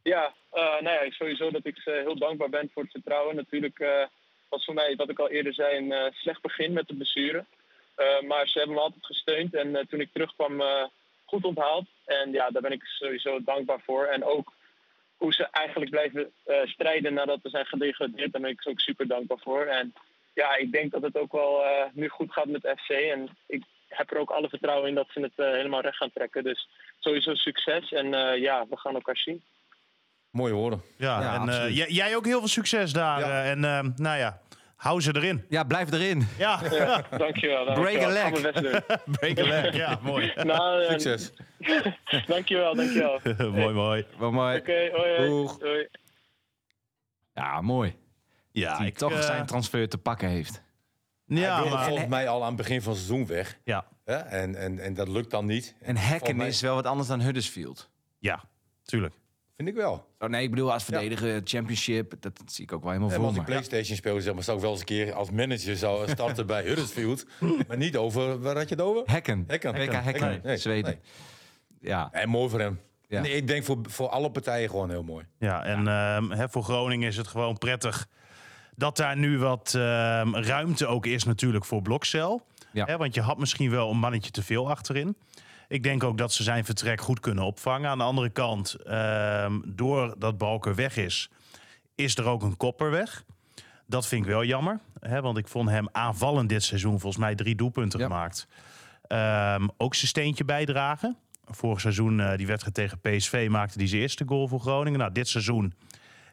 Ja, 0.02 0.34
nou 0.60 1.04
ja, 1.04 1.10
sowieso 1.10 1.50
dat 1.50 1.66
ik 1.66 1.78
ze 1.78 1.90
heel 1.90 2.18
dankbaar 2.18 2.48
ben 2.48 2.70
voor 2.72 2.82
het 2.82 2.92
vertrouwen. 2.92 3.36
Natuurlijk 3.36 3.78
eh, 3.78 4.06
was 4.48 4.64
voor 4.64 4.74
mij, 4.74 4.96
wat 4.96 5.10
ik 5.10 5.18
al 5.18 5.30
eerder 5.30 5.54
zei, 5.54 5.76
een 5.76 5.92
eh, 5.92 6.12
slecht 6.12 6.42
begin 6.42 6.72
met 6.72 6.88
de 6.88 6.94
blessure. 6.94 7.44
Eh, 7.94 8.20
maar 8.20 8.48
ze 8.48 8.58
hebben 8.58 8.76
me 8.76 8.82
altijd 8.82 9.06
gesteund 9.06 9.54
en 9.54 9.76
eh, 9.76 9.86
toen 9.86 10.00
ik 10.00 10.12
terugkwam 10.12 10.60
eh, 10.60 10.84
goed 11.24 11.44
onthaald. 11.44 11.86
En 12.04 12.32
ja, 12.32 12.50
daar 12.50 12.62
ben 12.62 12.72
ik 12.72 12.84
sowieso 12.84 13.42
dankbaar 13.44 13.80
voor. 13.80 14.04
En 14.04 14.24
ook 14.24 14.52
hoe 15.16 15.32
ze 15.32 15.48
eigenlijk 15.50 15.90
blijven 15.90 16.32
eh, 16.44 16.66
strijden 16.66 17.14
nadat 17.14 17.38
we 17.42 17.48
zijn 17.48 17.66
gedegradeerd, 17.66 18.32
daar 18.32 18.40
ben 18.40 18.50
ik 18.50 18.68
ook 18.68 18.80
super 18.80 19.06
dankbaar 19.06 19.38
voor. 19.38 19.64
En 19.64 19.94
ja, 20.34 20.56
ik 20.56 20.72
denk 20.72 20.92
dat 20.92 21.02
het 21.02 21.18
ook 21.18 21.32
wel 21.32 21.64
eh, 21.64 21.84
nu 21.92 22.08
goed 22.08 22.32
gaat 22.32 22.46
met 22.46 22.72
FC. 22.76 22.90
En 22.90 23.28
ik 23.46 23.62
heb 23.88 24.10
er 24.10 24.18
ook 24.18 24.30
alle 24.30 24.48
vertrouwen 24.48 24.88
in 24.88 24.94
dat 24.94 25.08
ze 25.10 25.20
het 25.20 25.32
eh, 25.36 25.50
helemaal 25.50 25.80
recht 25.80 25.96
gaan 25.96 26.10
trekken. 26.10 26.44
Dus 26.44 26.68
sowieso 26.98 27.34
succes 27.34 27.92
en 27.92 28.14
eh, 28.14 28.40
ja, 28.40 28.66
we 28.68 28.76
gaan 28.76 28.94
elkaar 28.94 29.16
zien. 29.16 29.42
Mooie 30.36 30.52
woorden. 30.52 30.82
ja. 30.96 31.20
Ja, 31.20 31.34
en 31.40 31.48
eh, 31.48 31.76
jij, 31.76 31.88
jij 31.90 32.16
ook 32.16 32.24
heel 32.24 32.38
veel 32.38 32.48
succes 32.48 32.92
daar. 32.92 33.18
Ja. 33.20 33.26
eh, 33.42 33.50
en 33.50 33.64
eh, 33.64 33.80
nou 33.96 34.18
ja, 34.18 34.40
hou 34.76 35.00
ze 35.00 35.14
erin. 35.16 35.44
Ja, 35.48 35.64
blijf 35.64 35.92
erin. 35.92 36.26
Ja, 36.38 36.60
Ja, 36.70 37.04
dankjewel. 37.18 37.64
dankjewel. 37.64 37.74
Break 37.74 38.02
a 38.02 38.08
leg. 38.08 38.30
break 39.18 39.38
a 39.38 39.42
leg. 39.42 39.74
Ja, 39.76 39.98
mooi. 40.02 40.32
Nou, 40.42 40.84
Succes. 40.90 41.32
dankjewel, 42.26 42.74
dankjewel. 42.74 43.14
Oké, 43.14 43.48
mooi, 43.50 43.74
mooi. 43.74 44.06
Wel 44.18 44.30
mooi. 44.32 44.62
hoi, 44.66 44.90
hoi. 44.90 45.26
Doeg. 45.28 45.58
Doei. 45.58 45.88
Ja, 47.34 47.60
mooi. 47.60 47.96
Ja, 48.52 48.78
Die 48.78 48.86
ik, 48.86 48.96
toch 48.98 49.22
zijn 49.22 49.46
transfer 49.46 49.88
te 49.88 49.98
pakken 49.98 50.28
heeft. 50.28 50.62
Hij 51.26 51.38
Ja, 51.38 51.56
wilde 51.60 51.74
maar, 51.74 51.84
volgens 51.86 52.08
mij 52.08 52.28
al 52.28 52.40
aan 52.40 52.46
het 52.48 52.56
begin 52.56 52.82
van 52.82 52.92
het 52.92 53.02
seizoen 53.02 53.26
weg. 53.26 53.58
ja, 53.64 53.84
Hè? 54.04 54.14
En, 54.16 54.54
en, 54.54 54.78
en 54.78 54.94
dat 54.94 55.08
lukt 55.08 55.30
dan 55.30 55.46
niet. 55.46 55.74
En 55.80 55.96
mij- 56.36 56.46
is 56.48 56.60
wel 56.60 56.74
wat 56.74 56.86
anders 56.86 57.08
dan 57.08 57.20
Huddersfield. 57.20 57.90
ja, 58.18 58.44
tuurlijk. 58.84 59.14
Vind 59.56 59.68
ik 59.68 59.74
wel. 59.74 60.06
Oh 60.18 60.28
nee, 60.28 60.42
ik 60.42 60.50
bedoel 60.50 60.72
als 60.72 60.84
verdediger, 60.84 61.40
championship, 61.44 62.14
dat 62.20 62.42
zie 62.46 62.64
ik 62.64 62.72
ook 62.72 62.82
wel 62.82 62.90
helemaal 62.90 63.12
En 63.12 63.16
voor 63.16 63.26
als 63.26 63.36
ik 63.36 63.42
me. 63.42 63.46
PlayStation 63.48 63.96
speel, 63.96 64.20
zeg 64.20 64.34
maar, 64.34 64.42
zou 64.42 64.56
ik 64.56 64.62
wel 64.62 64.72
eens 64.72 64.80
een 64.80 64.86
keer 64.86 65.12
als 65.12 65.30
manager 65.30 65.76
zou 65.76 66.08
starten 66.08 66.46
bij 66.46 66.62
Huddersfield. 66.62 67.26
maar 67.68 67.76
niet 67.76 67.96
over, 67.96 68.40
waar 68.40 68.56
had 68.56 68.68
je 68.68 68.74
het 68.74 68.84
over? 68.84 69.02
Hacken. 69.06 69.44
Hacken. 69.48 69.72
WK 69.72 69.92
Hacken, 69.92 70.28
Nee, 70.28 70.40
nee, 70.42 70.56
Zweden. 70.56 71.00
Ja, 71.80 72.08
En 72.12 72.28
mooi 72.28 72.50
voor 72.50 72.60
hem. 72.60 72.80
Ja. 73.08 73.20
Nee, 73.20 73.32
ik 73.32 73.46
denk 73.46 73.64
voor, 73.64 73.78
voor 73.82 74.08
alle 74.08 74.30
partijen 74.30 74.70
gewoon 74.70 74.90
heel 74.90 75.02
mooi. 75.02 75.24
Ja, 75.38 75.64
en 75.64 75.88
ehm, 75.88 76.30
hè, 76.30 76.48
voor 76.48 76.62
Groningen 76.62 77.08
is 77.08 77.16
het 77.16 77.26
gewoon 77.26 77.58
prettig 77.58 78.08
dat 78.74 78.96
daar 78.96 79.16
nu 79.16 79.38
wat 79.38 79.72
ehm, 79.76 80.34
ruimte 80.34 80.86
ook 80.86 81.06
is 81.06 81.24
natuurlijk 81.24 81.64
voor 81.64 81.82
Blokcel. 81.82 82.46
Ja. 82.72 82.84
Hè, 82.84 82.96
want 82.96 83.14
je 83.14 83.20
had 83.20 83.38
misschien 83.38 83.70
wel 83.70 83.90
een 83.90 83.98
mannetje 83.98 84.30
te 84.30 84.42
veel 84.42 84.70
achterin. 84.70 85.16
Ik 85.68 85.82
denk 85.82 86.04
ook 86.04 86.18
dat 86.18 86.32
ze 86.32 86.42
zijn 86.42 86.64
vertrek 86.64 87.00
goed 87.00 87.20
kunnen 87.20 87.44
opvangen. 87.44 87.90
Aan 87.90 87.98
de 87.98 88.04
andere 88.04 88.30
kant, 88.30 88.74
ehm 88.74 89.60
doordat 89.64 90.38
Balker 90.38 90.74
weg 90.74 90.96
is, 90.96 91.30
is 91.94 92.16
er 92.16 92.24
ook 92.24 92.42
een 92.42 92.56
kopper 92.56 92.90
weg. 92.90 93.24
Dat 93.86 94.06
vind 94.06 94.22
ik 94.24 94.30
wel 94.30 94.44
jammer. 94.44 94.80
Hè, 95.00 95.20
want 95.20 95.38
ik 95.38 95.48
vond 95.48 95.68
hem 95.70 95.88
aanvallend 95.92 96.48
dit 96.48 96.62
seizoen 96.62 97.00
volgens 97.00 97.22
mij 97.22 97.34
drie 97.34 97.54
doelpunten 97.54 98.00
Ja. 98.00 98.06
gemaakt. 98.06 98.48
Ehm, 99.06 99.68
ook 99.76 99.94
zijn 99.94 100.08
steentje 100.08 100.44
bijdragen. 100.44 101.16
Vorig 101.44 101.80
seizoen, 101.80 102.20
eh, 102.20 102.36
die 102.36 102.46
wedstrijd 102.46 102.74
tegen 102.74 103.00
PSV, 103.00 103.46
maakte 103.50 103.78
hij 103.78 103.86
zijn 103.88 104.00
eerste 104.00 104.24
goal 104.26 104.48
voor 104.48 104.60
Groningen. 104.60 104.98
Nou, 104.98 105.12
dit 105.12 105.28
seizoen 105.28 105.74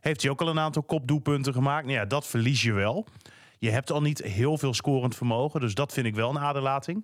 heeft 0.01 0.21
hij 0.21 0.31
ook 0.31 0.41
al 0.41 0.47
een 0.47 0.59
aantal 0.59 0.83
kopdoelpunten 0.83 1.53
gemaakt. 1.53 1.85
Nou 1.85 1.97
ja, 1.97 2.05
dat 2.05 2.27
verlies 2.27 2.61
je 2.61 2.73
wel. 2.73 3.07
Je 3.59 3.69
hebt 3.69 3.91
al 3.91 4.01
niet 4.01 4.21
heel 4.23 4.57
veel 4.57 4.73
scorend 4.73 5.15
vermogen. 5.15 5.59
Dus 5.59 5.73
dat 5.73 5.93
vind 5.93 6.05
ik 6.05 6.15
wel 6.15 6.29
een 6.29 6.39
aderlating. 6.39 7.03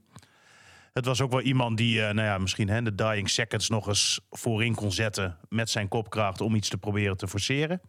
Het 0.93 1.06
was 1.06 1.21
ook 1.21 1.32
wel 1.32 1.41
iemand 1.41 1.78
die 1.78 2.02
eh, 2.02 2.13
nou 2.13 2.28
ja, 2.28 2.38
misschien 2.38 2.84
de 2.84 2.95
dying 2.95 3.30
seconds 3.30 3.69
nog 3.69 3.88
eens 3.88 4.19
voorin 4.30 4.75
kon 4.75 4.91
zetten 4.91 5.38
met 5.49 5.69
zijn 5.69 5.88
kopkracht 5.88 6.41
om 6.41 6.56
iets 6.56 6.69
te 6.69 6.78
proberen 6.78 7.17
te 7.17 7.28
forceren. 7.28 7.82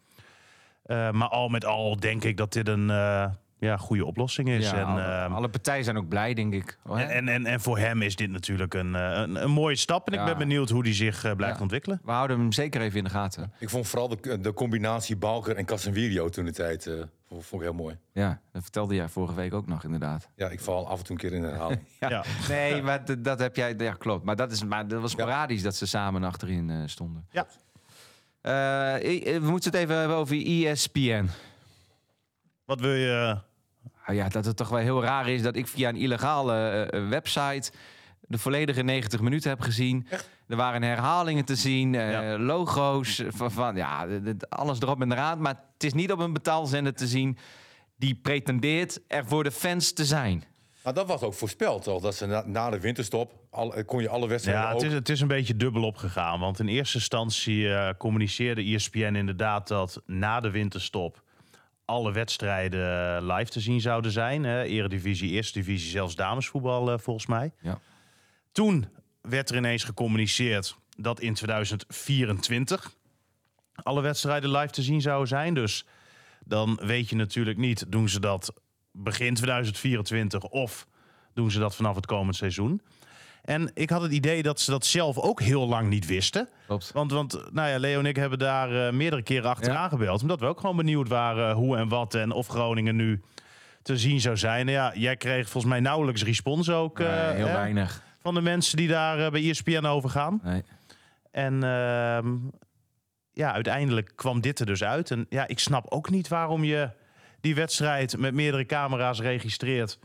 Eh, 0.82 1.10
maar 1.10 1.28
al 1.28 1.48
met 1.48 1.64
al 1.64 1.96
denk 1.96 2.24
ik 2.24 2.36
dat 2.36 2.52
dit 2.52 2.68
een, 2.68 2.90
eh, 2.90 3.30
ja, 3.60 3.76
goede 3.76 4.04
oplossing 4.04 4.48
is. 4.48 4.70
Ja, 4.70 4.76
en, 4.76 4.84
alle, 4.84 5.00
ehm, 5.02 5.32
alle 5.32 5.48
partijen 5.48 5.84
zijn 5.84 5.96
ook 5.96 6.08
blij, 6.08 6.34
denk 6.34 6.54
ik. 6.54 6.78
Oh, 6.86 7.00
en, 7.00 7.08
en, 7.08 7.28
en, 7.28 7.46
en 7.46 7.60
voor 7.60 7.78
hem 7.78 8.02
is 8.02 8.16
dit 8.16 8.30
natuurlijk 8.30 8.74
een, 8.74 8.94
eh, 8.94 9.10
een, 9.14 9.42
een 9.42 9.50
mooie 9.50 9.76
stap. 9.76 10.10
En 10.10 10.18
ik 10.18 10.24
ben 10.24 10.38
benieuwd 10.38 10.70
hoe 10.70 10.82
die 10.82 10.94
zich 10.94 11.24
eh, 11.24 11.32
blijft 11.34 11.56
Ja. 11.56 11.62
ontwikkelen. 11.62 12.00
We 12.04 12.10
houden 12.12 12.38
hem 12.38 12.52
zeker 12.52 12.80
even 12.80 12.98
in 12.98 13.04
de 13.04 13.10
gaten. 13.10 13.52
Ik 13.58 13.70
vond 13.70 13.88
vooral 13.88 14.08
de, 14.08 14.40
de 14.40 14.52
combinatie 14.54 15.16
Balker 15.16 15.56
en 15.56 15.64
Casemiro 15.64 16.28
toen 16.28 16.44
de 16.44 16.52
tijd 16.52 16.86
eh, 16.86 16.94
vond, 17.28 17.52
ik 17.52 17.60
heel 17.60 17.72
mooi. 17.72 17.96
Ja, 18.12 18.40
dat 18.52 18.62
vertelde 18.62 18.94
jij 18.94 19.08
vorige 19.08 19.34
week 19.34 19.54
ook 19.54 19.66
nog, 19.66 19.84
inderdaad. 19.84 20.28
Ja, 20.36 20.48
ik 20.48 20.60
val 20.60 20.88
af 20.88 20.98
en 20.98 21.04
toe 21.04 21.16
een 21.16 21.20
keer 21.22 21.32
in 21.32 21.42
herhaling. 21.42 21.80
Ja. 22.00 22.08
Ja. 22.08 22.24
Nee, 22.48 22.82
maar 22.82 23.02
dat 23.18 23.38
heb 23.38 23.56
jij... 23.56 23.74
Ja, 23.78 23.92
klopt. 23.92 24.24
Maar 24.24 24.36
dat, 24.36 24.52
is, 24.52 24.64
maar 24.64 24.88
dat 24.88 25.00
was 25.00 25.10
sporadisch 25.10 25.62
dat 25.62 25.74
ze 25.74 25.86
samen 25.86 26.24
achterin 26.24 26.70
eh, 26.70 26.76
stonden. 26.86 27.26
Ja. 27.30 27.46
Eh, 28.40 28.52
we 29.40 29.46
moeten 29.50 29.70
het 29.70 29.80
even 29.80 29.96
hebben 29.98 30.16
over 30.16 30.36
ESPN. 30.46 31.26
Wat 32.64 32.80
wil 32.80 32.92
je... 32.94 33.38
Nou 34.10 34.22
ja, 34.22 34.28
dat 34.28 34.44
het 34.44 34.56
toch 34.56 34.68
wel 34.68 34.78
heel 34.78 35.02
raar 35.02 35.28
is 35.28 35.42
dat 35.42 35.56
ik 35.56 35.66
via 35.66 35.88
een 35.88 35.96
illegale 35.96 36.54
eh, 36.54 37.00
eh, 37.00 37.08
website 37.08 37.72
de 38.20 38.38
volledige 38.38 38.82
90 38.82 39.20
minuten 39.20 39.50
heb 39.50 39.60
gezien. 39.60 40.06
Er 40.48 40.56
waren 40.56 40.82
herhalingen 40.82 41.44
te 41.44 41.54
zien, 41.54 41.94
eh, 41.94 42.10
Ja. 42.10 42.38
logo's 42.38 43.22
van, 43.28 43.50
van 43.50 43.76
ja, 43.76 44.06
alles 44.48 44.80
erop 44.80 45.00
en 45.00 45.12
eraan. 45.12 45.40
Maar 45.40 45.54
het 45.72 45.84
is 45.84 45.92
niet 45.92 46.12
op 46.12 46.18
een 46.18 46.32
betaalzender 46.32 46.94
te 46.94 47.06
zien 47.06 47.38
die 47.96 48.14
pretendeert 48.14 49.00
er 49.06 49.26
voor 49.26 49.44
de 49.44 49.50
fans 49.50 49.92
te 49.92 50.04
zijn. 50.04 50.44
Maar 50.84 50.94
dat 50.94 51.06
was 51.06 51.22
ook 51.22 51.34
voorspeld, 51.34 51.82
toch? 51.82 52.02
Dat 52.02 52.14
ze 52.14 52.26
na, 52.26 52.42
na 52.46 52.70
de 52.70 52.80
winterstop 52.80 53.32
al, 53.50 53.74
kon 53.84 54.02
je 54.02 54.08
alle 54.08 54.28
wedstrijden 54.28 54.62
Ja, 54.62 54.72
het 54.72 54.82
is, 54.82 54.92
het 54.92 55.08
is 55.08 55.20
een 55.20 55.28
beetje 55.28 55.56
dubbel 55.56 55.82
opgegaan. 55.82 56.40
Want 56.40 56.58
in 56.58 56.68
eerste 56.68 56.96
instantie 56.96 57.74
eh, 57.74 57.94
communiceerde 57.98 58.62
ESPN 58.62 59.14
inderdaad 59.14 59.68
dat 59.68 60.02
na 60.06 60.40
de 60.40 60.50
winterstop 60.50 61.22
alle 61.90 62.12
wedstrijden 62.12 63.16
eh, 63.16 63.36
live 63.36 63.50
te 63.50 63.60
zien 63.60 63.80
zouden 63.80 64.10
zijn. 64.10 64.44
Hè. 64.44 64.62
Eredivisie, 64.62 65.30
Eerste 65.30 65.58
Divisie, 65.58 65.90
zelfs 65.90 66.14
damesvoetbal 66.14 66.92
eh, 66.92 66.98
volgens 66.98 67.26
mij. 67.26 67.52
Ja. 67.60 67.78
Toen 68.52 68.88
werd 69.20 69.50
er 69.50 69.56
ineens 69.56 69.84
gecommuniceerd 69.84 70.76
dat 70.96 71.20
in 71.20 71.34
2024 71.34 72.94
alle 73.74 74.00
wedstrijden 74.00 74.50
live 74.50 74.72
te 74.72 74.82
zien 74.82 75.00
zouden 75.00 75.28
zijn. 75.28 75.54
Dus 75.54 75.86
dan 76.44 76.78
weet 76.82 77.08
je 77.08 77.16
natuurlijk 77.16 77.58
niet, 77.58 77.84
doen 77.88 78.08
ze 78.08 78.20
dat 78.20 78.52
begin 78.92 79.34
2024 79.34 80.42
of 80.44 80.86
doen 81.34 81.50
ze 81.50 81.58
dat 81.58 81.76
vanaf 81.76 81.94
het 81.96 82.06
komend 82.06 82.36
seizoen. 82.36 82.82
En 83.44 83.70
ik 83.74 83.90
had 83.90 84.02
het 84.02 84.12
idee 84.12 84.42
dat 84.42 84.60
ze 84.60 84.70
dat 84.70 84.84
zelf 84.86 85.18
ook 85.18 85.40
heel 85.40 85.68
lang 85.68 85.88
niet 85.88 86.06
wisten. 86.06 86.48
Klopt. 86.66 86.92
Want, 86.92 87.12
want 87.12 87.40
nou 87.52 87.68
ja, 87.68 87.78
Leo 87.78 87.98
en 87.98 88.06
ik 88.06 88.16
hebben 88.16 88.38
daar 88.38 88.86
eh, 88.86 88.92
meerdere 88.92 89.22
keren 89.22 89.50
achteraan 89.50 89.82
Ja. 89.82 89.88
gebeld. 89.88 90.22
Omdat 90.22 90.40
we 90.40 90.46
ook 90.46 90.60
gewoon 90.60 90.76
benieuwd 90.76 91.08
waren 91.08 91.54
hoe 91.54 91.76
en 91.76 91.88
wat 91.88 92.14
en 92.14 92.30
of 92.32 92.46
Groningen 92.48 92.96
nu 92.96 93.20
te 93.82 93.96
zien 93.96 94.20
zou 94.20 94.36
zijn. 94.36 94.66
Nou 94.66 94.78
Ja, 94.78 94.92
jij 94.94 95.16
kreeg 95.16 95.42
volgens 95.48 95.72
mij 95.72 95.80
nauwelijks 95.80 96.24
respons 96.24 96.70
ook 96.70 96.98
Nee, 96.98 97.08
eh, 97.08 97.30
heel 97.30 97.46
hè, 97.46 97.52
weinig. 97.52 98.02
van 98.22 98.34
de 98.34 98.40
mensen 98.40 98.76
die 98.76 98.88
daar 98.88 99.18
eh, 99.24 99.30
bij 99.30 99.48
ESPN 99.50 99.84
over 99.84 100.10
gaan. 100.10 100.40
Nee. 100.42 100.62
En 101.30 101.54
ehm, 101.64 102.28
ja, 103.32 103.52
uiteindelijk 103.52 104.12
kwam 104.14 104.40
dit 104.40 104.60
er 104.60 104.66
dus 104.66 104.84
uit. 104.84 105.10
En 105.10 105.26
ja, 105.28 105.46
ik 105.48 105.58
snap 105.58 105.86
ook 105.88 106.10
niet 106.10 106.28
waarom 106.28 106.64
je 106.64 106.90
die 107.40 107.54
wedstrijd 107.54 108.18
met 108.18 108.34
meerdere 108.34 108.66
camera's 108.66 109.20
registreert. 109.20 109.98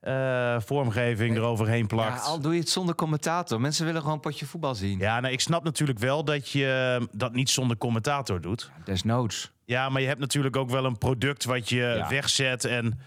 Eh, 0.00 0.60
vormgeving 0.60 1.36
eroverheen 1.36 1.80
Ja, 1.80 1.86
plakt. 1.86 2.24
al 2.24 2.40
doe 2.40 2.52
je 2.54 2.60
het 2.60 2.68
zonder 2.68 2.94
commentator. 2.94 3.60
Mensen 3.60 3.84
willen 3.84 4.00
gewoon 4.00 4.14
een 4.16 4.20
potje 4.22 4.46
voetbal 4.46 4.74
zien. 4.74 4.98
Ja, 4.98 5.20
nou, 5.20 5.32
ik 5.32 5.40
snap 5.40 5.64
natuurlijk 5.64 5.98
wel 5.98 6.24
dat 6.24 6.48
je 6.50 7.08
dat 7.12 7.32
niet 7.32 7.50
zonder 7.50 7.76
commentator 7.76 8.40
doet. 8.40 8.70
Desnoods. 8.84 9.52
Ja, 9.64 9.88
maar 9.88 10.00
je 10.00 10.06
hebt 10.06 10.20
natuurlijk 10.20 10.56
ook 10.56 10.70
wel 10.70 10.84
een 10.84 10.98
product 10.98 11.44
wat 11.44 11.68
je 11.68 11.76
Ja. 11.76 12.08
wegzet. 12.08 12.64
En 12.64 13.00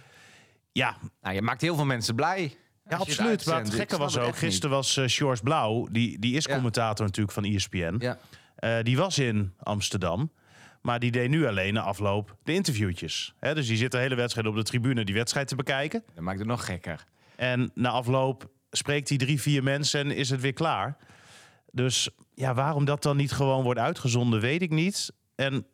ja, 0.71 0.95
Nou, 1.21 1.35
je 1.35 1.41
maakt 1.41 1.61
heel 1.61 1.75
veel 1.75 1.85
mensen 1.85 2.15
blij. 2.15 2.55
ja 2.89 2.97
absoluut. 2.97 3.45
Maar 3.45 3.57
het. 3.57 3.67
Ik 3.67 3.73
gekke 3.73 3.97
was 3.97 4.13
het 4.13 4.21
ook, 4.23 4.29
niet. 4.29 4.37
gisteren 4.37 4.75
was 4.75 4.97
eh 4.97 5.03
George 5.07 5.43
Blauw, 5.43 5.87
die, 5.91 6.19
die 6.19 6.35
is 6.35 6.45
Ja. 6.45 6.53
commentator 6.53 7.05
natuurlijk 7.05 7.33
van 7.33 7.43
ESPN. 7.43 7.95
Ja. 7.99 8.17
Eh, 8.55 8.83
die 8.83 8.97
was 8.97 9.19
in 9.19 9.53
Amsterdam. 9.59 10.31
Maar 10.81 10.99
die 10.99 11.11
deed 11.11 11.29
nu 11.29 11.45
alleen 11.47 11.73
na 11.73 11.81
afloop 11.81 12.35
de 12.43 12.53
interviewtjes. 12.53 13.33
Hè, 13.39 13.55
dus 13.55 13.67
die 13.67 13.77
zit 13.77 13.91
de 13.91 13.97
hele 13.97 14.15
wedstrijd 14.15 14.47
op 14.47 14.55
de 14.55 14.63
tribune 14.63 15.05
die 15.05 15.15
wedstrijd 15.15 15.47
te 15.47 15.55
bekijken. 15.55 16.03
Dat 16.15 16.23
maakt 16.23 16.39
het 16.39 16.47
nog 16.47 16.65
gekker. 16.65 17.05
En 17.35 17.71
na 17.73 17.89
afloop 17.89 18.49
spreekt 18.71 19.09
hij 19.09 19.17
drie, 19.17 19.41
vier 19.41 19.63
mensen 19.63 19.99
en 19.99 20.11
is 20.15 20.29
het 20.29 20.41
weer 20.41 20.53
klaar. 20.53 20.97
Dus 21.71 22.09
ja, 22.33 22.53
waarom 22.53 22.85
dat 22.85 23.03
dan 23.03 23.17
niet 23.17 23.31
gewoon 23.31 23.63
wordt 23.63 23.79
uitgezonden, 23.79 24.39
weet 24.39 24.61
ik 24.61 24.69
niet. 24.69 25.11
En 25.35 25.65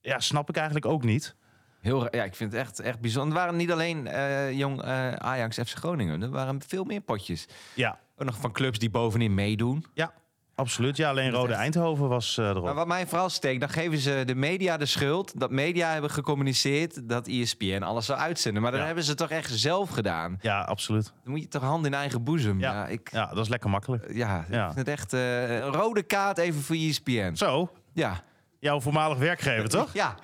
ja, 0.00 0.20
snap 0.20 0.48
ik 0.48 0.56
eigenlijk 0.56 0.86
ook 0.86 1.04
niet. 1.04 1.36
Heel, 1.80 2.16
ja, 2.16 2.24
ik 2.24 2.34
vind 2.34 2.52
het 2.52 2.60
echt, 2.60 2.80
echt 2.80 3.00
bijzonder. 3.00 3.36
Er 3.36 3.42
waren 3.44 3.56
niet 3.56 3.72
alleen 3.72 4.06
eh, 4.06 4.52
jong 4.52 4.82
eh, 4.82 5.12
Ajax 5.12 5.56
FC 5.58 5.68
Groningen. 5.76 6.22
Er 6.22 6.30
waren 6.30 6.62
veel 6.66 6.84
meer 6.84 7.00
potjes. 7.00 7.46
Ja, 7.74 7.98
Ook 8.16 8.26
nog 8.26 8.40
van 8.40 8.52
clubs 8.52 8.78
die 8.78 8.90
bovenin 8.90 9.34
meedoen. 9.34 9.84
ja 9.94 10.12
absoluut. 10.54 10.96
Ja, 10.96 11.08
alleen 11.10 11.30
Rode 11.30 11.52
Eindhoven 11.54 12.08
was 12.08 12.38
eh, 12.38 12.46
erop. 12.48 12.64
Maar 12.64 12.74
wat 12.74 12.86
mij 12.86 13.06
vooral 13.06 13.28
steekt, 13.30 13.60
dan 13.60 13.68
geven 13.68 13.98
ze 13.98 14.22
de 14.26 14.34
media 14.34 14.76
de 14.76 14.86
schuld. 14.86 15.40
Dat 15.40 15.50
media 15.50 15.92
hebben 15.92 16.10
gecommuniceerd 16.10 17.08
dat 17.08 17.26
ESPN 17.26 17.82
alles 17.82 18.06
zou 18.06 18.18
uitzenden. 18.18 18.62
Maar 18.62 18.70
dat 18.70 18.80
Ja. 18.80 18.86
hebben 18.86 19.04
ze 19.04 19.14
toch 19.14 19.30
echt 19.30 19.50
zelf 19.50 19.90
gedaan. 19.90 20.38
Ja, 20.40 20.60
absoluut. 20.60 21.12
Dan 21.22 21.32
moet 21.32 21.40
je 21.42 21.48
toch 21.48 21.62
hand 21.62 21.86
in 21.86 21.94
eigen 21.94 22.22
boezem. 22.24 22.58
Ja, 22.60 22.72
Ja. 22.72 22.86
ik, 22.86 23.10
Ja, 23.12 23.26
dat 23.26 23.38
is 23.44 23.48
lekker 23.48 23.70
makkelijk. 23.70 24.12
ja, 24.14 24.44
Ja. 24.50 24.66
ik 24.66 24.72
vind 24.72 24.86
het 24.86 24.98
echt 24.98 25.12
eh, 25.12 25.54
een 25.54 25.72
rode 25.72 26.02
kaart 26.02 26.38
even 26.38 26.60
voor 26.62 26.76
ESPN. 26.76 27.34
Zo, 27.34 27.70
Ja. 27.92 28.20
Jouw 28.62 28.80
voormalig 28.80 29.18
werkgever, 29.18 29.68
toch? 29.68 29.92
Ja, 29.92 30.14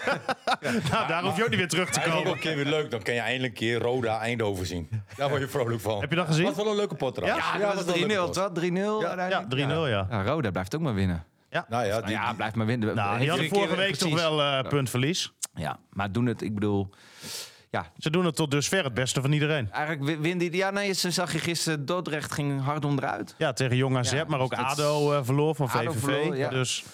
Nou, 0.90 1.06
daar 1.08 1.22
hoef 1.22 1.36
je 1.36 1.42
ook 1.42 1.48
niet 1.48 1.58
weer 1.58 1.68
terug 1.68 1.90
te 1.90 2.00
is 2.00 2.06
komen. 2.12 2.32
een 2.32 2.38
keer 2.38 2.56
weer 2.56 2.64
leuk. 2.64 2.90
Dan 2.90 3.02
kan 3.02 3.14
je 3.14 3.20
eindelijk 3.20 3.52
een 3.52 3.58
keer 3.58 3.78
Roda 3.80 4.20
Eindhoven 4.20 4.66
zien. 4.66 4.88
Daar 5.16 5.28
word 5.28 5.40
je 5.40 5.48
vrolijk 5.48 5.80
van. 5.80 6.00
Heb 6.00 6.10
je 6.10 6.16
dat 6.16 6.26
gezien? 6.26 6.44
was 6.44 6.54
wel 6.56 6.66
een 6.70 6.76
leuke 6.76 6.94
pot 6.94 7.14
trouwens. 7.14 7.44
Ja? 7.46 7.52
ja, 7.52 7.58
dat 7.58 7.74
was 7.74 7.84
was 7.84 7.94
wel 7.94 7.94
een 8.02 8.02
3-0, 8.02 8.06
leuke 8.12 8.24
pot. 8.24 8.54
toch? 8.54 8.64
3-0 8.64 9.02
Ja, 9.02 9.16
uiteindelijk? 9.16 9.68
3-0, 9.70 9.90
ja. 9.90 10.06
Ja, 10.10 10.22
Roda 10.22 10.50
blijft 10.50 10.74
ook 10.74 10.80
maar 10.80 10.94
winnen. 10.94 11.24
Nou 11.50 11.64
ja, 11.86 11.90
Nou 11.92 12.02
die, 12.04 12.14
ja, 12.14 12.32
blijft 12.32 12.54
maar 12.54 12.66
winnen. 12.66 12.94
Nou, 12.94 13.08
Heeft 13.08 13.20
die 13.20 13.30
hadden 13.30 13.48
vorige 13.48 13.76
week 13.76 13.94
toch 13.96 14.14
wel 14.14 14.40
eh 14.42 14.68
puntverlies. 14.68 15.32
Ja, 15.54 15.78
maar 15.90 16.12
doen 16.12 16.26
het, 16.26 16.42
ik 16.42 16.54
bedoel... 16.54 16.90
Ja, 17.70 17.86
Ze 17.98 18.10
doen 18.10 18.24
het 18.24 18.36
tot 18.36 18.50
dusver 18.50 18.84
het 18.84 18.94
beste 18.94 19.20
van 19.20 19.32
iedereen. 19.32 19.68
eigenlijk 19.72 20.04
wi- 20.04 20.18
win 20.28 20.38
die... 20.38 20.56
Ja, 20.56 20.70
nee, 20.70 20.92
ze 20.92 21.10
zag 21.10 21.32
je 21.32 21.38
gisteren, 21.38 21.86
Dordrecht 21.86 22.32
ging 22.32 22.62
hard 22.64 22.84
onderuit. 22.84 23.34
Ja, 23.38 23.52
tegen 23.52 23.76
Jong 23.76 23.96
AZ, 23.96 24.12
Ja, 24.12 24.24
maar 24.26 24.40
ook 24.40 24.50
dus 24.50 24.58
ADO 24.58 25.12
eh, 25.12 25.20
verloor 25.22 25.54
van 25.54 25.68
ADO 25.70 25.90
VVV. 25.92 26.00
verloor, 26.00 26.36
ja. 26.36 26.48
Dus 26.48 26.84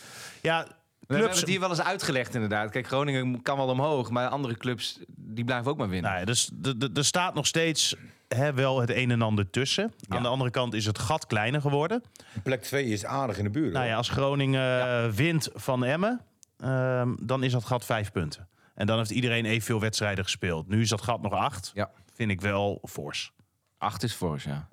ja, 0.44 0.62
We 0.62 0.70
hebben 0.98 1.18
clubs... 1.26 1.40
het 1.40 1.48
hier 1.48 1.61
wel 1.61 1.68
eens 1.70 1.83
uitgelegd 1.83 2.35
inderdaad. 2.35 2.70
Kijk, 2.70 2.87
Groningen 2.87 3.42
kan 3.42 3.57
wel 3.57 3.66
omhoog, 3.68 4.11
maar 4.11 4.28
andere 4.28 4.57
clubs 4.57 4.98
die 5.09 5.44
blijven 5.44 5.70
ook 5.70 5.76
maar 5.78 5.88
winnen. 5.88 6.11
Nou 6.11 6.20
ja, 6.22 6.26
dus 6.26 6.50
de- 6.52 6.76
de- 6.76 6.90
er 6.94 7.04
staat 7.04 7.35
nog 7.35 7.46
steeds 7.46 7.94
hè, 8.28 8.52
wel 8.54 8.80
het 8.80 8.90
een 8.90 9.11
en 9.11 9.22
ander 9.22 9.50
tussen. 9.50 9.92
Ja. 9.96 10.16
Aan 10.16 10.22
de 10.22 10.28
andere 10.28 10.50
kant 10.50 10.74
is 10.74 10.87
het 10.87 10.98
gat 10.98 11.26
kleiner 11.26 11.61
geworden. 11.61 12.02
plek 12.42 12.62
2 12.62 12.85
is 12.85 13.04
aardig 13.04 13.38
in 13.38 13.44
de 13.44 13.50
buurt. 13.50 13.72
Nou 13.72 13.87
ja, 13.87 13.96
als 13.96 14.09
Groningen 14.09 14.80
eh, 14.80 15.11
wint 15.11 15.48
van 15.54 15.85
Emmen, 15.85 16.20
ehm, 16.59 17.14
dan 17.20 17.42
is 17.42 17.52
dat 17.52 17.64
gat 17.64 17.85
vijf 17.85 18.12
punten. 18.12 18.48
En 18.74 18.87
dan 18.87 18.98
heeft 18.98 19.11
iedereen 19.11 19.44
evenveel 19.44 19.80
wedstrijden 19.80 20.24
gespeeld. 20.24 20.68
Nu 20.68 20.80
is 20.80 20.88
dat 20.88 21.02
gat 21.02 21.22
nog 21.22 21.33
acht. 21.33 21.70
Ja. 21.74 21.90
Vind 22.14 22.30
ik 22.30 22.40
wel 22.40 22.80
fors. 22.88 23.33
Acht 23.78 24.02
is 24.02 24.12
fors, 24.12 24.44
ja. 24.44 24.68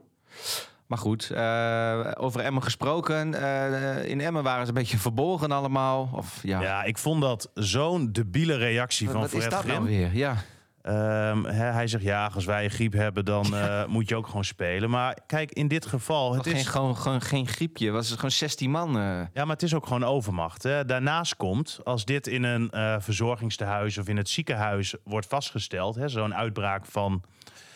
Maar 0.92 1.00
goed, 1.00 1.30
eh, 1.30 2.12
over 2.18 2.42
Emmen 2.42 2.64
gesproken. 2.64 3.34
eh, 3.34 4.10
in 4.10 4.22
Emmen 4.22 4.44
waren 4.44 4.62
ze 4.62 4.68
een 4.68 4.78
beetje 4.78 4.98
verbolgen 4.98 5.52
allemaal. 5.52 6.10
Of 6.14 6.40
ja, 6.44 6.62
Ja, 6.62 6.84
ik 6.84 6.98
vond 6.98 7.22
dat 7.22 7.50
zo'n 7.54 8.12
debiele 8.12 8.56
reactie 8.56 9.06
wat, 9.08 9.16
van 9.16 9.24
wat 9.24 9.34
is 9.34 9.40
Fred 9.40 9.52
dat 9.52 9.60
Grim. 9.60 9.74
nou 9.74 9.88
weer? 9.88 10.16
Ja. 10.16 10.36
Ehm, 10.82 11.44
hij 11.44 11.88
zegt 11.88 12.04
ja, 12.04 12.32
als 12.34 12.46
wij 12.46 12.70
griep 12.70 12.94
hebben, 12.94 13.26
dan 13.26 13.56
eh, 13.56 13.86
moet 13.86 14.10
je 14.10 14.16
ook 14.16 14.26
gewoon 14.28 14.44
spelen. 14.44 14.90
Maar 14.90 15.18
kijk, 15.26 15.52
in 15.52 15.68
dit 15.68 15.86
geval, 15.86 16.34
het 16.36 16.46
is, 16.46 16.54
geen, 16.54 16.66
gewoon, 16.66 16.98
gewoon 16.98 17.22
geen 17.22 17.48
griepje. 17.48 17.92
Was 17.92 18.06
het 18.08 18.16
gewoon 18.16 18.32
16 18.32 18.72
man? 18.72 18.92
ja, 18.94 19.30
maar 19.34 19.48
het 19.48 19.64
is 19.64 19.74
ook 19.76 19.86
gewoon 19.88 20.04
overmacht. 20.04 20.64
Hè. 20.64 20.86
Daarnaast 20.86 21.36
komt, 21.36 21.80
als 21.84 22.06
dit 22.06 22.28
in 22.28 22.44
een 22.44 22.70
eh, 22.70 22.96
verzorgingstehuis 23.00 23.98
of 23.98 24.08
in 24.08 24.18
het 24.18 24.30
ziekenhuis 24.30 24.96
wordt 25.04 25.28
vastgesteld, 25.28 25.96
hè, 25.96 26.08
zo'n 26.10 26.36
uitbraak 26.36 26.86
van 26.86 27.24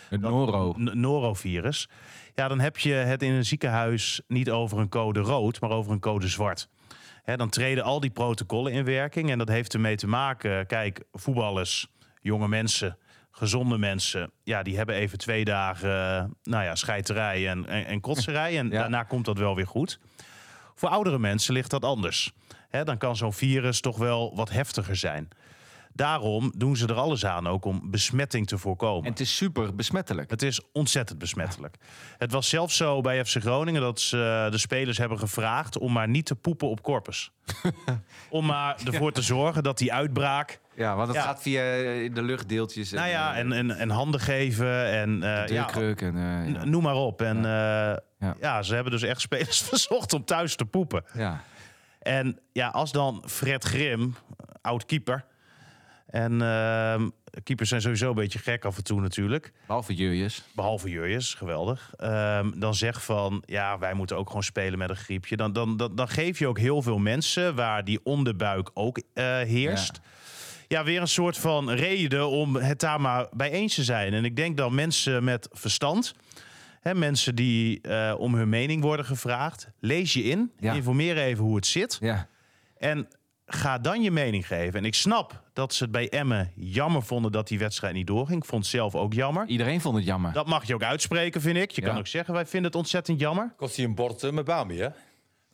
het 0.10 0.22
Noro. 0.22 0.74
norovirus, 0.78 1.90
ja, 2.36 2.48
dan 2.48 2.60
heb 2.60 2.78
je 2.78 2.94
het 2.94 3.22
in 3.24 3.32
een 3.32 3.46
ziekenhuis 3.46 4.22
niet 4.28 4.50
over 4.52 4.80
een 4.80 4.90
code 4.90 5.20
rood, 5.20 5.62
maar 5.62 5.70
over 5.70 5.92
een 5.92 6.00
code 6.00 6.28
zwart. 6.28 6.70
Hè, 7.24 7.38
dan 7.38 7.50
treden 7.50 7.84
al 7.84 8.00
die 8.00 8.10
protocollen 8.10 8.72
in 8.72 8.86
werking 8.86 9.32
en 9.32 9.38
dat 9.38 9.48
heeft 9.48 9.74
ermee 9.74 9.96
te 9.96 10.08
maken, 10.08 10.66
kijk, 10.68 11.04
voetballers, 11.12 11.88
jonge 12.22 12.48
mensen, 12.48 12.98
gezonde 13.32 13.78
mensen, 13.78 14.32
ja, 14.44 14.64
die 14.64 14.78
hebben 14.78 14.96
even 14.96 15.18
twee 15.18 15.46
dagen, 15.46 15.90
eh, 15.90 16.24
nou 16.44 16.64
ja, 16.64 16.76
scheiterij 16.76 17.50
en, 17.50 17.66
en, 17.68 17.86
en 17.86 18.00
kotserij 18.02 18.58
en 18.58 18.70
Ja. 18.72 18.80
daarna 18.80 19.04
komt 19.04 19.26
dat 19.26 19.38
wel 19.38 19.56
weer 19.56 19.68
goed. 19.68 20.00
Voor 20.76 20.90
oudere 20.90 21.20
mensen 21.20 21.54
ligt 21.54 21.70
dat 21.70 21.84
anders. 21.84 22.32
Dan 22.84 22.98
kan 22.98 23.16
zo'n 23.16 23.34
virus 23.34 23.82
toch 23.82 23.98
wel 23.98 24.36
wat 24.36 24.50
heftiger 24.50 24.96
zijn. 24.96 25.28
Daarom 25.98 26.52
doen 26.58 26.76
ze 26.78 26.88
er 26.88 26.94
alles 26.96 27.26
aan 27.26 27.48
ook 27.48 27.66
om 27.66 27.82
besmetting 27.92 28.48
te 28.48 28.58
voorkomen. 28.58 29.04
En 29.06 29.12
het 29.12 29.20
is 29.20 29.36
super 29.36 29.76
besmettelijk. 29.76 30.30
Het 30.30 30.42
is 30.42 30.62
ontzettend 30.72 31.20
besmettelijk. 31.20 31.76
Het 32.18 32.32
was 32.32 32.50
zelfs 32.50 32.76
zo 32.78 33.02
bij 33.02 33.26
FC 33.26 33.38
Groningen 33.42 33.82
dat 33.82 34.00
ze 34.00 34.48
de 34.52 34.58
spelers 34.58 34.98
hebben 34.98 35.20
gevraagd 35.20 35.78
om 35.78 35.92
maar 35.94 36.08
niet 36.08 36.26
te 36.26 36.36
poepen 36.36 36.70
op 36.70 36.82
corpus. 36.82 37.32
om 38.30 38.46
maar 38.46 38.78
ervoor 38.86 39.12
te 39.12 39.22
zorgen 39.22 39.64
dat 39.64 39.78
die 39.78 39.94
uitbraak. 39.94 40.60
Ja, 40.76 40.96
want 40.96 41.08
het 41.08 41.18
Ja. 41.18 41.24
gaat 41.24 41.42
via 41.42 41.62
eh, 41.62 42.14
de 42.14 42.22
luchtdeeltjes. 42.24 42.92
Nou 42.92 43.08
ja, 43.10 43.34
eh, 43.34 43.40
en, 43.40 43.52
en, 43.52 43.72
en 43.72 43.90
handen 43.90 44.20
geven 44.20 44.86
en 44.92 45.24
eh, 45.24 45.48
ja, 45.48 45.70
en... 45.74 46.16
eh, 46.18 46.54
ja. 46.54 46.64
noem 46.66 46.84
maar 46.84 46.96
op. 46.96 47.22
En 47.22 47.38
ja. 47.44 48.00
Ja. 48.20 48.36
ja, 48.40 48.64
ze 48.64 48.74
hebben 48.74 48.92
dus 48.92 49.02
echt 49.04 49.22
spelers 49.22 49.62
verzocht 49.70 50.14
om 50.14 50.26
thuis 50.26 50.56
te 50.56 50.66
poepen. 50.66 51.04
ja. 51.14 51.42
En 52.00 52.40
ja, 52.52 52.68
als 52.68 52.92
dan 52.92 53.24
Fred 53.28 53.64
Grim, 53.64 54.16
oud 54.62 54.86
keeper. 54.86 55.26
En 56.06 56.42
ehm, 56.42 57.10
keepers 57.44 57.70
zijn 57.70 57.82
sowieso 57.82 58.10
een 58.10 58.16
beetje 58.16 58.40
gek 58.40 58.66
af 58.66 58.78
en 58.78 58.84
toe 58.84 59.02
natuurlijk. 59.02 59.52
Behalve 59.68 59.94
Jurjes. 59.94 60.44
Behalve 60.56 60.90
Jurjes, 60.90 61.34
geweldig. 61.34 61.94
Ehm, 61.98 62.60
dan 62.60 62.76
zeg 62.76 63.04
van, 63.04 63.44
ja, 63.46 63.78
wij 63.80 63.94
moeten 63.94 64.18
ook 64.18 64.28
gewoon 64.28 64.44
spelen 64.44 64.80
met 64.80 64.90
een 64.90 64.96
griepje. 64.96 65.38
Dan, 65.38 65.54
dan, 65.54 65.78
dan, 65.78 65.96
dan 65.96 66.08
geef 66.08 66.40
je 66.40 66.48
ook 66.48 66.60
heel 66.60 66.82
veel 66.82 66.98
mensen 66.98 67.56
waar 67.56 67.84
die 67.84 68.00
onderbuik 68.04 68.70
ook 68.74 69.02
eh, 69.14 69.24
heerst. 69.38 70.00
Ja. 70.68 70.84
weer 70.84 71.02
een 71.02 71.08
soort 71.08 71.38
van 71.38 71.70
reden 71.72 72.30
om 72.30 72.56
het 72.56 72.80
daar 72.80 73.02
maar 73.02 73.28
bij 73.32 73.52
eens 73.52 73.76
te 73.76 73.84
zijn. 73.84 74.14
En 74.14 74.26
ik 74.26 74.36
denk 74.36 74.58
dat 74.58 74.72
mensen 74.72 75.24
met 75.24 75.50
verstand, 75.52 76.16
hè, 76.82 76.94
mensen 76.96 77.36
die 77.36 77.82
eh, 77.82 78.16
om 78.18 78.36
hun 78.36 78.50
mening 78.50 78.82
worden 78.82 79.06
gevraagd, 79.06 79.70
lees 79.80 80.14
je 80.14 80.24
in, 80.24 80.52
Ja. 80.60 80.74
informeer 80.74 81.18
even 81.18 81.44
hoe 81.44 81.56
het 81.56 81.66
zit. 81.68 81.98
Ja. 82.02 82.28
En 82.78 83.08
ga 83.46 83.78
dan 83.78 84.02
je 84.02 84.12
mening 84.12 84.48
geven. 84.48 84.80
En 84.80 84.86
ik 84.86 84.96
snap 84.96 85.42
dat 85.54 85.74
ze 85.74 85.84
het 85.84 85.92
bij 85.92 86.10
Emmen 86.10 86.52
jammer 86.56 87.04
vonden 87.04 87.32
dat 87.32 87.48
die 87.48 87.60
wedstrijd 87.60 87.94
niet 87.94 88.08
doorging. 88.08 88.42
Ik 88.44 88.50
vond 88.50 88.62
het 88.62 88.72
zelf 88.72 88.96
ook 88.96 89.14
jammer. 89.14 89.48
Iedereen 89.48 89.82
vond 89.82 89.96
het 89.96 90.06
jammer. 90.06 90.34
Dat 90.34 90.48
mag 90.48 90.64
je 90.68 90.74
ook 90.74 90.84
uitspreken, 90.84 91.42
vind 91.42 91.58
ik. 91.58 91.72
Je 91.72 91.82
kan 91.82 91.98
ook 91.98 92.08
zeggen, 92.08 92.34
wij 92.34 92.46
vinden 92.46 92.72
het 92.72 92.80
ontzettend 92.80 93.20
jammer. 93.20 93.54
Kost 93.58 93.76
hij 93.76 93.86
een 93.86 93.96
bord 93.96 94.24
eh, 94.24 94.32
met 94.32 94.46
Bami, 94.46 94.78
hè? 94.80 94.88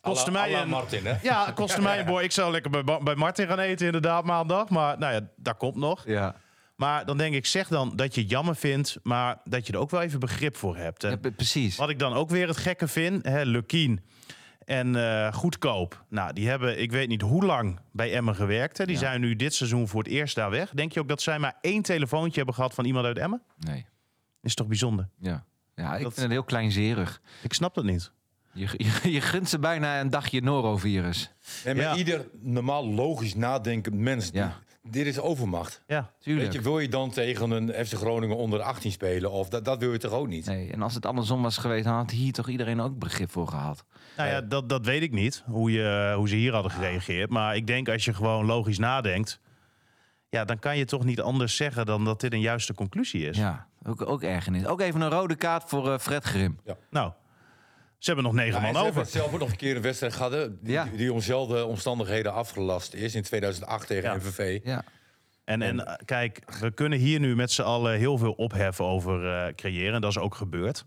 Kostte 0.00 0.30
Alla- 0.30 0.40
mij 0.40 0.48
alla 0.48 0.62
een- 0.62 0.68
Martin, 0.68 1.06
hè? 1.06 1.14
Ja, 1.22 1.50
kostte 1.54 1.80
mij 1.82 1.98
een 1.98 2.06
boy. 2.06 2.22
Ik 2.22 2.32
zou 2.32 2.52
lekker 2.52 2.70
bij, 2.70 2.98
bij 3.02 3.14
Martin 3.14 3.46
gaan 3.46 3.58
eten 3.58 3.86
inderdaad 3.86 4.24
maandag. 4.24 4.68
Maar 4.68 4.98
nou 4.98 5.12
ja, 5.14 5.20
dat 5.36 5.56
komt 5.56 5.76
nog. 5.76 6.02
Ja. 6.06 6.34
Maar 6.76 7.04
dan 7.06 7.16
denk 7.18 7.34
ik, 7.34 7.46
zeg 7.46 7.68
dan 7.68 7.92
dat 7.96 8.14
je 8.14 8.20
het 8.20 8.30
jammer 8.30 8.56
vindt... 8.56 8.98
maar 9.02 9.40
dat 9.44 9.66
je 9.66 9.72
er 9.72 9.78
ook 9.78 9.90
wel 9.90 10.00
even 10.02 10.20
begrip 10.20 10.56
voor 10.56 10.76
hebt. 10.76 11.04
En 11.04 11.18
Ja, 11.22 11.30
precies. 11.30 11.76
Wat 11.76 11.90
ik 11.90 11.98
dan 11.98 12.12
ook 12.12 12.30
weer 12.30 12.48
het 12.48 12.56
gekke 12.56 12.88
vind, 12.88 13.24
hè, 13.24 13.42
Lukien 13.42 14.04
en 14.64 14.96
eh, 14.96 15.32
Goedkoop. 15.32 16.04
Nou, 16.08 16.32
die 16.32 16.48
hebben, 16.48 16.80
ik 16.80 16.90
weet 16.92 17.08
niet 17.08 17.20
hoe 17.22 17.44
lang 17.44 17.80
bij 17.92 18.12
Emmen 18.14 18.34
gewerkt. 18.34 18.78
Hè. 18.78 18.84
Die 18.84 18.94
Ja. 18.94 19.00
zijn 19.00 19.20
nu 19.20 19.36
dit 19.36 19.54
seizoen 19.54 19.88
voor 19.88 20.02
het 20.02 20.12
eerst 20.12 20.34
daar 20.34 20.50
weg. 20.50 20.70
Denk 20.70 20.92
je 20.92 21.00
ook 21.00 21.08
dat 21.08 21.22
zij 21.22 21.38
maar 21.38 21.56
één 21.60 21.82
telefoontje 21.82 22.36
hebben 22.36 22.54
gehad 22.54 22.74
van 22.74 22.84
iemand 22.84 23.06
uit 23.06 23.18
Emmen? 23.18 23.42
Nee. 23.58 23.86
Is 24.42 24.54
toch 24.54 24.66
bijzonder? 24.66 25.08
Ja. 25.18 25.44
Ja, 25.74 25.96
ik 25.96 26.02
Dat- 26.02 26.12
vind 26.12 26.16
het 26.26 26.30
heel 26.30 26.44
kleinzerig. 26.44 27.20
Ik 27.42 27.52
snap 27.52 27.74
dat 27.74 27.84
niet. 27.84 28.12
Je, 28.52 28.68
je, 28.76 29.10
je 29.12 29.20
gunt 29.20 29.48
ze 29.48 29.58
bijna 29.58 30.00
een 30.00 30.10
dagje 30.10 30.40
norovirus. 30.42 31.32
Maar 31.64 31.76
Ja. 31.76 31.96
ieder 31.96 32.28
normaal 32.40 32.86
logisch 32.86 33.34
nadenkend 33.34 33.94
mens, 33.96 34.30
Ja. 34.32 34.58
Dit 34.82 35.06
is 35.06 35.20
overmacht. 35.20 35.82
Ja, 35.86 36.10
Tuurlijk. 36.18 36.44
Weet 36.44 36.54
je, 36.54 36.68
wil 36.68 36.78
je 36.78 36.88
dan 36.88 37.10
tegen 37.10 37.50
een 37.50 37.86
FC 37.86 37.92
Groningen 37.94 38.36
onder 38.36 38.60
18 38.60 38.92
spelen? 38.92 39.30
Of 39.30 39.48
dat, 39.48 39.64
dat 39.64 39.78
wil 39.78 39.92
je 39.92 39.98
toch 39.98 40.12
ook 40.12 40.28
niet? 40.28 40.46
Nee, 40.46 40.72
en 40.72 40.82
als 40.82 40.94
het 40.94 41.06
andersom 41.06 41.42
was 41.42 41.56
geweest, 41.56 41.84
dan 41.84 41.94
had 41.94 42.10
hier 42.10 42.32
toch 42.32 42.48
iedereen 42.48 42.80
ook 42.80 42.98
begrip 42.98 43.30
voor 43.30 43.48
gehad. 43.48 43.84
nou 44.16 44.28
ja, 44.28 44.40
dat, 44.40 44.68
dat 44.68 44.86
weet 44.86 45.02
ik 45.02 45.12
niet. 45.12 45.42
Hoe, 45.46 45.72
je, 45.72 46.14
hoe 46.16 46.28
ze 46.28 46.36
hier 46.36 46.52
hadden 46.52 46.72
gereageerd. 46.72 47.30
Maar 47.30 47.56
ik 47.56 47.66
denk 47.66 47.88
als 47.88 48.04
je 48.04 48.14
gewoon 48.14 48.44
logisch 48.46 48.78
nadenkt. 48.78 49.40
Ja, 50.28 50.44
dan 50.44 50.58
kan 50.58 50.76
je 50.76 50.84
toch 50.84 51.04
niet 51.04 51.20
anders 51.20 51.56
zeggen 51.56 51.86
dan 51.86 52.04
dat 52.04 52.20
dit 52.20 52.32
een 52.32 52.40
juiste 52.40 52.74
conclusie 52.74 53.28
is. 53.28 53.36
Ja, 53.36 53.66
ook, 53.86 54.06
ook 54.06 54.22
ergernis. 54.22 54.66
Ook 54.66 54.80
even 54.80 55.00
een 55.00 55.10
rode 55.10 55.34
kaart 55.34 55.64
voor 55.66 55.92
eh, 55.92 55.98
Fred 55.98 56.24
Grim. 56.24 56.58
Nou, 56.90 57.12
ze 58.02 58.10
hebben 58.12 58.24
nog 58.24 58.32
negen 58.32 58.54
Ja, 58.54 58.60
man 58.60 58.74
ze 58.74 58.82
hebben 58.82 59.00
over. 59.02 59.12
zelf 59.12 59.32
ook 59.32 59.38
nog 59.38 59.50
een 59.50 59.56
keer 59.56 59.76
een 59.76 59.82
wedstrijd 59.82 60.12
gehad 60.12 60.30
die, 60.32 60.72
Ja. 60.72 60.88
die 60.96 61.12
om 61.12 61.18
dezelfde 61.18 61.64
omstandigheden 61.64 62.32
afgelast 62.32 62.94
is 62.94 63.14
in 63.14 63.22
2008 63.22 63.86
tegen 63.86 64.10
Ja. 64.10 64.16
MVV. 64.16 64.60
Ja, 64.64 64.84
En, 65.44 65.62
en 65.62 65.86
eh, 65.86 65.94
kijk, 66.04 66.40
we 66.60 66.70
kunnen 66.70 66.98
hier 66.98 67.20
nu 67.20 67.36
met 67.36 67.50
z'n 67.50 67.62
allen 67.62 67.98
heel 67.98 68.18
veel 68.18 68.32
opheffen 68.32 68.84
over 68.84 69.26
eh, 69.46 69.54
creëren. 69.54 69.94
En 69.94 70.00
dat 70.00 70.10
is 70.10 70.18
ook 70.18 70.34
gebeurd. 70.34 70.84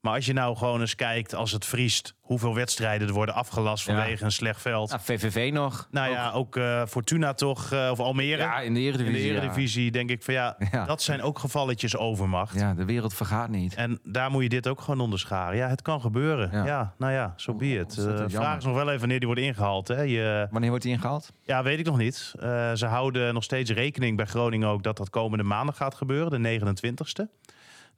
Maar 0.00 0.14
als 0.14 0.26
je 0.26 0.32
nou 0.32 0.56
gewoon 0.56 0.80
eens 0.80 0.94
kijkt, 0.94 1.34
als 1.34 1.52
het 1.52 1.64
vriest, 1.64 2.14
hoeveel 2.20 2.54
wedstrijden 2.54 3.08
er 3.08 3.14
worden 3.14 3.34
afgelast 3.34 3.86
Ja. 3.86 3.94
vanwege 3.94 4.24
een 4.24 4.32
slecht 4.32 4.60
veld. 4.60 4.88
Nou, 4.90 5.00
VVV 5.04 5.50
nog. 5.52 5.88
nou 5.90 6.10
ja, 6.10 6.30
ook 6.32 6.56
eh, 6.56 6.82
Fortuna 6.86 7.34
toch, 7.34 7.72
eh, 7.72 7.88
of 7.90 7.98
Almere. 8.00 8.42
Ja, 8.42 8.60
in 8.60 8.74
de 8.74 8.80
in 8.80 8.86
Eredivisie. 8.86 9.22
de 9.28 9.34
ja. 9.34 9.40
Eredivisie 9.40 9.90
denk 9.90 10.10
ik 10.10 10.22
van 10.22 10.34
ja, 10.34 10.56
Ja. 10.72 10.84
dat 10.84 11.02
zijn 11.02 11.22
ook 11.22 11.38
gevalletjes 11.38 11.96
overmacht. 11.96 12.54
Ja, 12.54 12.74
de 12.74 12.84
wereld 12.84 13.14
vergaat 13.14 13.48
niet. 13.48 13.74
En 13.74 13.98
daar 14.02 14.30
moet 14.30 14.42
je 14.42 14.48
dit 14.48 14.68
ook 14.68 14.80
gewoon 14.80 15.00
onderscharen. 15.00 15.56
Ja, 15.56 15.68
het 15.68 15.82
kan 15.82 16.00
gebeuren. 16.00 16.48
Ja. 16.52 16.64
Ja, 16.64 16.94
nou 16.98 17.12
ja, 17.12 17.32
zo 17.36 17.54
be 17.54 17.66
it. 17.74 17.84
Ontzettend 17.84 18.32
Eh, 18.34 18.40
vraag 18.40 18.56
is 18.58 18.64
nog 18.64 18.74
wel 18.74 18.86
even 18.88 18.98
wanneer 19.00 19.18
die 19.18 19.26
wordt 19.28 19.42
ingehaald. 19.42 19.88
Hè. 19.88 20.00
Je, 20.02 20.46
Wanneer 20.50 20.70
wordt 20.70 20.84
hij 20.84 20.92
ingehaald? 20.92 21.32
ja, 21.42 21.62
weet 21.62 21.78
ik 21.78 21.86
nog 21.86 21.96
niet. 21.98 22.34
Ze 22.74 22.86
houden 22.88 23.34
nog 23.34 23.42
steeds 23.44 23.70
rekening 23.70 24.16
bij 24.16 24.26
Groningen 24.26 24.68
ook 24.68 24.82
dat 24.82 24.96
dat 24.96 25.10
komende 25.10 25.44
maandag 25.44 25.76
gaat 25.76 25.94
gebeuren, 25.94 26.42
de 26.42 26.60
29ste. 26.60 27.28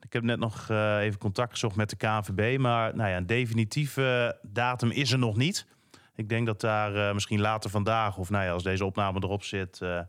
Ik 0.00 0.12
heb 0.12 0.22
net 0.22 0.38
nog 0.38 0.70
eh, 0.70 0.98
even 1.00 1.18
contact 1.18 1.50
gezocht 1.50 1.76
met 1.76 1.90
de 1.90 1.96
KNVB, 1.96 2.58
maar 2.58 2.96
nou 2.96 3.10
ja, 3.10 3.16
een 3.16 3.26
definitieve 3.26 4.38
datum 4.42 4.90
is 4.90 5.12
er 5.12 5.18
nog 5.18 5.36
niet. 5.36 5.66
Ik 6.14 6.28
denk 6.28 6.46
dat 6.46 6.60
daar 6.60 6.94
eh, 7.08 7.14
misschien 7.14 7.40
later 7.40 7.70
vandaag, 7.70 8.16
of 8.16 8.30
nou 8.30 8.44
ja, 8.44 8.50
als 8.52 8.62
deze 8.62 8.84
opname 8.84 9.18
erop 9.22 9.44
zit, 9.44 9.80
eh, 9.82 10.00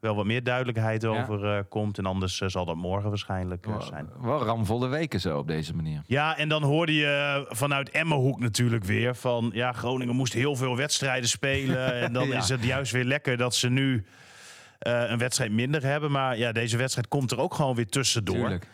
wel 0.00 0.14
wat 0.14 0.24
meer 0.24 0.42
duidelijkheid 0.42 1.04
over 1.04 1.64
komt. 1.64 1.98
En 1.98 2.06
anders 2.06 2.38
zal 2.38 2.64
dat 2.64 2.76
morgen 2.76 3.08
waarschijnlijk 3.08 3.66
zijn. 3.78 4.08
Wel 4.20 4.44
ramvolle 4.44 4.88
weken 4.88 5.20
zo 5.20 5.38
op 5.38 5.46
deze 5.46 5.74
manier. 5.74 6.02
Ja, 6.06 6.36
en 6.36 6.48
dan 6.48 6.62
hoorde 6.62 6.94
je 6.94 7.44
vanuit 7.48 7.90
Emmenhoek 7.90 8.40
natuurlijk 8.40 8.84
weer 8.84 9.14
van... 9.16 9.50
ja, 9.54 9.72
Groningen 9.72 10.14
moest 10.14 10.32
heel 10.32 10.56
veel 10.56 10.76
wedstrijden 10.76 11.28
spelen. 11.28 11.92
En 12.02 12.12
dan 12.12 12.28
Ja. 12.28 12.36
is 12.36 12.48
het 12.48 12.64
juist 12.64 12.92
weer 12.92 13.04
lekker 13.04 13.36
dat 13.36 13.54
ze 13.54 13.68
nu 13.68 14.04
een 14.78 15.18
wedstrijd 15.18 15.52
minder 15.52 15.82
hebben. 15.82 16.10
Maar 16.10 16.38
ja, 16.38 16.52
deze 16.52 16.76
wedstrijd 16.76 17.08
komt 17.08 17.30
er 17.30 17.38
ook 17.40 17.54
gewoon 17.54 17.74
weer 17.74 17.88
tussendoor. 17.88 18.36
Tuurlijk. 18.36 18.66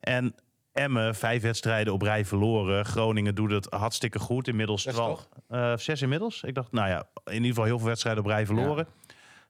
En 0.00 0.34
Emmen, 0.72 1.14
vijf 1.14 1.42
wedstrijden 1.42 1.92
op 1.92 2.02
rij 2.02 2.24
verloren. 2.24 2.84
Groningen 2.84 3.34
doet 3.34 3.50
het 3.50 3.66
hartstikke 3.70 4.18
goed. 4.18 4.48
Inmiddels 4.48 4.82
Zes 4.82 4.94
12. 4.94 5.28
eh, 5.48 5.76
zes 5.76 6.02
inmiddels. 6.02 6.42
Ik 6.42 6.54
dacht, 6.54 6.72
nou 6.72 6.88
ja, 6.88 7.08
in 7.24 7.32
ieder 7.32 7.48
geval 7.48 7.64
heel 7.64 7.78
veel 7.78 7.86
wedstrijden 7.86 8.22
op 8.24 8.28
rij 8.28 8.46
verloren. 8.46 8.86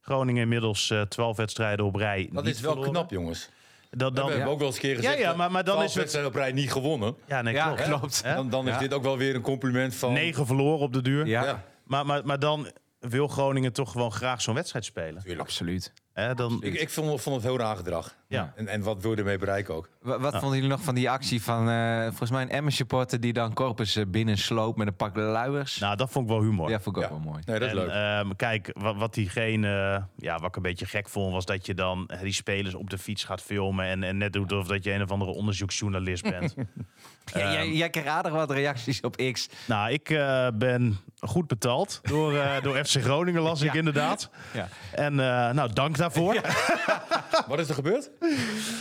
Groningen 0.00 0.42
inmiddels 0.42 0.90
eh 0.90 1.00
12 1.00 1.36
wedstrijden 1.36 1.84
op 1.84 1.94
rij. 1.94 2.28
Dat 2.32 2.44
niet 2.44 2.54
is 2.54 2.60
wel 2.60 2.70
verloren. 2.70 2.92
knap, 2.94 3.10
jongens. 3.10 3.48
Dat, 3.90 4.10
we 4.12 4.16
dan, 4.20 4.30
hebben 4.30 4.48
ook 4.48 4.58
wel 4.58 4.66
eens 4.66 4.76
een 4.76 4.82
keer 4.82 4.96
gezegd... 4.96 5.18
ja, 5.18 5.34
maar- 5.34 5.50
maar 5.50 5.64
dan 5.64 5.74
12 5.74 5.82
is 5.88 5.88
het- 5.94 5.98
wedstrijden 6.02 6.32
op 6.32 6.36
rij 6.38 6.52
niet 6.52 6.72
gewonnen. 6.72 7.16
ja, 7.26 7.42
nee, 7.42 7.54
Ja, 7.54 7.64
klopt. 7.74 7.82
klopt. 7.82 8.24
Dan, 8.24 8.50
dan 8.50 8.66
is 8.68 8.72
Ja. 8.74 8.78
dit 8.80 8.94
ook 8.94 9.02
wel 9.02 9.16
weer 9.18 9.34
een 9.34 9.40
compliment 9.42 9.94
van... 9.94 10.12
Negen 10.12 10.46
verloren 10.46 10.78
op 10.86 10.92
de 10.92 11.02
duur. 11.02 11.26
Ja, 11.26 11.44
Ja, 11.44 11.64
Maar, 11.84 12.06
maar, 12.06 12.26
maar 12.26 12.38
dan 12.38 12.70
wil 12.98 13.28
Groningen 13.28 13.72
toch 13.72 13.90
gewoon 13.92 14.12
graag 14.12 14.42
zo'n 14.42 14.54
wedstrijd 14.54 14.84
spelen. 14.84 15.22
tuurlijk. 15.22 15.40
absoluut. 15.40 15.92
Hè, 16.16 16.34
dan, 16.34 16.58
Ik, 16.62 16.74
ik 16.74 16.90
vond, 16.90 17.20
vond 17.20 17.36
het 17.36 17.44
heel 17.44 17.58
raar 17.58 17.76
gedrag. 17.76 18.14
ja. 18.28 18.52
En, 18.56 18.68
en 18.68 18.82
wat 18.82 19.02
wil 19.02 19.10
je 19.10 19.16
ermee 19.16 19.38
bereiken 19.38 19.74
ook? 19.74 19.88
Wa- 20.00 20.18
Wat 20.18 20.32
vonden 20.32 20.54
jullie 20.54 20.68
nog 20.70 20.80
van 20.82 20.94
die 20.94 21.10
actie 21.10 21.42
van 21.42 21.68
eh, 21.70 22.02
volgens 22.06 22.30
mij 22.30 22.42
een 22.42 22.50
Emmen 22.50 22.72
supporter 22.72 23.20
die 23.20 23.32
dan 23.32 23.52
Corpus 23.54 23.96
eh, 23.96 24.04
binnen 24.08 24.38
sloopt 24.38 24.78
met 24.78 24.86
een 24.86 24.96
pak 24.96 25.16
luiers? 25.16 25.78
Nou, 25.78 25.96
dat 25.96 26.10
vond 26.10 26.24
ik 26.24 26.30
wel 26.36 26.42
humor. 26.42 26.70
ja, 26.70 26.80
vond 26.80 26.96
ik 26.96 27.02
ook 27.02 27.08
Ja. 27.08 27.14
wel 27.16 27.24
mooi. 27.32 27.42
Nee, 27.44 27.58
dat 27.58 27.68
is 27.68 27.74
En, 27.78 27.86
leuk. 27.86 27.90
ehm, 27.90 28.36
kijk, 28.36 28.70
wat, 28.72 28.96
wat 28.96 29.14
diegene, 29.14 30.02
ja, 30.16 30.38
wat 30.38 30.48
ik 30.48 30.56
een 30.56 30.62
beetje 30.62 30.86
gek 30.86 31.08
vond, 31.08 31.32
was 31.32 31.44
dat 31.44 31.66
je 31.66 31.74
dan 31.74 32.10
die 32.22 32.32
spelers 32.32 32.74
op 32.74 32.90
de 32.90 32.98
fiets 32.98 33.24
gaat 33.24 33.42
filmen 33.42 33.86
en, 33.86 34.02
en 34.02 34.16
net 34.16 34.32
doet 34.32 34.52
of 34.52 34.66
dat 34.66 34.84
je 34.84 34.92
een 34.92 35.02
of 35.02 35.10
andere 35.10 35.30
onderzoeksjournalist 35.30 36.22
bent. 36.22 36.54
Ja, 37.34 37.52
jij, 37.52 37.72
jij 37.72 37.90
krijgt 37.90 38.08
aardig 38.08 38.32
wat 38.32 38.50
reacties 38.50 39.00
op 39.00 39.16
X. 39.32 39.48
nou, 39.66 39.90
ik 39.92 40.10
eh, 40.10 40.48
ben 40.54 40.98
goed 41.20 41.46
betaald 41.46 42.00
door, 42.02 42.36
eh, 42.36 42.62
door 42.62 42.84
FC 42.84 43.02
Groningen, 43.02 43.42
las 43.42 43.60
ik 43.62 43.72
Ja. 43.72 43.78
inderdaad. 43.78 44.30
Ja. 44.54 44.68
En 44.92 45.12
eh, 45.20 45.50
nou, 45.52 45.72
dank 45.72 45.96
daarvoor. 45.96 46.04
Wat 47.48 47.58
is 47.58 47.68
er 47.68 47.74
gebeurd? 47.74 48.10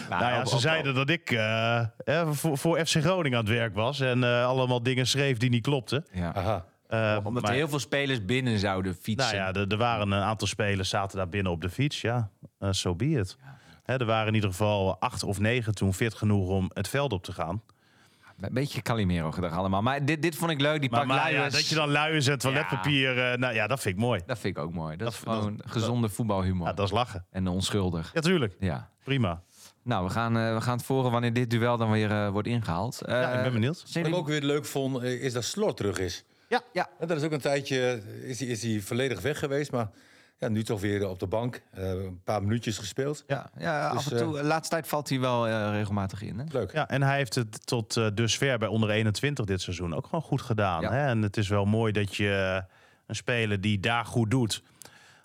Nou 0.10 0.24
ja, 0.24 0.46
ze 0.46 0.60
zeiden 0.60 0.96
dat 0.96 1.10
ik 1.10 1.32
eh, 1.32 1.80
eh, 1.80 2.32
voor, 2.32 2.58
voor 2.58 2.86
FC 2.86 2.96
Groningen 2.96 3.38
aan 3.38 3.46
het 3.46 3.54
werk 3.54 3.76
was 3.76 4.00
en 4.00 4.24
eh, 4.24 4.46
allemaal 4.46 4.84
dingen 4.84 5.08
schreef 5.08 5.38
die 5.38 5.50
niet 5.50 5.64
klopten. 5.64 6.06
Ja. 6.12 6.34
Aha. 6.34 6.66
Eh, 6.88 7.18
Omdat 7.24 7.44
maar- 7.44 7.52
er 7.52 7.58
heel 7.58 7.68
veel 7.68 7.80
spelers 7.80 8.26
binnen 8.26 8.60
zouden 8.60 8.96
fietsen. 9.02 9.36
Nou 9.36 9.54
ja, 9.54 9.60
er, 9.62 9.68
er 9.68 9.78
waren 9.78 10.12
een 10.12 10.24
aantal 10.24 10.48
spelers 10.48 10.90
zaten 10.90 11.18
daar 11.18 11.30
binnen 11.30 11.52
op 11.52 11.62
de 11.62 11.70
fiets. 11.70 12.02
Ja, 12.02 12.30
zo 12.60 12.72
so 12.72 12.96
be 12.96 13.10
it. 13.10 13.38
Hè, 13.84 13.98
er 13.98 14.06
waren 14.06 14.28
in 14.28 14.34
ieder 14.34 14.50
geval 14.50 15.00
acht 15.00 15.24
of 15.24 15.40
negen 15.40 15.76
toen 15.76 15.94
fit 15.94 16.14
genoeg 16.14 16.50
om 16.50 16.72
het 16.74 16.88
veld 16.88 17.14
op 17.14 17.24
te 17.24 17.32
gaan. 17.32 17.62
Een 18.42 18.54
beetje 18.54 18.82
Calimero 18.82 19.32
gedrag 19.32 19.54
allemaal. 19.54 19.82
Maar 19.82 20.06
dit, 20.06 20.22
dit 20.22 20.36
vond 20.36 20.52
ik 20.52 20.62
leuk, 20.62 20.82
die 20.82 20.90
Maar, 20.90 21.00
pak 21.00 21.08
maar 21.10 21.32
ja, 21.34 21.50
dat 21.50 21.68
je 21.68 21.76
dan 21.76 21.90
luiers 21.90 22.28
en 22.28 22.38
toiletpapier, 22.40 23.32
eh, 23.32 23.38
nou 23.38 23.54
ja, 23.54 23.68
dat 23.68 23.80
vind 23.80 23.96
ik 23.96 24.02
mooi. 24.02 24.22
Dat 24.26 24.40
vind 24.40 24.58
ik 24.58 24.64
ook 24.64 24.74
mooi. 24.74 24.98
Dat, 24.98 25.06
Dat- 25.08 25.14
is 25.14 25.20
gewoon 25.20 25.62
gezonde 25.66 26.10
voetbalhumor. 26.10 26.68
Ja, 26.68 26.74
dat 26.74 26.86
is 26.86 26.92
lachen. 26.92 27.26
En 27.32 27.48
onschuldig. 27.48 28.12
Ja, 28.14 28.22
tuurlijk. 28.22 28.56
Ja. 28.60 28.90
Prima. 29.04 29.42
Nou, 29.84 30.06
we 30.06 30.12
gaan, 30.12 30.38
eh, 30.38 30.54
we 30.54 30.62
gaan 30.62 30.78
het 30.78 30.86
voren 30.86 31.12
wanneer 31.12 31.34
dit 31.34 31.50
duel 31.50 31.78
dan 31.78 31.92
weer 31.92 32.12
eh, 32.12 32.30
wordt 32.30 32.48
ingehaald. 32.48 33.02
Ja, 33.06 33.32
ik 33.34 33.44
ben 33.44 33.54
benieuwd. 33.54 33.84
Wat 33.94 34.06
ik 34.08 34.16
ook 34.16 34.28
weer 34.28 34.42
leuk 34.42 34.66
vond, 34.66 35.04
is 35.04 35.34
dat 35.34 35.44
Slot 35.44 35.78
terug 35.78 35.98
is. 36.00 36.24
Ja, 36.50 36.62
Ja, 36.74 36.90
En 37.00 37.08
dat 37.08 37.18
is 37.18 37.24
ook 37.24 37.32
een 37.32 37.40
tijdje, 37.42 38.02
is 38.24 38.40
hij, 38.40 38.48
is 38.50 38.64
hij 38.64 38.80
volledig 38.82 39.22
weg 39.22 39.40
geweest. 39.40 39.72
Maar 39.72 39.90
ja, 40.38 40.48
nu 40.48 40.64
toch 40.64 40.82
weer 40.82 41.10
op 41.10 41.20
de 41.20 41.28
bank. 41.28 41.62
Eh, 41.72 41.90
een 41.90 42.22
paar 42.24 42.42
minuutjes 42.44 42.78
gespeeld. 42.78 43.24
Ja, 43.28 43.50
ja 43.58 43.88
af 43.88 44.04
Dus, 44.04 44.12
en 44.12 44.18
toe. 44.18 44.34
De 44.36 44.44
laatste 44.44 44.70
tijd 44.70 44.88
valt 44.88 45.10
hij 45.10 45.20
wel 45.20 45.48
eh, 45.48 45.70
regelmatig 45.72 46.22
in. 46.22 46.40
Hè? 46.40 46.46
Leuk. 46.52 46.72
Ja, 46.72 46.88
en 46.88 47.02
hij 47.02 47.18
heeft 47.18 47.36
het 47.36 47.66
tot 47.68 47.98
eh, 47.98 48.08
dusver 48.14 48.58
bij 48.58 48.68
onder 48.68 48.90
21 48.90 49.46
dit 49.46 49.62
seizoen 49.62 49.96
ook 49.96 50.06
gewoon 50.06 50.22
goed 50.22 50.42
gedaan. 50.42 50.82
Ja. 50.82 50.92
Hè? 50.92 51.08
En 51.08 51.22
het 51.22 51.38
is 51.38 51.48
wel 51.48 51.66
mooi 51.66 51.92
dat 51.92 52.16
je 52.16 52.56
eh, 52.58 52.74
een 53.08 53.16
speler 53.16 53.62
die 53.62 53.80
daar 53.80 54.06
goed 54.06 54.32
doet, 54.32 54.64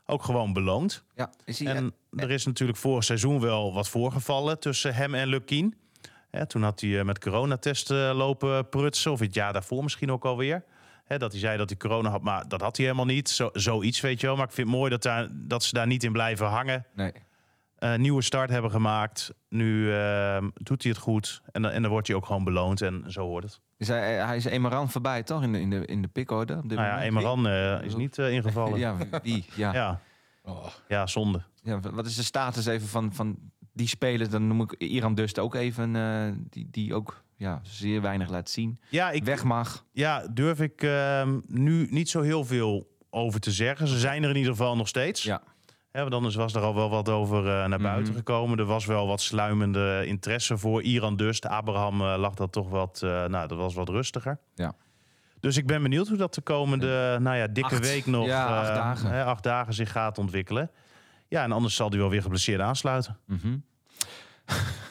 ook 0.06 0.22
gewoon 0.22 0.52
beloont. 0.52 1.04
Ja, 1.14 1.30
is 1.44 1.58
hij, 1.58 1.74
En 1.74 1.94
er 2.10 2.30
is 2.30 2.46
natuurlijk 2.46 2.78
vorig 2.78 3.04
seizoen 3.04 3.40
wel 3.40 3.74
wat 3.74 3.88
voorgevallen 3.88 4.58
tussen 4.58 4.94
hem 4.94 5.14
en 5.14 5.28
Lukien. 5.28 5.74
Hè, 6.30 6.46
toen 6.46 6.62
had 6.62 6.80
hij 6.80 6.98
eh, 6.98 7.04
met 7.04 7.18
coronatesten 7.18 8.14
lopen 8.14 8.68
prutsen, 8.68 9.12
of 9.12 9.20
het 9.20 9.34
jaar 9.34 9.52
daarvoor 9.52 9.82
misschien 9.82 10.12
ook 10.12 10.24
alweer. 10.24 10.64
Dat 11.18 11.30
hij 11.32 11.40
zei 11.40 11.56
dat 11.56 11.68
hij 11.68 11.78
corona 11.78 12.08
had, 12.10 12.22
maar 12.22 12.48
dat 12.48 12.60
had 12.60 12.76
hij 12.76 12.86
helemaal 12.86 13.06
niet. 13.06 13.28
Zo, 13.28 13.50
zoiets, 13.52 14.00
weet 14.00 14.20
je 14.20 14.26
wel. 14.26 14.36
Maar 14.36 14.46
ik 14.46 14.52
vind 14.52 14.68
het 14.68 14.76
mooi 14.76 14.90
dat, 14.90 15.02
daar, 15.02 15.28
dat 15.32 15.62
ze 15.64 15.74
daar 15.74 15.86
niet 15.86 16.04
in 16.04 16.12
blijven 16.12 16.46
hangen. 16.46 16.86
nee. 16.94 17.12
Eh, 17.78 17.94
nieuwe 17.94 18.22
start 18.22 18.50
hebben 18.50 18.70
gemaakt. 18.70 19.30
Nu 19.48 19.92
eh, 19.94 20.44
doet 20.54 20.82
hij 20.82 20.92
het 20.92 21.00
goed. 21.00 21.42
En, 21.52 21.62
dan- 21.62 21.70
en 21.70 21.82
dan 21.82 21.90
wordt 21.90 22.06
hij 22.06 22.16
ook 22.16 22.26
gewoon 22.26 22.44
beloond. 22.44 22.80
En 22.82 23.04
zo 23.08 23.20
hoort 23.26 23.42
het. 23.44 23.60
Is 23.76 23.88
hij, 23.88 24.14
hij 24.14 24.36
is 24.36 24.44
Emeran 24.44 24.90
voorbij, 24.90 25.22
toch? 25.22 25.42
In 25.42 25.52
de, 25.52 25.60
in 25.60 25.70
de, 25.70 25.86
in 25.86 26.02
de 26.02 26.08
pickorde. 26.08 26.56
op 26.56 26.68
dit 26.68 26.78
Nou 26.78 26.90
ja? 26.90 27.02
Emeran 27.02 27.46
eh, 27.48 27.82
is 27.82 27.94
niet 27.96 28.18
eh, 28.18 28.32
ingevallen. 28.32 28.78
ja. 28.78 28.96
Ja? 29.22 29.42
Ja. 29.54 29.72
Ja. 29.72 30.00
Oh, 30.44 30.66
ja, 30.88 31.06
zonde. 31.06 31.42
wat 31.92 32.06
is 32.06 32.16
de 32.16 32.22
status 32.22 32.66
even 32.66 32.88
van, 32.88 33.12
van 33.14 33.36
die 33.72 33.88
spelers? 33.88 34.28
Dan 34.28 34.46
noem 34.46 34.60
ik 34.60 34.72
Iran 34.72 35.14
Dust 35.14 35.38
ook 35.38 35.54
even, 35.54 35.96
eh, 35.96 36.32
die, 36.50 36.68
die 36.70 36.94
ook 36.94 37.22
ja, 37.40 37.60
zeer 37.62 38.00
weinig 38.00 38.28
laat 38.30 38.50
zien. 38.50 38.80
Ja, 38.88 39.10
ik, 39.10 39.24
Weg 39.24 39.44
mag. 39.44 39.84
ja 39.92 40.26
durf 40.30 40.60
ik 40.60 40.82
ehm, 40.82 41.40
nu 41.46 41.86
niet 41.90 42.10
zo 42.10 42.20
heel 42.20 42.44
veel 42.44 42.96
over 43.10 43.40
te 43.40 43.50
zeggen. 43.50 43.88
Ze 43.88 43.98
zijn 43.98 44.22
er 44.22 44.30
in 44.30 44.36
ieder 44.36 44.52
geval 44.52 44.76
nog 44.76 44.88
steeds. 44.88 45.22
Ja. 45.22 45.42
Ja, 45.92 46.00
want 46.00 46.14
anders 46.14 46.34
was 46.34 46.54
er 46.54 46.62
al 46.62 46.74
wel 46.74 46.90
wat 46.90 47.08
over 47.08 47.38
eh, 47.38 47.66
naar 47.66 47.78
buiten 47.80 48.08
Mhm. 48.08 48.16
gekomen. 48.16 48.58
Er 48.58 48.64
was 48.64 48.86
wel 48.86 49.06
wat 49.06 49.20
sluimende 49.20 50.02
interesse 50.06 50.58
voor 50.58 50.82
Iran 50.82 51.16
Dust. 51.16 51.46
Abraham 51.46 52.00
eh, 52.00 52.14
lag 52.18 52.34
dat 52.34 52.52
toch 52.52 52.68
wat, 52.68 53.00
eh, 53.04 53.10
nou, 53.24 53.48
dat 53.48 53.58
was 53.58 53.74
wat 53.74 53.88
rustiger. 53.88 54.38
Ja. 54.54 54.72
Dus 55.40 55.56
ik 55.56 55.66
ben 55.66 55.82
benieuwd 55.82 56.08
hoe 56.08 56.16
dat 56.16 56.34
de 56.34 56.40
komende, 56.40 57.18
nou 57.20 57.36
ja, 57.36 57.46
dikke 57.46 57.74
Acht. 57.74 57.86
week 57.86 58.06
nog, 58.06 58.26
Ja, 58.26 58.58
acht 58.60 58.74
dagen. 58.74 59.10
hè, 59.10 59.24
acht 59.24 59.42
dagen 59.42 59.74
zich 59.74 59.90
gaat 59.92 60.18
ontwikkelen. 60.18 60.70
Ja, 61.28 61.42
en 61.42 61.52
anders 61.52 61.74
zal 61.74 61.88
hij 61.90 61.98
wel 61.98 62.10
weer 62.10 62.22
geblesseerd 62.22 62.60
aansluiten. 62.60 63.18
Mhm. 63.26 63.56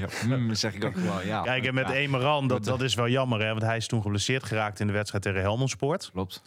ja, 0.00 0.08
mm, 0.36 0.54
zeg 0.54 0.74
ik 0.74 0.84
ook 0.84 0.94
gewoon. 0.94 1.26
Ja, 1.26 1.42
Kijk, 1.42 1.64
en 1.64 1.74
met 1.74 1.88
ja, 1.88 1.94
Emeran, 1.94 2.48
dat, 2.48 2.64
dat 2.64 2.80
is 2.80 2.94
wel 2.94 3.08
jammer, 3.08 3.40
hè, 3.40 3.48
want 3.48 3.62
hij 3.62 3.76
is 3.76 3.86
toen 3.86 4.02
geblesseerd 4.02 4.44
geraakt 4.44 4.80
in 4.80 4.86
de 4.86 4.92
wedstrijd 4.92 5.24
tegen 5.24 5.40
Helmond 5.40 5.70
Sport. 5.70 6.10
Klopt. 6.12 6.42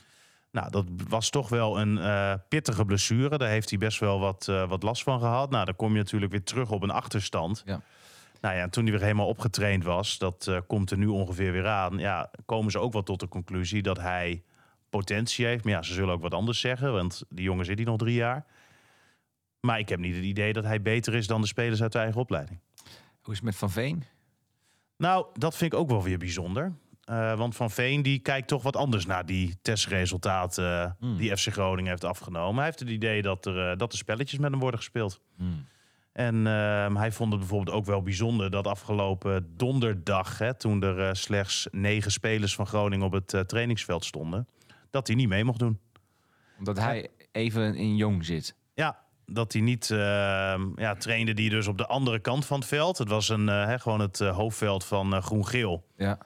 Nou, 0.52 0.72
dat 0.72 0.86
was 1.08 1.30
toch 1.30 1.50
wel 1.50 1.80
een 1.80 1.98
eh, 1.98 2.34
pittige 2.48 2.86
blessure. 2.86 3.38
Daar 3.38 3.50
heeft 3.50 3.70
hij 3.70 3.80
best 3.80 4.00
wel 4.00 4.20
wat, 4.20 4.48
eh, 4.48 4.70
wat 4.70 4.84
last 4.84 5.04
van 5.04 5.20
gehad. 5.20 5.50
Nou, 5.50 5.66
dan 5.66 5.76
kom 5.76 5.92
je 5.92 5.98
natuurlijk 5.98 6.32
weer 6.32 6.44
terug 6.44 6.72
op 6.72 6.84
een 6.84 6.90
achterstand. 6.90 7.64
Ja. 7.66 7.82
Nou 8.42 8.56
ja, 8.56 8.62
en 8.62 8.70
toen 8.70 8.84
hij 8.84 8.92
weer 8.92 9.02
helemaal 9.02 9.28
opgetraind 9.28 9.84
was, 9.84 10.18
dat 10.18 10.48
eh, 10.48 10.58
komt 10.68 10.92
er 10.92 10.98
nu 10.98 11.08
ongeveer 11.08 11.52
weer 11.52 11.68
aan. 11.68 11.98
Ja, 11.98 12.32
komen 12.46 12.72
ze 12.72 12.80
ook 12.80 12.94
wel 12.94 13.04
tot 13.04 13.20
de 13.20 13.28
conclusie 13.28 13.82
dat 13.82 13.98
hij 13.98 14.44
potentie 14.90 15.46
heeft. 15.46 15.64
Maar 15.64 15.74
ja, 15.74 15.82
ze 15.82 15.94
zullen 15.94 16.14
ook 16.14 16.22
wat 16.22 16.34
anders 16.34 16.60
zeggen, 16.60 16.94
want 16.94 17.24
die 17.30 17.44
jongen 17.44 17.66
zit 17.66 17.78
hier 17.78 17.88
nog 17.88 17.98
drie 17.98 18.16
jaar. 18.16 18.46
Maar 19.60 19.80
ik 19.80 19.90
heb 19.90 20.00
niet 20.00 20.16
het 20.16 20.24
idee 20.24 20.54
dat 20.54 20.64
hij 20.64 20.82
beter 20.82 21.16
is 21.16 21.28
dan 21.28 21.42
de 21.42 21.48
spelers 21.48 21.82
uit 21.82 21.92
de 21.92 22.00
eigen 22.00 22.22
opleiding. 22.22 22.60
Hoe 23.22 23.34
is 23.34 23.36
het 23.40 23.44
met 23.44 23.56
Van 23.56 23.72
Veen? 23.72 24.04
Nou, 24.98 25.26
dat 25.34 25.56
vind 25.56 25.74
ik 25.74 25.80
ook 25.80 25.90
wel 25.90 26.04
weer 26.04 26.18
bijzonder. 26.18 26.74
Eh, 27.04 27.38
want 27.38 27.56
Van 27.56 27.72
Veen 27.72 28.02
die 28.02 28.20
kijkt 28.20 28.48
toch 28.48 28.64
wat 28.64 28.76
anders 28.76 29.06
naar 29.06 29.26
die 29.26 29.58
testresultaten 29.62 30.84
eh, 30.84 30.92
Hmm. 31.00 31.18
die 31.18 31.38
FC 31.38 31.48
Groningen 31.48 31.90
heeft 31.90 32.04
afgenomen. 32.04 32.56
Hij 32.56 32.66
heeft 32.66 32.80
het 32.80 32.90
idee 32.90 33.22
dat 33.22 33.46
er, 33.46 33.72
eh, 33.72 33.78
dat 33.78 33.92
er 33.92 33.98
spelletjes 33.98 34.40
met 34.40 34.52
hem 34.52 34.60
worden 34.60 34.80
gespeeld. 34.80 35.22
En 36.12 36.48
ehm, 36.48 36.96
hij 36.96 37.12
vond 37.12 37.32
het 37.32 37.40
bijvoorbeeld 37.40 37.76
ook 37.76 37.86
wel 37.86 38.02
bijzonder 38.02 38.52
dat 38.52 38.68
afgelopen 38.68 39.54
donderdag, 39.58 40.38
hè, 40.38 40.54
toen 40.54 40.84
er 40.84 41.16
slechts 41.16 41.68
negen 41.72 42.12
spelers 42.12 42.56
van 42.56 42.68
Groningen 42.68 43.06
op 43.06 43.12
het 43.12 43.50
trainingsveld 43.50 44.06
stonden, 44.06 44.48
dat 44.90 45.08
hij 45.08 45.16
niet 45.16 45.28
mee 45.28 45.44
mocht 45.44 45.60
doen. 45.60 45.80
Omdat 46.58 46.78
hij 46.78 47.08
even 47.32 47.76
in 47.76 47.96
jong 47.96 48.26
zit. 48.26 48.56
Dat 49.32 49.54
hij 49.54 49.62
niet 49.62 49.92
ehm, 49.92 50.62
ja, 50.76 50.96
trainde 50.96 51.34
die 51.34 51.50
dus 51.50 51.68
op 51.68 51.78
de 51.78 51.88
andere 51.88 52.20
kant 52.20 52.46
van 52.46 52.60
het 52.60 52.68
veld. 52.68 52.98
Het 52.98 53.10
was 53.10 53.30
een, 53.30 53.50
eh, 53.50 53.66
hè, 53.66 53.80
gewoon 53.80 54.00
het 54.00 54.22
eh, 54.22 54.36
hoofdveld 54.36 54.86
van 54.86 55.16
eh, 55.16 55.22
groen-geel. 55.22 55.86
Ja. 55.98 56.18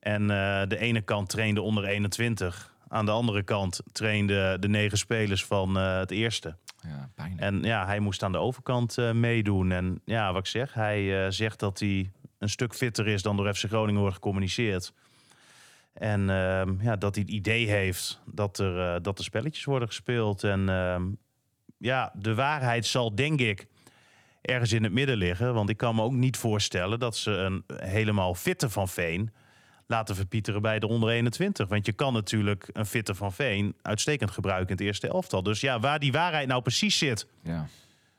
En 0.00 0.26
de 0.68 0.76
ene 0.78 1.00
kant 1.00 1.28
trainde 1.28 1.62
onder 1.62 1.84
21. 1.84 2.74
Aan 2.88 3.04
de 3.04 3.10
andere 3.10 3.42
kant 3.42 3.80
trainden 3.92 4.60
de 4.60 4.68
negen 4.68 4.98
spelers 4.98 5.44
van 5.44 5.74
het 5.74 6.10
eerste. 6.10 6.56
Ja, 6.80 7.10
pijnlijk. 7.14 7.40
En 7.40 7.62
ja, 7.62 7.86
hij 7.86 8.00
moest 8.00 8.22
aan 8.22 8.32
de 8.32 8.38
overkant 8.38 8.96
meedoen. 9.12 9.72
En 9.72 10.00
ja, 10.04 10.32
wat 10.32 10.40
ik 10.40 10.46
zeg, 10.46 10.74
hij 10.74 11.30
zegt 11.30 11.58
dat 11.58 11.78
hij 11.78 12.10
een 12.38 12.48
stuk 12.48 12.74
fitter 12.74 13.06
is 13.06 13.22
dan 13.22 13.36
door 13.36 13.54
FC 13.54 13.64
Groningen 13.64 14.00
wordt 14.00 14.14
gecommuniceerd. 14.14 14.92
En 15.92 16.30
ehm, 16.30 16.74
ja, 16.80 16.96
dat 16.96 17.14
hij 17.14 17.24
het 17.24 17.34
idee 17.34 17.68
heeft 17.68 18.20
dat 18.26 18.58
er, 18.58 19.02
dat 19.02 19.18
er 19.18 19.24
spelletjes 19.24 19.64
worden 19.64 19.88
gespeeld. 19.88 20.44
En 20.44 20.68
ehm, 20.68 21.02
ja, 21.76 22.12
de 22.16 22.34
waarheid 22.34 22.86
zal 22.86 23.14
denk 23.14 23.40
ik 23.40 23.66
ergens 24.40 24.72
in 24.72 24.82
het 24.82 24.92
midden 24.92 25.16
liggen. 25.16 25.54
Want 25.54 25.68
ik 25.68 25.76
kan 25.76 25.94
me 25.94 26.02
ook 26.02 26.12
niet 26.12 26.36
voorstellen 26.36 26.98
dat 26.98 27.16
ze 27.16 27.30
een 27.30 27.64
helemaal 27.76 28.34
fitte 28.34 28.70
van 28.70 28.88
Veen 28.88 29.32
laten 29.86 30.16
verpieteren 30.16 30.62
bij 30.62 30.78
de 30.78 30.86
onder 30.86 31.08
21. 31.10 31.68
Want 31.68 31.86
je 31.86 31.92
kan 31.92 32.12
natuurlijk 32.12 32.68
een 32.72 32.86
fitte 32.86 33.14
van 33.14 33.32
Veen 33.32 33.74
uitstekend 33.82 34.30
gebruiken 34.30 34.68
in 34.68 34.76
het 34.76 34.84
eerste 34.86 35.08
elftal. 35.08 35.42
Dus 35.42 35.60
ja, 35.60 35.80
waar 35.80 35.98
die 35.98 36.12
waarheid 36.12 36.48
nou 36.48 36.62
precies 36.62 36.98
zit, 36.98 37.26
Ja. 37.42 37.66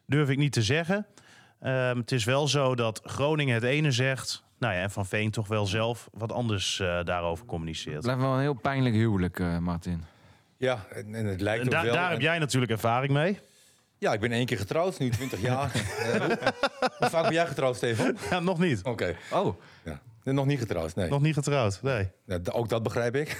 durf 0.05 0.29
ik 0.29 0.37
niet 0.37 0.51
te 0.51 0.63
zeggen. 0.63 1.05
Ehm, 1.59 1.97
het 1.97 2.11
is 2.11 2.23
wel 2.23 2.47
zo 2.47 2.75
dat 2.75 3.01
Groningen 3.03 3.53
het 3.53 3.63
ene 3.63 3.91
zegt. 3.91 4.43
Nou 4.59 4.73
ja, 4.73 4.81
en 4.81 4.91
Van 4.91 5.05
Veen 5.05 5.31
toch 5.31 5.47
wel 5.47 5.65
zelf 5.65 6.09
wat 6.13 6.31
anders 6.31 6.79
eh, 6.79 7.03
daarover 7.03 7.39
Het 7.43 7.47
communiceert. 7.53 8.01
blijft 8.01 8.21
wel 8.21 8.33
een 8.33 8.39
heel 8.39 8.53
pijnlijk 8.53 8.95
huwelijk, 8.95 9.39
eh, 9.39 9.57
Martin. 9.57 10.03
Ja, 10.65 10.85
en, 10.93 11.15
en 11.15 11.25
het 11.25 11.41
lijkt 11.41 11.59
En 11.61 11.65
ook 11.67 11.73
da- 11.73 11.83
wel. 11.83 11.93
daar 11.93 12.09
heb 12.09 12.17
en- 12.17 12.23
jij 12.23 12.39
natuurlijk 12.39 12.71
ervaring 12.71 13.13
mee. 13.13 13.39
Ja, 13.97 14.13
ik 14.13 14.19
ben 14.19 14.31
één 14.31 14.45
keer 14.45 14.57
getrouwd, 14.57 14.99
nu 14.99 15.09
20 15.09 15.41
jaar. 15.41 15.71
Eh, 16.13 16.19
hoe, 16.21 16.37
hoe 16.97 17.09
vaak 17.09 17.23
ben 17.23 17.33
jij 17.33 17.47
getrouwd, 17.47 17.75
Stefan? 17.75 18.17
Ja, 18.29 18.39
nog 18.39 18.59
niet. 18.59 18.83
Oké, 18.83 19.15
Oh, 19.31 19.61
ja. 19.83 20.01
Nog 20.23 20.45
niet 20.45 20.59
getrouwd, 20.59 20.95
nee. 20.95 21.09
Nog 21.09 21.21
niet 21.21 21.33
getrouwd. 21.33 21.79
Nee. 21.81 22.07
Ja, 22.25 22.39
ook 22.51 22.69
dat 22.69 22.83
begrijp 22.83 23.15
ik. 23.15 23.37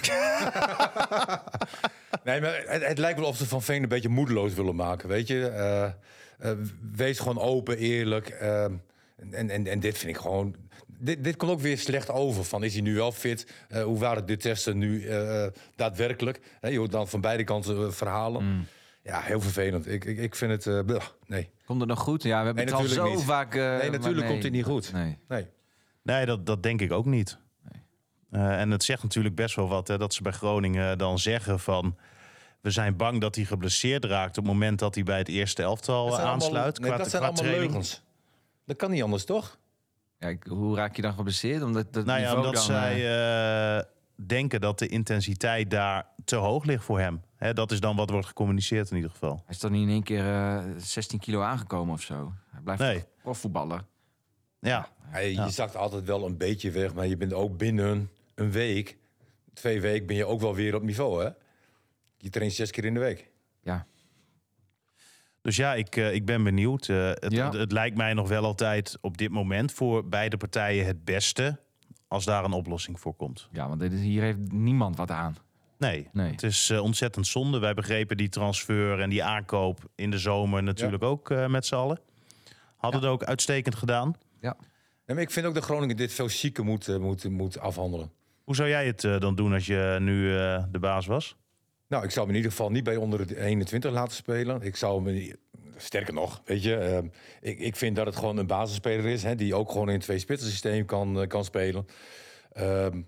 nee, 2.24 2.40
maar 2.40 2.62
het, 2.66 2.86
het 2.86 2.98
lijkt 2.98 3.18
wel 3.18 3.28
of 3.28 3.36
ze 3.36 3.46
Van 3.46 3.62
Veen 3.62 3.82
een 3.82 3.88
beetje 3.88 4.08
moedeloos 4.08 4.54
willen 4.54 4.76
maken, 4.76 5.08
weet 5.08 5.26
je. 5.28 5.46
Eh, 5.48 5.84
eh, 6.50 6.58
wees 6.92 7.18
gewoon 7.18 7.38
open, 7.38 7.78
eerlijk. 7.78 8.28
eh, 8.28 8.64
en, 8.64 9.50
en, 9.50 9.66
en 9.66 9.80
dit 9.80 9.98
vind 9.98 10.16
ik 10.16 10.20
gewoon... 10.22 10.56
Dit, 10.98 11.24
dit 11.24 11.36
komt 11.36 11.50
ook 11.52 11.60
weer 11.60 11.78
slecht 11.78 12.10
over. 12.10 12.44
Van, 12.44 12.64
is 12.64 12.72
hij 12.72 12.82
nu 12.82 12.94
wel 12.94 13.12
fit? 13.12 13.52
Eh, 13.68 13.82
hoe 13.82 13.98
waren 13.98 14.26
de 14.26 14.36
testen 14.36 14.78
nu 14.78 15.06
eh, 15.08 15.46
daadwerkelijk? 15.76 16.40
Hè, 16.60 16.68
je 16.68 16.78
hoort 16.78 16.90
dan 16.92 17.08
van 17.08 17.20
beide 17.20 17.44
kanten 17.44 17.86
eh, 17.86 17.90
verhalen. 17.92 18.44
Mm. 18.44 18.66
Ja, 19.02 19.20
heel 19.20 19.40
vervelend. 19.40 19.86
Ik, 19.88 20.04
ik, 20.04 20.18
ik 20.18 20.34
vind 20.34 20.50
het... 20.50 20.66
eh, 20.66 20.80
bleh, 20.86 21.04
nee. 21.26 21.50
komt 21.66 21.80
het 21.80 21.88
nog 21.88 22.00
goed? 22.00 22.22
Ja, 22.22 22.38
we 22.40 22.44
hebben 22.46 22.64
Nee, 22.64 22.74
het 22.74 22.82
al 22.82 22.88
zo 22.88 23.08
niet. 23.10 23.22
vaak... 23.22 23.54
eh, 23.54 23.78
Nee, 23.78 23.90
natuurlijk 23.90 24.26
komt 24.26 24.42
het 24.42 24.52
niet 24.52 24.64
goed. 24.64 24.92
Nee. 24.92 25.18
nee. 25.28 25.46
Nee, 26.02 26.26
dat, 26.26 26.46
dat 26.46 26.62
denk 26.62 26.80
ik 26.80 26.92
ook 26.92 27.06
niet. 27.06 27.38
Eh, 28.30 28.60
en 28.60 28.70
het 28.70 28.84
zegt 28.84 29.02
natuurlijk 29.02 29.34
best 29.34 29.54
wel 29.56 29.68
wat 29.68 29.88
hè, 29.88 29.98
dat 29.98 30.14
ze 30.14 30.22
bij 30.22 30.32
Groningen 30.32 30.98
dan 30.98 31.18
zeggen 31.18 31.60
van... 31.60 31.96
we 32.60 32.70
zijn 32.70 32.96
bang 32.96 33.20
dat 33.20 33.34
hij 33.34 33.44
geblesseerd 33.44 34.04
raakt 34.04 34.38
op 34.38 34.44
het 34.44 34.52
moment 34.52 34.78
dat 34.78 34.94
hij 34.94 35.04
bij 35.04 35.18
het 35.18 35.28
eerste 35.28 35.62
elftal 35.62 36.04
Dat 36.04 36.14
eh, 36.14 36.14
zijn 36.20 36.26
allemaal- 36.28 36.46
aansluit. 36.46 36.78
nee, 36.80 36.88
qua- 36.88 36.98
dat 36.98 37.08
zijn 37.10 37.22
qua 37.22 37.30
allemaal 37.30 37.50
training. 37.50 37.72
leugens. 37.72 38.02
Dat 38.66 38.76
kan 38.76 38.90
niet 38.90 39.02
anders, 39.02 39.24
toch? 39.24 39.58
Ja, 40.18 40.34
hoe 40.48 40.76
raak 40.76 40.96
je 40.96 41.02
dan 41.02 41.12
geblesseerd? 41.12 41.62
Omdat 41.62 41.92
dat 41.92 42.04
Nou 42.04 42.20
ja, 42.20 42.36
omdat 42.36 42.54
dan, 42.54 42.62
eh, 42.62 42.68
zij 42.68 43.76
eh, 43.78 43.84
denken 44.26 44.60
dat 44.60 44.78
de 44.78 44.86
intensiteit 44.88 45.70
daar 45.70 46.06
te 46.24 46.36
hoog 46.36 46.64
ligt 46.64 46.84
voor 46.84 47.00
hem. 47.00 47.22
Hè, 47.36 47.52
dat 47.52 47.70
is 47.72 47.80
dan 47.80 47.96
wat 47.96 48.10
wordt 48.10 48.26
gecommuniceerd 48.26 48.90
in 48.90 48.96
ieder 48.96 49.10
geval. 49.10 49.34
Hij 49.34 49.54
is 49.54 49.58
toch 49.58 49.70
niet 49.70 49.82
in 49.82 49.88
één 49.88 50.02
keer 50.02 50.26
eh, 50.26 50.64
16 50.76 51.18
kilo 51.18 51.40
aangekomen 51.42 51.94
of 51.94 52.02
zo? 52.02 52.32
Hij 52.50 52.60
blijft 52.60 52.82
Nee. 52.82 52.94
toch 52.94 53.06
profvoetballer. 53.22 53.84
Ja, 54.58 54.88
Ja, 55.12 55.18
je 55.18 55.34
je 55.34 55.50
zakt 55.50 55.76
altijd 55.76 56.04
wel 56.04 56.26
een 56.26 56.36
beetje 56.36 56.70
weg, 56.70 56.94
maar 56.94 57.06
je 57.06 57.16
bent 57.16 57.32
ook 57.32 57.56
binnen 57.56 58.10
een 58.34 58.50
week, 58.50 58.96
twee 59.54 59.80
weken, 59.80 60.06
ben 60.06 60.16
je 60.16 60.24
ook 60.26 60.40
wel 60.40 60.54
weer 60.54 60.74
op 60.74 60.82
niveau, 60.82 61.24
hè? 61.24 61.30
Je 62.16 62.30
traint 62.30 62.52
zes 62.52 62.70
keer 62.70 62.84
in 62.84 62.94
de 62.94 63.00
week. 63.00 63.30
Ja, 63.62 63.86
dus 65.46 65.56
ja, 65.56 65.74
ik, 65.74 65.96
eh, 65.96 66.14
ik 66.14 66.24
ben 66.24 66.42
benieuwd. 66.44 66.88
Eh, 66.88 67.08
het, 67.08 67.32
Ja. 67.32 67.44
het, 67.44 67.54
het 67.54 67.72
lijkt 67.72 67.96
mij 67.96 68.14
nog 68.14 68.28
wel 68.28 68.44
altijd 68.44 68.98
op 69.00 69.18
dit 69.18 69.30
moment 69.30 69.72
voor 69.72 70.08
beide 70.08 70.36
partijen 70.36 70.86
het 70.86 71.04
beste 71.04 71.60
als 72.08 72.24
daar 72.24 72.44
een 72.44 72.52
oplossing 72.52 73.00
voor 73.00 73.14
komt. 73.14 73.48
ja 73.52 73.68
want 73.68 73.80
dit 73.80 73.92
is, 73.92 74.00
hier 74.00 74.22
heeft 74.22 74.38
niemand 74.52 74.96
wat 74.96 75.10
aan. 75.10 75.36
Nee, 75.78 76.08
Nee. 76.12 76.30
het 76.30 76.42
is 76.42 76.70
eh, 76.70 76.82
ontzettend 76.82 77.26
zonde. 77.26 77.58
Wij 77.58 77.74
begrepen 77.74 78.16
die 78.16 78.28
transfer 78.28 79.00
en 79.00 79.10
die 79.10 79.24
aankoop 79.24 79.88
in 79.94 80.10
de 80.10 80.18
zomer 80.18 80.62
natuurlijk 80.62 81.02
ook 81.02 81.48
met 81.48 81.66
z'n 81.66 81.74
allen. 81.74 82.00
Hadden 82.76 83.00
het 83.00 83.10
ook 83.10 83.24
uitstekend 83.24 83.74
gedaan. 83.74 84.14
Ja. 84.40 84.56
Nee, 85.06 85.16
maar 85.16 85.24
ik 85.24 85.30
vind 85.30 85.46
ook 85.46 85.54
dat 85.54 85.64
Groningen 85.64 85.96
dit 85.96 86.12
veel 86.12 86.28
chiquer 86.28 86.64
moet, 86.64 86.98
moet, 86.98 87.28
moet 87.30 87.58
afhandelen. 87.58 88.10
Hoe 88.44 88.54
zou 88.54 88.68
jij 88.68 88.86
het 88.86 89.00
dan 89.00 89.34
doen 89.34 89.52
als 89.52 89.66
je 89.66 89.96
nu 90.00 90.28
de 90.70 90.78
baas 90.80 91.06
was? 91.06 91.36
Nou, 91.88 92.04
ik 92.04 92.10
zou 92.10 92.26
hem 92.26 92.34
in 92.34 92.40
ieder 92.40 92.50
geval 92.56 92.70
niet 92.70 92.84
bij 92.84 92.96
onder 92.96 93.26
de 93.26 93.40
21 93.40 93.90
laten 93.92 94.14
spelen. 94.16 94.62
Ik 94.62 94.76
zou 94.76 95.10
hem, 95.10 95.32
sterker 95.76 96.14
nog, 96.14 96.42
weet 96.44 96.62
je, 96.62 96.76
ehm, 96.76 97.06
ik, 97.40 97.58
ik 97.58 97.76
vind 97.76 97.96
dat 97.96 98.06
het 98.06 98.16
gewoon 98.16 98.36
een 98.36 98.46
basisspeler 98.46 99.06
is, 99.06 99.22
hè, 99.22 99.34
die 99.34 99.54
ook 99.54 99.70
gewoon 99.70 99.88
in 99.88 99.94
een 99.94 100.00
twee 100.00 100.18
spitsen 100.18 100.50
systeem 100.50 100.84
kan, 100.84 101.20
eh, 101.20 101.26
kan 101.28 101.44
spelen. 101.44 101.86
Ehm, 102.52 103.00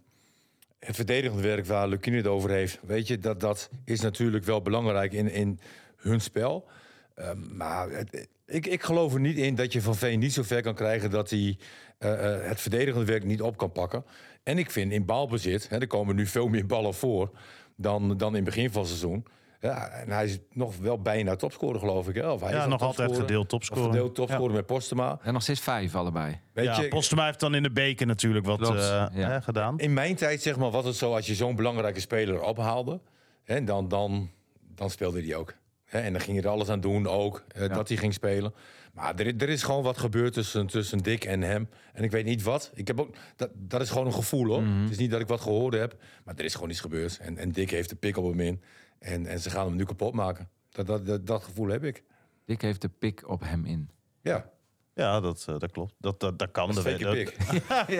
het 0.78 0.96
verdedigend 0.96 1.40
werk 1.40 1.66
waar 1.66 1.88
Lukien 1.88 2.14
het 2.14 2.26
over 2.26 2.50
heeft, 2.50 2.78
weet 2.86 3.06
je, 3.06 3.18
dat, 3.18 3.40
dat 3.40 3.70
is 3.84 4.00
natuurlijk 4.00 4.44
wel 4.44 4.62
belangrijk 4.62 5.12
in, 5.12 5.30
in 5.30 5.60
hun 5.96 6.20
spel. 6.20 6.66
Ehm, 7.14 7.56
maar 7.56 7.90
het- 7.90 8.28
ik, 8.46 8.66
ik 8.66 8.82
geloof 8.82 9.14
er 9.14 9.20
niet 9.20 9.36
in 9.36 9.54
dat 9.54 9.72
je 9.72 9.82
Van 9.82 9.96
Veen 9.96 10.18
niet 10.18 10.32
zo 10.32 10.42
ver 10.42 10.62
kan 10.62 10.74
krijgen 10.74 11.10
dat 11.10 11.30
hij 11.30 11.58
eh, 11.98 12.34
eh, 12.34 12.48
het 12.48 12.60
verdedigende 12.60 13.06
werk 13.06 13.24
niet 13.24 13.42
op 13.42 13.56
kan 13.56 13.72
pakken. 13.72 14.04
En 14.42 14.58
ik 14.58 14.70
vind 14.70 14.92
in 14.92 15.04
balbezit, 15.04 15.68
hè, 15.68 15.78
er 15.78 15.86
komen 15.86 16.16
nu 16.16 16.26
veel 16.26 16.48
meer 16.48 16.66
ballen 16.66 16.94
voor 16.94 17.30
dan, 17.78 18.16
dan 18.16 18.28
in 18.28 18.34
het 18.34 18.44
begin 18.44 18.70
van 18.70 18.80
het 18.80 18.88
seizoen. 18.90 19.24
Ja, 19.60 19.88
en 19.88 20.10
hij 20.10 20.24
is 20.24 20.38
nog 20.52 20.76
wel 20.76 21.00
bijna 21.02 21.36
topscorer, 21.36 21.80
geloof 21.80 22.08
ik. 22.08 22.14
Hè? 22.14 22.30
Of 22.30 22.40
hij 22.40 22.52
Ja, 22.52 22.62
is 22.62 22.68
nog 22.68 22.80
altijd 22.82 22.96
topscorer. 22.96 23.20
gedeeld 23.20 23.42
Of 23.44 23.48
topscorer. 23.50 23.84
gedeeld 23.90 24.14
topscorer 24.14 24.54
met 24.54 24.66
Postema. 24.66 25.18
En 25.22 25.32
nog 25.32 25.42
steeds 25.42 25.60
vijf 25.60 25.94
allebei. 25.94 26.40
Weet 26.52 26.64
ja, 26.64 26.80
je, 26.80 26.88
Postema 26.88 27.24
heeft 27.24 27.40
dan 27.40 27.54
in 27.54 27.62
de 27.62 27.70
beker 27.70 28.06
natuurlijk 28.06 28.46
wat 28.46 28.58
Klopt, 28.58 28.78
eh, 28.78 29.06
ja. 29.12 29.28
hè, 29.30 29.42
gedaan. 29.42 29.78
in 29.78 29.92
mijn 29.92 30.14
tijd 30.16 30.42
zeg 30.42 30.56
maar, 30.56 30.70
was 30.70 30.84
het 30.84 30.96
zo, 30.96 31.14
als 31.14 31.26
je 31.26 31.34
zo'n 31.34 31.56
belangrijke 31.56 32.00
speler 32.00 32.40
ophaalde, 32.42 33.00
hè, 33.44 33.64
dan, 33.64 33.88
dan, 33.88 34.30
dan 34.74 34.90
speelde 34.90 35.22
hij 35.22 35.34
ook. 35.34 35.54
Hè, 35.84 35.98
en 36.00 36.12
dan 36.12 36.20
ging 36.20 36.36
je 36.36 36.42
er 36.42 36.48
alles 36.48 36.68
aan 36.68 36.80
doen 36.80 37.06
ook, 37.06 37.44
eh, 37.48 37.68
dat 37.74 37.88
hij 37.88 37.96
ging 37.96 38.14
spelen. 38.14 38.54
Maar 38.99 39.14
er, 39.14 39.36
er 39.42 39.49
is 39.49 39.62
gewoon 39.62 39.82
wat 39.82 39.99
gebeurd 39.99 40.32
tussen, 40.32 40.66
tussen 40.66 40.99
Dick 40.99 41.24
en 41.24 41.42
hem. 41.42 41.68
En 41.92 42.05
ik 42.05 42.11
weet 42.11 42.24
niet 42.24 42.42
wat. 42.42 42.70
Ik 42.74 42.86
heb 42.86 43.01
ook, 43.01 43.14
dat, 43.36 43.51
dat 43.55 43.80
is 43.80 43.90
gewoon 43.90 44.07
een 44.07 44.12
gevoel 44.12 44.46
hoor. 44.46 44.62
Het 44.62 44.90
is 44.90 44.99
niet 44.99 45.11
dat 45.11 45.20
ik 45.20 45.26
wat 45.26 45.40
gehoord 45.40 45.74
heb, 45.74 45.96
maar 46.24 46.34
er 46.36 46.44
is 46.44 46.55
gewoon 46.55 46.70
iets 46.70 46.80
gebeurd. 46.80 47.18
En, 47.18 47.36
en 47.38 47.53
Dick 47.53 47.70
heeft 47.70 47.88
de 47.88 47.96
pik 47.96 48.16
op 48.16 48.24
hem 48.30 48.40
in. 48.40 48.62
En, 48.99 49.26
en 49.26 49.40
ze 49.40 49.51
gaan 49.51 49.66
hem 49.66 49.76
nu 49.76 49.84
kapot 49.84 50.14
maken. 50.14 50.49
Dat, 50.70 50.86
dat, 50.86 51.07
dat, 51.07 51.26
dat 51.26 51.42
gevoel 51.44 51.68
heb 51.68 51.84
ik. 51.84 52.03
Dick 52.44 52.62
heeft 52.62 52.80
de 52.80 52.88
pik 52.88 53.28
op 53.28 53.40
hem 53.40 53.64
in. 53.64 53.90
Ja, 54.22 54.51
Ja, 54.94 55.20
dat, 55.20 55.44
eh, 55.49 55.59
dat 55.59 55.70
klopt. 55.72 55.94
Dat, 55.99 56.20
dat, 56.20 56.38
dat 56.38 56.51
kan. 56.51 56.68
dat 56.74 56.76
is 56.76 56.82
dat 56.84 56.92
fake 56.92 57.11
weet- 57.11 57.36
pik. 57.36 57.62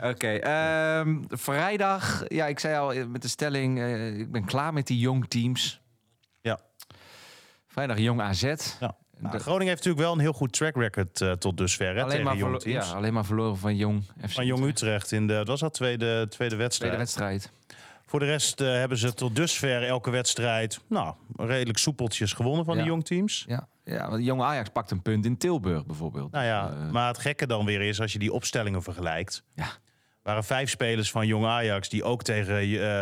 Oké, 0.10 0.28
ehm, 0.28 1.22
vrijdag. 1.28 2.24
Ja, 2.28 2.46
ik 2.46 2.58
zei 2.58 2.76
al 2.78 2.92
eh, 2.92 3.06
met 3.06 3.22
de 3.22 3.28
stelling, 3.28 3.78
eh, 3.78 4.18
ik 4.18 4.32
ben 4.32 4.44
klaar 4.44 4.72
met 4.72 4.86
die 4.86 4.98
jong 4.98 5.28
teams. 5.28 5.80
Vrijdag 7.76 7.98
jong 7.98 8.20
AZ. 8.20 8.42
Ja. 8.42 8.56
Nou, 9.18 9.32
De- 9.36 9.38
Groningen 9.38 9.66
heeft 9.66 9.76
natuurlijk 9.84 9.98
wel 10.04 10.12
een 10.12 10.20
heel 10.20 10.32
goed 10.32 10.52
track 10.52 10.76
record 10.76 11.20
eh, 11.20 11.32
tot 11.32 11.56
dusver. 11.56 11.94
Hè, 11.96 12.02
alleen, 12.02 12.22
maar 12.24 12.36
verlo- 12.36 12.60
ja, 12.62 12.80
alleen 12.80 13.12
maar 13.12 13.24
verloren 13.24 13.56
van 13.58 13.76
jong 13.76 14.02
FC 14.22 14.30
Van 14.30 14.46
Jong 14.46 14.64
Utrecht 14.64 15.12
in 15.12 15.26
de, 15.26 15.42
was 15.44 15.60
dat 15.60 15.74
tweede, 15.74 16.28
tweede 16.28 16.56
wedstrijd. 16.56 16.92
Tweede 16.92 16.96
wedstrijd. 16.96 17.50
Voor 18.06 18.20
de 18.20 18.26
rest 18.26 18.60
eh, 18.60 18.68
hebben 18.68 18.98
ze 18.98 19.14
tot 19.14 19.36
dusver 19.36 19.82
elke 19.86 20.10
wedstrijd 20.10 20.80
nou, 20.88 21.14
redelijk 21.36 21.78
soepeltjes 21.78 22.32
gewonnen 22.32 22.64
van 22.64 22.74
Ja. 22.74 22.80
die 22.82 22.90
jong 22.90 23.04
teams. 23.04 23.44
Ja, 23.48 23.68
ja 23.84 24.10
want 24.10 24.24
jong 24.24 24.42
Ajax 24.42 24.68
pakt 24.68 24.90
een 24.90 25.02
punt 25.02 25.24
in 25.24 25.36
Tilburg 25.36 25.86
bijvoorbeeld. 25.86 26.32
Nou 26.32 26.44
ja, 26.44 26.70
Eh, 26.70 26.90
maar 26.90 27.08
het 27.08 27.18
gekke 27.18 27.46
dan 27.46 27.64
weer 27.64 27.80
is 27.80 28.00
als 28.00 28.12
je 28.12 28.18
die 28.18 28.32
opstellingen 28.32 28.82
vergelijkt. 28.82 29.42
Ja. 29.54 29.66
waren 30.22 30.44
vijf 30.44 30.70
spelers 30.70 31.10
van 31.10 31.26
Jong 31.26 31.46
Ajax 31.46 31.88
die 31.88 32.04
ook 32.04 32.22
tegen 32.22 32.54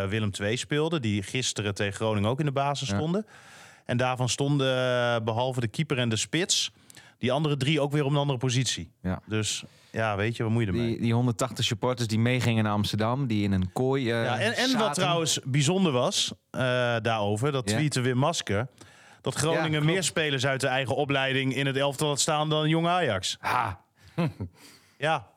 Willem 0.09 0.31
II 0.41 0.57
speelden. 0.57 1.01
Die 1.01 1.23
gisteren 1.23 1.73
tegen 1.73 1.93
Groningen 1.93 2.29
ook 2.29 2.39
in 2.39 2.45
de 2.45 2.51
basis 2.51 2.89
Ja. 2.89 2.95
stonden. 2.95 3.25
En 3.85 3.97
daarvan 3.97 4.29
stonden 4.29 4.67
eh, 4.67 5.23
behalve 5.23 5.59
de 5.59 5.67
keeper 5.67 5.97
en 5.97 6.09
de 6.09 6.15
spits... 6.15 6.71
die 7.17 7.31
andere 7.31 7.57
drie 7.57 7.81
ook 7.81 7.91
weer 7.91 8.03
op 8.03 8.11
een 8.11 8.17
andere 8.17 8.39
positie. 8.39 8.91
Ja. 9.01 9.21
Dus 9.25 9.63
ja, 9.91 10.15
weet 10.15 10.35
je, 10.35 10.43
wat 10.43 10.51
moet 10.51 10.61
je 10.61 10.67
ermee? 10.67 10.87
die, 10.87 10.99
die 10.99 11.13
180 11.13 11.65
supporters 11.65 12.07
die 12.07 12.19
meegingen 12.19 12.63
naar 12.63 12.73
Amsterdam, 12.73 13.27
die 13.27 13.43
in 13.43 13.51
een 13.51 13.71
kooi 13.73 14.11
eh, 14.11 14.23
Ja, 14.23 14.39
en, 14.39 14.53
en 14.53 14.77
wat 14.77 14.93
trouwens 14.93 15.39
bijzonder 15.43 15.91
was 15.91 16.33
eh, 16.49 16.61
daarover, 17.01 17.51
dat 17.51 17.69
Ja. 17.69 18.01
Wim 18.01 18.17
Masker... 18.17 18.67
dat 19.21 19.35
Groningen 19.35 19.85
meer 19.85 20.03
spelers 20.03 20.45
uit 20.45 20.61
de 20.61 20.67
eigen 20.67 20.95
opleiding 20.95 21.55
in 21.55 21.65
het 21.65 21.77
elftal 21.77 22.07
had 22.07 22.19
staan 22.19 22.49
dan 22.49 22.69
Jong 22.69 22.87
Ajax. 22.87 23.37
Ha. 23.39 23.83
Ja, 24.97 25.27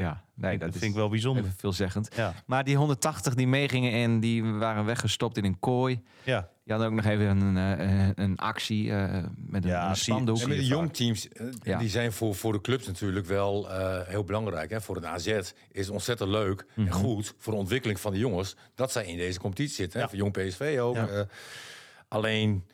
Ja, 0.00 0.24
nee, 0.34 0.50
dat, 0.50 0.60
dat, 0.60 0.74
is 0.74 0.78
vind 0.80 0.90
ik 0.90 0.96
wel 0.98 1.08
bijzonder. 1.08 1.44
even 1.44 1.56
veelzeggend. 1.58 2.08
Ja, 2.16 2.34
Maar 2.46 2.64
die 2.64 2.76
180 2.76 3.34
die 3.34 3.46
meegingen 3.46 3.92
en 3.92 4.20
die 4.20 4.44
waren 4.44 4.84
weggestopt 4.84 5.36
in 5.36 5.44
een 5.44 5.58
kooi. 5.58 6.00
ja. 6.22 6.48
Die 6.64 6.78
hadden 6.78 6.98
ook 6.98 7.04
nog 7.04 7.12
even 7.12 7.40
een, 7.40 7.78
eh, 7.78 8.08
een 8.14 8.36
actie 8.38 8.90
eh, 8.92 9.24
met 9.36 9.64
een, 9.64 9.70
Ja, 9.70 9.94
een. 10.06 10.16
En 10.18 10.24
met 10.48 10.48
de 10.58 10.66
jong 10.66 10.92
teams, 10.94 11.28
eh, 11.28 11.46
Ja. 11.62 11.78
die 11.78 11.88
zijn 11.88 12.12
voor, 12.12 12.34
voor 12.34 12.52
de 12.52 12.60
clubs 12.60 12.86
natuurlijk 12.86 13.26
wel 13.26 13.70
eh, 13.70 14.00
heel 14.08 14.24
belangrijk. 14.24 14.70
Hè. 14.70 14.80
Voor 14.80 14.94
het 14.96 15.04
AZ 15.04 15.26
is 15.26 15.52
het 15.72 15.90
ontzettend 15.90 16.30
leuk 16.30 16.66
Mhm. 16.74 16.86
en 16.86 16.92
goed 16.92 17.34
voor 17.38 17.52
de 17.52 17.58
ontwikkeling 17.58 18.00
van 18.00 18.12
de 18.12 18.18
jongens 18.18 18.56
dat 18.74 18.92
zij 18.92 19.06
in 19.06 19.16
deze 19.16 19.38
competitie 19.40 19.74
zitten. 19.74 19.98
Hè. 19.98 20.04
Ja. 20.04 20.10
Voor 20.10 20.18
jong 20.18 20.32
PSV 20.32 20.78
ook. 20.80 20.94
Ja. 20.96 21.06
eh. 21.08 21.20
alleen, 22.08 22.64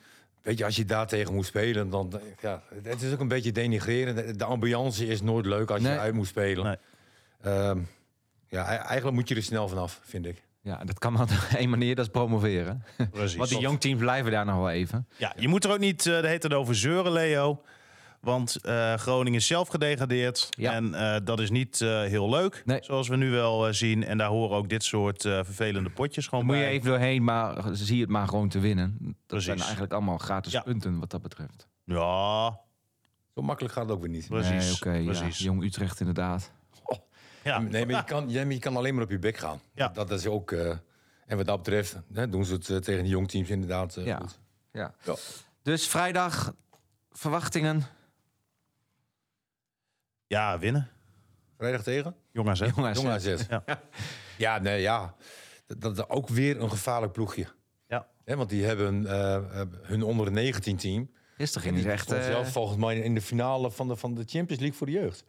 weet 0.42 0.58
je, 0.58 0.64
als 0.64 0.76
je 0.76 0.84
daar 0.84 1.06
tegen 1.06 1.34
moet 1.34 1.46
spelen, 1.46 1.90
dan 1.90 2.20
ja, 2.40 2.62
het 2.82 3.02
is 3.02 3.12
ook 3.12 3.20
een 3.20 3.28
beetje 3.28 3.52
denigrerend. 3.52 4.16
De, 4.16 4.36
de 4.36 4.44
ambiance 4.44 5.06
is 5.06 5.22
nooit 5.22 5.46
leuk 5.46 5.70
als 5.70 5.80
Nee. 5.80 5.92
je 5.92 5.98
uit 5.98 6.14
moet 6.14 6.26
spelen. 6.26 6.64
Nee. 6.64 6.76
Ehm, 7.46 7.78
ja, 8.48 8.72
e- 8.72 8.76
eigenlijk 8.76 9.16
moet 9.16 9.28
je 9.28 9.34
er 9.34 9.42
snel 9.42 9.68
vanaf, 9.68 10.00
vind 10.04 10.26
ik. 10.26 10.44
Ja, 10.62 10.84
dat 10.84 10.98
kan 10.98 11.12
maar 11.12 11.22
op 11.50 11.56
één 11.56 11.70
manier, 11.70 11.94
dat 11.94 12.04
is 12.04 12.10
promoveren. 12.10 12.84
Precies. 13.10 13.36
Want 13.36 13.48
die 13.48 13.58
jong 13.58 13.80
teams 13.80 14.00
blijven 14.00 14.30
daar 14.32 14.44
nog 14.44 14.56
wel 14.56 14.70
even. 14.70 15.08
Ja, 15.16 15.32
je 15.38 15.48
moet 15.48 15.64
er 15.64 15.70
ook 15.70 15.78
niet 15.78 16.06
eh, 16.06 16.20
de 16.20 16.26
hele 16.26 16.38
tijd 16.38 16.52
over 16.54 16.74
zeuren, 16.76 17.12
Leo. 17.12 17.62
Want 18.20 18.56
eh, 18.56 18.94
Groningen 18.94 19.38
is 19.38 19.46
zelf 19.46 19.68
gedegradeerd. 19.68 20.48
Ja. 20.50 20.72
En 20.72 20.94
eh, 20.94 21.20
dat 21.24 21.40
is 21.40 21.50
niet 21.50 21.80
eh, 21.80 21.88
heel 22.00 22.30
leuk, 22.30 22.62
Nee. 22.64 22.78
zoals 22.82 23.08
we 23.08 23.16
nu 23.16 23.30
wel 23.30 23.74
zien. 23.74 24.04
En 24.04 24.18
daar 24.18 24.28
horen 24.28 24.56
ook 24.56 24.68
dit 24.68 24.84
soort 24.84 25.24
eh, 25.24 25.32
vervelende 25.44 25.90
potjes 25.90 26.26
gewoon 26.26 26.44
moet 26.46 26.56
je 26.56 26.64
even 26.64 26.88
doorheen, 26.88 27.24
maar 27.24 27.64
zie 27.72 28.00
het 28.00 28.10
maar 28.10 28.28
gewoon 28.28 28.48
te 28.48 28.58
winnen. 28.58 28.96
Dat 29.00 29.14
Precies. 29.26 29.46
zijn 29.46 29.58
eigenlijk 29.60 29.92
allemaal 29.92 30.18
gratis 30.18 30.52
Ja. 30.52 30.60
punten 30.60 30.98
wat 30.98 31.10
dat 31.10 31.22
betreft. 31.22 31.66
Ja, 31.84 32.58
Zo 33.34 33.42
makkelijk 33.42 33.74
gaat 33.74 33.84
het 33.84 33.92
ook 33.92 34.00
weer 34.00 34.10
niet. 34.10 34.28
Precies, 34.28 34.50
Nee, 34.64 34.72
oké, 34.74 34.92
ja, 34.92 35.04
precies. 35.20 35.38
Jong 35.38 35.62
Utrecht 35.64 36.00
inderdaad. 36.00 36.52
Ja. 37.46 37.58
Nee, 37.76 37.86
maar 37.86 37.96
je 37.96 38.04
kan, 38.04 38.28
je 38.28 38.58
kan 38.58 38.76
alleen 38.76 38.94
maar 38.94 39.04
op 39.04 39.10
je 39.10 39.18
bek 39.18 39.36
gaan. 39.36 39.60
Ja. 39.74 39.88
Dat 39.88 40.10
is 40.10 40.26
ook... 40.26 40.52
eh, 40.52 40.76
en 41.26 41.36
wat 41.36 41.46
dat 41.46 41.56
betreft 41.56 41.96
hè, 42.12 42.28
doen 42.28 42.44
ze 42.44 42.52
het 42.52 42.68
eh, 42.70 42.76
tegen 42.76 43.02
de 43.02 43.08
jong 43.08 43.28
teams 43.30 43.50
inderdaad 43.50 43.96
eh, 43.96 44.04
Ja. 44.06 44.16
goed. 44.18 44.38
Ja. 44.72 44.94
Ja. 45.04 45.14
Dus 45.62 45.88
vrijdag, 45.88 46.54
verwachtingen. 47.10 47.82
ja, 50.26 50.58
winnen. 50.58 50.88
Vrijdag 51.56 51.82
tegen? 51.82 52.14
Jong 52.32 52.48
AZ. 52.48 52.60
Jong 52.60 52.86
AZ. 52.86 52.96
Jong 53.02 53.08
AZ. 53.08 53.36
Ja. 53.48 53.64
Ja, 54.38 54.58
nee, 54.58 54.80
ja. 54.80 55.14
Dat, 55.66 55.80
dat 55.80 55.96
is 55.98 56.08
ook 56.08 56.28
weer 56.28 56.60
een 56.60 56.70
gevaarlijk 56.70 57.12
ploegje. 57.12 57.46
Ja. 57.88 58.06
Hè, 58.24 58.36
want 58.36 58.48
die 58.50 58.64
hebben 58.64 59.04
hun 59.82 60.02
onder 60.02 60.32
19 60.32 60.76
team. 60.76 61.10
Ging 61.38 61.62
die 61.74 61.84
het 61.84 61.92
echt... 61.92 62.08
zelf 62.08 62.52
volgens 62.52 62.78
mij 62.78 62.98
in 62.98 63.14
de 63.14 63.20
finale 63.20 63.70
van 63.70 63.88
de, 63.88 63.96
van 63.96 64.14
de 64.14 64.22
Champions 64.26 64.60
League 64.60 64.78
voor 64.78 64.86
de 64.86 64.92
jeugd. 64.92 65.24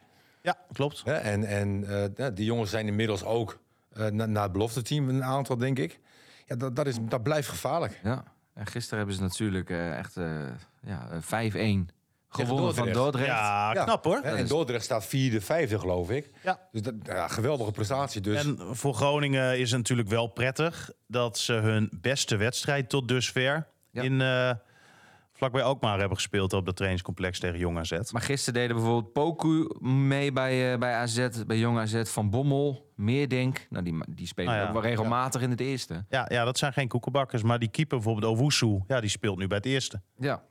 Ja, 0.47 0.57
klopt. 0.73 1.01
Hè, 1.05 1.13
en 1.13 1.43
en 1.43 1.83
eh, 1.87 2.03
ja, 2.15 2.29
die 2.29 2.45
jongens 2.45 2.69
zijn 2.69 2.87
inmiddels 2.87 3.23
ook 3.23 3.59
eh, 3.93 4.05
na, 4.07 4.25
naar 4.25 4.43
het 4.43 4.51
belofte 4.51 4.81
team 4.81 5.09
een 5.09 5.23
aantal, 5.23 5.57
denk 5.57 5.79
ik. 5.79 5.99
Ja, 6.45 6.55
dat, 6.55 6.75
dat, 6.75 6.87
is, 6.87 6.95
dat 7.01 7.23
blijft 7.23 7.47
gevaarlijk. 7.49 7.99
Ja, 8.03 8.23
en 8.53 8.65
gisteren 8.65 8.97
hebben 8.97 9.15
ze 9.15 9.21
natuurlijk 9.21 9.69
eh, 9.69 9.97
echt 9.97 10.17
eh, 10.17 10.25
ja, 10.81 11.07
eh, 11.11 11.51
5-1 11.85 11.93
gewonnen 12.29 12.75
van 12.75 12.91
Dordrecht. 12.91 13.27
Ja, 13.27 13.73
Ja. 13.73 13.83
knap 13.83 14.03
hoor. 14.03 14.19
En 14.21 14.47
Dordrecht 14.47 14.83
staat 14.83 15.05
vierde, 15.05 15.41
vijfde, 15.41 15.79
geloof 15.79 16.09
ik. 16.09 16.29
Ja. 16.43 16.59
Dus 16.71 16.81
dat, 16.81 16.93
ja, 17.03 17.27
geweldige 17.27 17.71
prestatie. 17.71 18.21
Dus 18.21 18.43
En 18.45 18.57
voor 18.71 18.93
Groningen 18.93 19.59
is 19.59 19.69
het 19.69 19.77
natuurlijk 19.79 20.09
wel 20.09 20.27
prettig 20.27 20.91
dat 21.07 21.37
ze 21.37 21.53
hun 21.53 21.89
beste 21.91 22.35
wedstrijd 22.35 22.89
tot 22.89 23.07
dusver 23.07 23.67
Ja. 23.91 24.01
in 24.01 24.21
eh 24.21 24.51
vlakbij 25.38 25.63
Alkmaar 25.63 25.99
hebben 25.99 26.17
gespeeld 26.17 26.53
op 26.53 26.65
dat 26.65 26.75
trainingscomplex 26.75 27.39
tegen 27.39 27.59
Jong 27.59 27.77
AZ. 27.77 28.11
Maar 28.11 28.21
gisteren 28.21 28.59
deden 28.61 28.75
bijvoorbeeld 28.75 29.13
Poku 29.13 29.67
mee 29.88 30.31
bij, 30.31 30.73
eh, 30.73 30.79
bij 30.79 30.93
AZ, 30.93 31.27
bij 31.47 31.57
Jong 31.57 31.77
AZ 31.79 32.01
van 32.03 32.29
Bommel, 32.29 32.91
Meerdink. 32.95 33.67
Nou, 33.69 33.83
die, 33.83 33.97
die 34.09 34.27
spelen 34.27 34.53
Ah, 34.53 34.59
ja. 34.59 34.67
ook 34.67 34.73
wel 34.73 34.81
regelmatig 34.81 35.41
in 35.41 35.49
het 35.49 35.59
eerste. 35.59 36.05
Ja, 36.09 36.25
ja, 36.29 36.43
dat 36.45 36.57
zijn 36.57 36.73
geen 36.73 36.88
koekenbakkers, 36.88 37.43
maar 37.43 37.59
die 37.59 37.69
keeper 37.69 37.97
bijvoorbeeld 37.97 38.38
Owusu, 38.38 38.83
ja, 38.88 38.99
die 38.99 39.09
speelt 39.09 39.38
nu 39.38 39.47
bij 39.47 39.57
het 39.57 39.65
eerste. 39.65 40.01
Ja. 40.17 40.43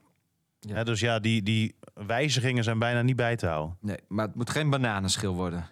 Ja. 0.61 0.75
Hè, 0.75 0.85
dus 0.85 1.01
ja, 1.01 1.19
die, 1.19 1.43
die 1.43 1.77
wijzigingen 1.95 2.65
zijn 2.65 2.79
bijna 2.79 3.03
niet 3.03 3.17
bij 3.17 3.37
te 3.37 3.47
houden. 3.47 3.77
Nee, 3.81 3.99
maar 4.09 4.27
het 4.27 4.35
moet 4.35 4.51
geen 4.51 4.71
bananenschil 4.71 5.35
worden, 5.35 5.69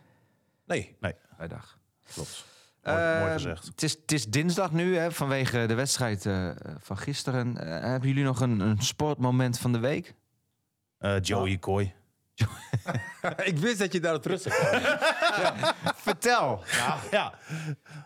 nee, 0.67 0.97
vrijdag. 1.37 1.79
Klopt. 2.15 2.45
Mooi, 2.85 2.99
mooi 2.99 3.27
Eh, 3.27 3.33
gezegd. 3.33 3.65
Het 3.67 3.83
is, 3.83 3.93
het 3.93 4.13
is 4.13 4.27
dinsdag 4.27 4.73
nu, 4.73 4.97
hè, 4.97 5.13
vanwege 5.13 5.67
de 5.67 5.75
wedstrijd 5.75 6.27
eh, 6.27 6.51
van 6.81 6.99
gisteren. 6.99 7.57
Eh, 7.59 7.91
hebben 7.91 8.09
jullie 8.09 8.25
nog 8.25 8.41
een, 8.41 8.61
een 8.61 8.81
sportmoment 8.83 9.59
van 9.59 9.73
de 9.73 9.79
week? 9.79 10.15
Eh, 10.99 11.21
Joey 11.21 11.57
Kooi. 11.57 11.93
ik 13.45 13.59
wist 13.59 13.79
dat 13.79 13.93
je 13.93 14.01
daar 14.01 14.21
terug 14.21 14.41
zou 14.41 14.55
komen. 14.55 14.99
Vertel! 16.07 16.63
Ja. 17.11 17.33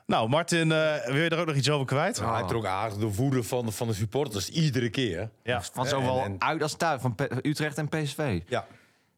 Nou, 0.06 0.28
Martin, 0.28 0.72
eh, 0.72 1.04
wil 1.06 1.16
je 1.16 1.28
er 1.28 1.38
ook 1.38 1.46
nog 1.46 1.54
iets 1.56 1.70
over 1.70 1.86
kwijt? 1.86 2.20
Nou, 2.20 2.34
hij 2.38 2.46
trok 2.48 2.64
aardig 2.66 2.98
de 2.98 3.14
woede 3.14 3.42
van, 3.42 3.72
van 3.72 3.86
de 3.86 3.94
supporters 3.94 4.48
iedere 4.48 4.90
keer. 4.90 5.30
Ja. 5.42 5.62
Van 5.62 5.84
Ja, 5.84 5.90
zowel 5.90 6.18
en- 6.20 6.24
en- 6.32 6.40
uit 6.42 6.62
als 6.62 6.76
thuis, 6.76 7.00
van 7.00 7.14
P- 7.14 7.38
Utrecht 7.42 7.78
en 7.78 7.88
PSV. 7.88 8.40
Ja. 8.46 8.66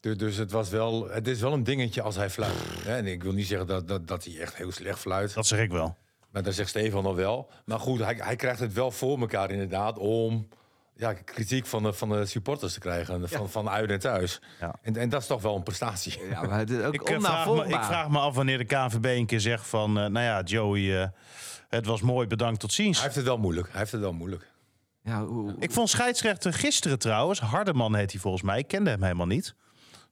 Dus, 0.01 0.17
dus 0.17 0.37
het, 0.37 0.51
was 0.51 0.69
wel, 0.71 1.09
het 1.11 1.29
is 1.29 1.41
wel 1.41 1.53
een 1.53 1.65
dingetje 1.65 2.03
als 2.03 2.17
hij 2.17 2.31
fluit. 2.31 2.55
Hè, 2.85 2.97
En 2.97 3.07
ik 3.07 3.23
wil 3.23 3.33
niet 3.33 3.47
zeggen 3.47 3.67
dat, 3.67 3.89
dat, 3.89 4.09
dat 4.09 4.25
hij 4.25 4.39
echt 4.41 4.57
heel 4.57 4.73
slecht 4.73 4.99
fluit. 4.99 5.35
Dat 5.35 5.47
zeg 5.47 5.59
ik 5.61 5.71
wel. 5.71 5.97
Maar 6.31 6.43
dat 6.43 6.55
zegt 6.55 6.69
Stefan 6.69 7.03
nog 7.03 7.15
wel. 7.17 7.51
Maar 7.65 7.79
goed, 7.81 7.99
hij, 7.99 8.15
hij 8.19 8.37
krijgt 8.37 8.61
het 8.61 8.73
wel 8.73 8.91
voor 8.91 9.19
elkaar 9.21 9.51
inderdaad 9.51 9.99
om 9.99 10.49
ja, 10.97 11.13
kritiek 11.13 11.67
van 11.67 11.83
de, 11.83 11.93
van 11.93 12.09
de 12.09 12.27
supporters 12.27 12.73
te 12.73 12.79
krijgen. 12.81 13.29
Van, 13.29 13.51
van 13.51 13.69
uit 13.69 13.91
en 13.91 13.99
thuis. 13.99 14.41
Ja. 14.61 14.75
En, 14.83 14.97
en 14.97 15.09
dat 15.09 15.21
is 15.21 15.27
toch 15.27 15.43
wel 15.43 15.57
een 15.57 15.63
prestatie. 15.63 16.27
Ja, 16.31 16.43
maar 16.43 16.59
het 16.59 16.71
is 16.71 16.83
ook 16.83 16.95
Ik, 16.95 17.09
eh, 17.09 17.21
vraag 17.21 17.47
me, 17.47 17.65
ik 17.65 17.83
vraag 17.83 18.09
me 18.09 18.19
af 18.19 18.35
wanneer 18.35 18.59
de 18.59 18.65
KNVB 18.65 19.05
een 19.05 19.27
keer 19.27 19.41
zegt 19.41 19.67
van... 19.67 19.99
eh, 19.99 20.07
nou 20.07 20.25
ja, 20.27 20.43
Joey, 20.43 21.03
eh, 21.03 21.09
het 21.69 21.87
was 21.87 22.01
mooi, 22.01 22.27
bedankt, 22.27 22.61
tot 22.61 22.73
ziens. 22.73 22.95
Hij 22.97 23.05
heeft 23.05 23.17
het 23.17 23.25
wel 23.27 23.39
moeilijk. 23.39 23.69
Hij 23.71 23.79
heeft 23.79 23.93
het 23.93 24.01
wel 24.01 24.13
moeilijk. 24.13 24.51
Ja, 25.03 25.25
hoe- 25.25 25.55
Ik 25.59 25.71
vond 25.73 25.89
scheidsrechter 25.91 26.53
gisteren 26.53 26.99
trouwens, 26.99 27.41
Hardeman 27.41 27.95
heet 27.95 28.11
hij 28.13 28.21
volgens 28.21 28.43
mij, 28.43 28.59
ik 28.59 28.67
kende 28.67 28.91
hem 28.91 29.03
helemaal 29.03 29.27
niet. 29.27 29.55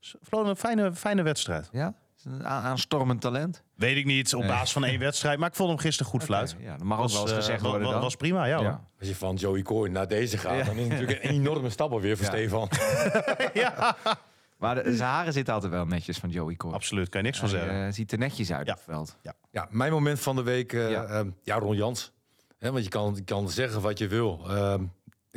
Vloot 0.01 0.47
een 0.49 0.57
fijne, 0.57 0.95
fijne 0.95 1.23
wedstrijd. 1.23 1.69
ja? 1.73 1.95
Een 2.25 2.47
aan- 2.47 2.63
aanstormend 2.63 3.21
talent. 3.21 3.63
Weet 3.75 3.97
ik 3.97 4.05
niet, 4.05 4.35
op 4.35 4.41
Nee. 4.41 4.51
basis 4.51 4.73
van 4.73 4.85
één 4.85 4.99
wedstrijd, 4.99 5.39
maar 5.39 5.49
ik 5.49 5.55
vond 5.55 5.69
hem 5.69 5.79
gisteren 5.79 6.13
goed 6.13 6.23
fluiten. 6.23 6.57
Ja, 6.61 6.77
dat 6.77 6.83
mag 6.87 6.97
ook 6.99 7.03
Was, 7.05 7.13
wel 7.13 7.23
eens 7.23 7.31
eh, 7.31 7.37
gezegd 7.37 7.61
worden 7.63 8.01
was 8.01 8.17
prima, 8.17 8.45
ja. 8.45 8.61
Ja. 8.61 8.85
Als 8.99 9.09
je 9.09 9.17
van 9.17 9.35
Joey 9.35 9.63
Coyne 9.63 9.93
naar 9.95 10.09
deze 10.09 10.39
gaat, 10.39 10.67
dan 10.67 10.75
is 10.77 10.81
het 10.83 10.91
natuurlijk 10.91 11.25
een 11.25 11.31
enorme 11.31 11.71
stap 11.71 11.93
alweer 11.93 12.17
voor 12.17 12.27
Ja. 12.27 12.31
Stefan. 12.33 12.69
Maar 14.59 14.75
de, 14.75 14.97
zijn 14.97 15.09
haren 15.11 15.33
zitten 15.33 15.55
altijd 15.55 15.73
wel 15.73 15.87
netjes 15.87 16.19
van 16.19 16.29
Joey 16.31 16.55
Coy. 16.57 16.73
Absoluut, 16.73 17.09
kan 17.09 17.21
je 17.21 17.27
niks 17.27 17.39
van 17.39 17.49
Hij 17.49 17.59
zeggen. 17.59 17.87
eh, 17.87 17.93
ziet 17.93 18.13
er 18.13 18.19
netjes 18.19 18.53
uit 18.53 18.67
Ja. 18.67 18.73
op 18.73 18.79
het 18.79 18.87
veld. 18.89 19.17
Ja, 19.51 19.67
mijn 19.71 19.93
moment 19.93 20.21
van 20.21 20.37
de 20.37 20.43
week, 20.43 20.73
eh, 20.73 20.91
Ja. 20.91 21.03
ja, 21.03 21.25
ja 21.43 21.59
Ron 21.59 21.77
Jans. 21.77 22.13
Hè, 22.59 22.73
want 22.73 22.85
je 22.85 22.91
kan, 22.91 23.13
je 23.15 23.23
kan 23.25 23.51
zeggen 23.51 23.81
wat 23.81 23.99
je 23.99 24.09
wil. 24.09 24.45
Ehm, 24.49 24.85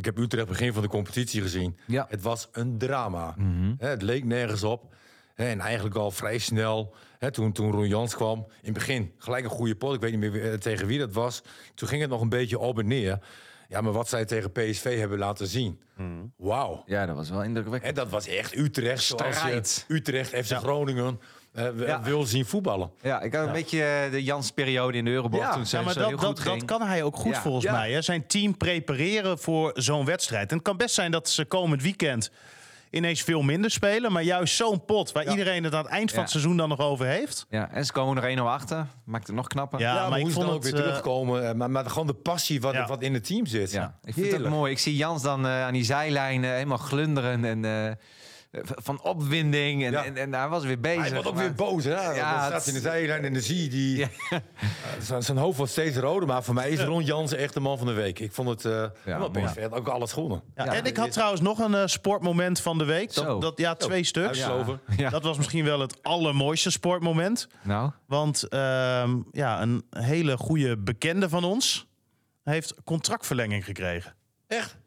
ik 0.01 0.15
heb 0.15 0.17
Utrecht 0.17 0.47
begin 0.47 0.73
van 0.73 0.81
de 0.81 0.87
competitie 0.87 1.41
gezien. 1.41 1.77
Ja. 1.87 2.05
Het 2.09 2.21
was 2.21 2.49
een 2.51 2.77
drama. 2.77 3.33
Mhm. 3.37 3.73
Hè, 3.77 3.87
het 3.87 4.01
leek 4.01 4.25
nergens 4.25 4.63
op. 4.63 4.95
Hè, 5.35 5.45
en 5.45 5.59
eigenlijk 5.59 5.95
al 5.95 6.11
vrij 6.11 6.37
snel, 6.37 6.95
hè, 7.19 7.31
toen, 7.31 7.51
toen 7.51 7.71
Ron 7.71 7.87
Jans 7.87 8.15
kwam... 8.15 8.37
in 8.37 8.45
het 8.61 8.73
begin 8.73 9.13
gelijk 9.17 9.43
een 9.43 9.49
goede 9.49 9.75
pot. 9.75 9.93
Ik 9.93 10.01
weet 10.01 10.11
niet 10.11 10.31
meer 10.31 10.51
eh, 10.51 10.57
tegen 10.57 10.87
wie 10.87 10.99
dat 10.99 11.13
was. 11.13 11.41
Toen 11.75 11.87
ging 11.87 12.01
het 12.01 12.09
nog 12.09 12.21
een 12.21 12.29
beetje 12.29 12.59
op 12.59 12.79
en 12.79 12.87
neer. 12.87 13.19
Ja, 13.67 13.81
maar 13.81 13.91
wat 13.91 14.09
zij 14.09 14.25
tegen 14.25 14.51
PSV 14.51 14.97
hebben 14.97 15.17
laten 15.17 15.47
zien. 15.47 15.81
Wauw. 16.37 16.83
Ja, 16.85 17.05
dat 17.05 17.15
was 17.15 17.29
wel 17.29 17.43
indrukwekkend. 17.43 17.89
En 17.89 18.03
dat 18.03 18.09
was 18.09 18.27
echt 18.27 18.55
Utrecht. 18.55 19.03
Strijd. 19.03 19.85
je 19.87 19.93
Utrecht, 19.93 20.29
FC 20.29 20.51
Groningen 20.51 21.19
Ja. 21.77 22.01
wil 22.01 22.23
zien 22.25 22.45
voetballen. 22.45 22.91
Ja, 23.01 23.21
ik 23.21 23.33
had 23.35 23.45
een 23.47 23.53
beetje 23.53 23.83
eh, 23.83 24.11
de 24.11 24.23
Jans-periode 24.23 24.97
in 24.97 25.05
de 25.05 25.11
Euroborg 25.11 25.43
Ja, 25.43 25.53
toen 25.53 25.65
ze 25.65 25.77
Ja, 25.77 25.83
maar 25.83 25.93
zo 25.93 25.99
heel 25.99 26.09
dat, 26.09 26.25
goed 26.25 26.43
dat, 26.43 26.59
dat 26.59 26.65
kan 26.65 26.81
hij 26.81 27.03
ook 27.03 27.15
goed 27.15 27.33
Ja. 27.35 27.41
volgens 27.41 27.63
Ja. 27.65 27.71
mij. 27.71 27.91
Hè? 27.91 28.01
Zijn 28.01 28.27
team 28.27 28.57
prepareren 28.57 29.39
voor 29.39 29.71
zo'n 29.75 30.05
wedstrijd. 30.05 30.49
En 30.49 30.55
het 30.55 30.65
kan 30.65 30.77
best 30.77 30.95
zijn 30.95 31.11
dat 31.11 31.29
ze 31.29 31.45
komend 31.45 31.81
weekend 31.81 32.31
ineens 32.89 33.21
veel 33.21 33.41
minder 33.41 33.71
spelen. 33.71 34.11
Maar 34.11 34.23
juist 34.23 34.55
zo'n 34.55 34.85
pot 34.85 35.11
waar 35.11 35.29
iedereen 35.29 35.63
het 35.63 35.73
aan 35.75 35.83
het 35.83 35.91
eind 35.91 36.07
van 36.09 36.15
Ja. 36.17 36.21
het 36.23 36.31
seizoen 36.31 36.57
dan 36.57 36.69
nog 36.69 36.79
over 36.79 37.05
heeft. 37.05 37.45
Ja, 37.49 37.69
en 37.71 37.85
ze 37.85 37.91
komen 37.91 38.23
er 38.23 38.29
1-0 38.29 38.49
achter. 38.49 38.85
Maakt 39.05 39.27
het 39.27 39.35
nog 39.35 39.47
knapper. 39.47 39.79
Ja, 39.79 39.93
Ja, 39.93 39.99
maar, 39.99 40.09
maar 40.09 40.17
ik 40.17 40.23
hoe 40.23 40.31
ze 40.33 40.37
vond 40.37 40.47
dan 40.47 40.55
ook 40.57 40.63
weer 40.63 40.73
eh, 40.75 40.79
terugkomen. 40.79 41.47
eh, 41.49 41.53
Maar, 41.55 41.71
maar 41.71 41.85
gewoon 41.85 42.07
de 42.07 42.13
passie 42.13 42.61
wat, 42.61 42.73
Ja. 42.73 42.87
wat 42.87 43.01
in 43.01 43.13
het 43.13 43.25
team 43.25 43.45
zit. 43.45 43.71
Ja, 43.71 43.97
ik 44.03 44.13
vind 44.13 44.31
het 44.31 44.49
mooi. 44.49 44.71
Ik 44.71 44.79
zie 44.79 44.95
Jans 44.95 45.21
dan 45.21 45.45
eh, 45.45 45.63
aan 45.63 45.73
die 45.73 45.83
zijlijn 45.83 46.43
eh, 46.43 46.51
helemaal 46.51 46.77
glunderen 46.77 47.45
en 47.45 47.65
eh, 47.65 47.91
van 48.61 49.01
opwinding. 49.01 49.85
En, 49.85 49.91
Ja. 49.91 50.03
en, 50.05 50.17
en 50.17 50.33
hij 50.33 50.47
was 50.47 50.63
weer 50.63 50.79
bezig. 50.79 51.01
Hij 51.01 51.11
wordt 51.11 51.27
ook 51.27 51.33
maar- 51.35 51.43
weer 51.43 51.53
boos. 51.53 51.83
Hè? 51.83 51.91
Ja, 51.91 52.13
dan 52.13 52.15
het- 52.15 52.45
staat 52.45 52.65
hij 52.65 52.73
in 52.73 52.73
de 52.73 52.89
zijlijn 52.89 53.23
en 53.25 53.33
dan 53.33 53.41
zie 53.41 53.63
je 53.63 53.69
die... 53.69 53.97
Ja. 53.97 54.07
eh, 55.09 55.19
zijn- 55.19 55.37
hoofd 55.37 55.57
wordt 55.57 55.71
steeds 55.71 55.97
roder. 55.97 56.27
Maar 56.27 56.43
voor 56.43 56.53
mij 56.53 56.69
is 56.69 56.79
Ron 56.83 57.03
Jansen 57.03 57.37
echt 57.37 57.53
de 57.53 57.59
man 57.59 57.77
van 57.77 57.87
de 57.87 57.93
week. 57.93 58.19
Ik 58.19 58.31
vond 58.31 58.49
het... 58.49 58.65
eh 58.65 58.85
ja, 59.05 59.17
had 59.19 59.71
ook 59.71 59.87
alles 59.87 60.11
gewonnen. 60.11 60.41
Ja, 60.55 60.65
Ja, 60.65 60.73
en 60.73 60.85
ik 60.85 60.97
had 60.97 61.11
trouwens 61.11 61.41
nog 61.41 61.59
een 61.59 61.75
eh, 61.75 61.85
sportmoment 61.85 62.59
van 62.59 62.77
de 62.77 62.85
week. 62.85 63.13
Zo. 63.13 63.23
Dat, 63.25 63.41
dat, 63.41 63.57
ja, 63.57 63.75
twee 63.75 64.03
stuks. 64.03 64.27
Uitsloven. 64.27 64.79
Ja. 64.97 65.09
Dat 65.09 65.23
was 65.23 65.37
misschien 65.37 65.63
wel 65.65 65.79
het 65.79 66.03
allermooiste 66.03 66.71
sportmoment. 66.71 67.47
Nou, 67.63 67.91
Want 68.05 68.47
ehm, 68.47 69.17
ja, 69.31 69.61
een 69.61 69.85
hele 69.89 70.37
goede 70.37 70.77
bekende 70.77 71.29
van 71.29 71.43
ons 71.43 71.87
heeft 72.43 72.73
contractverlenging 72.83 73.65
gekregen. 73.65 74.15
Echt? 74.47 74.77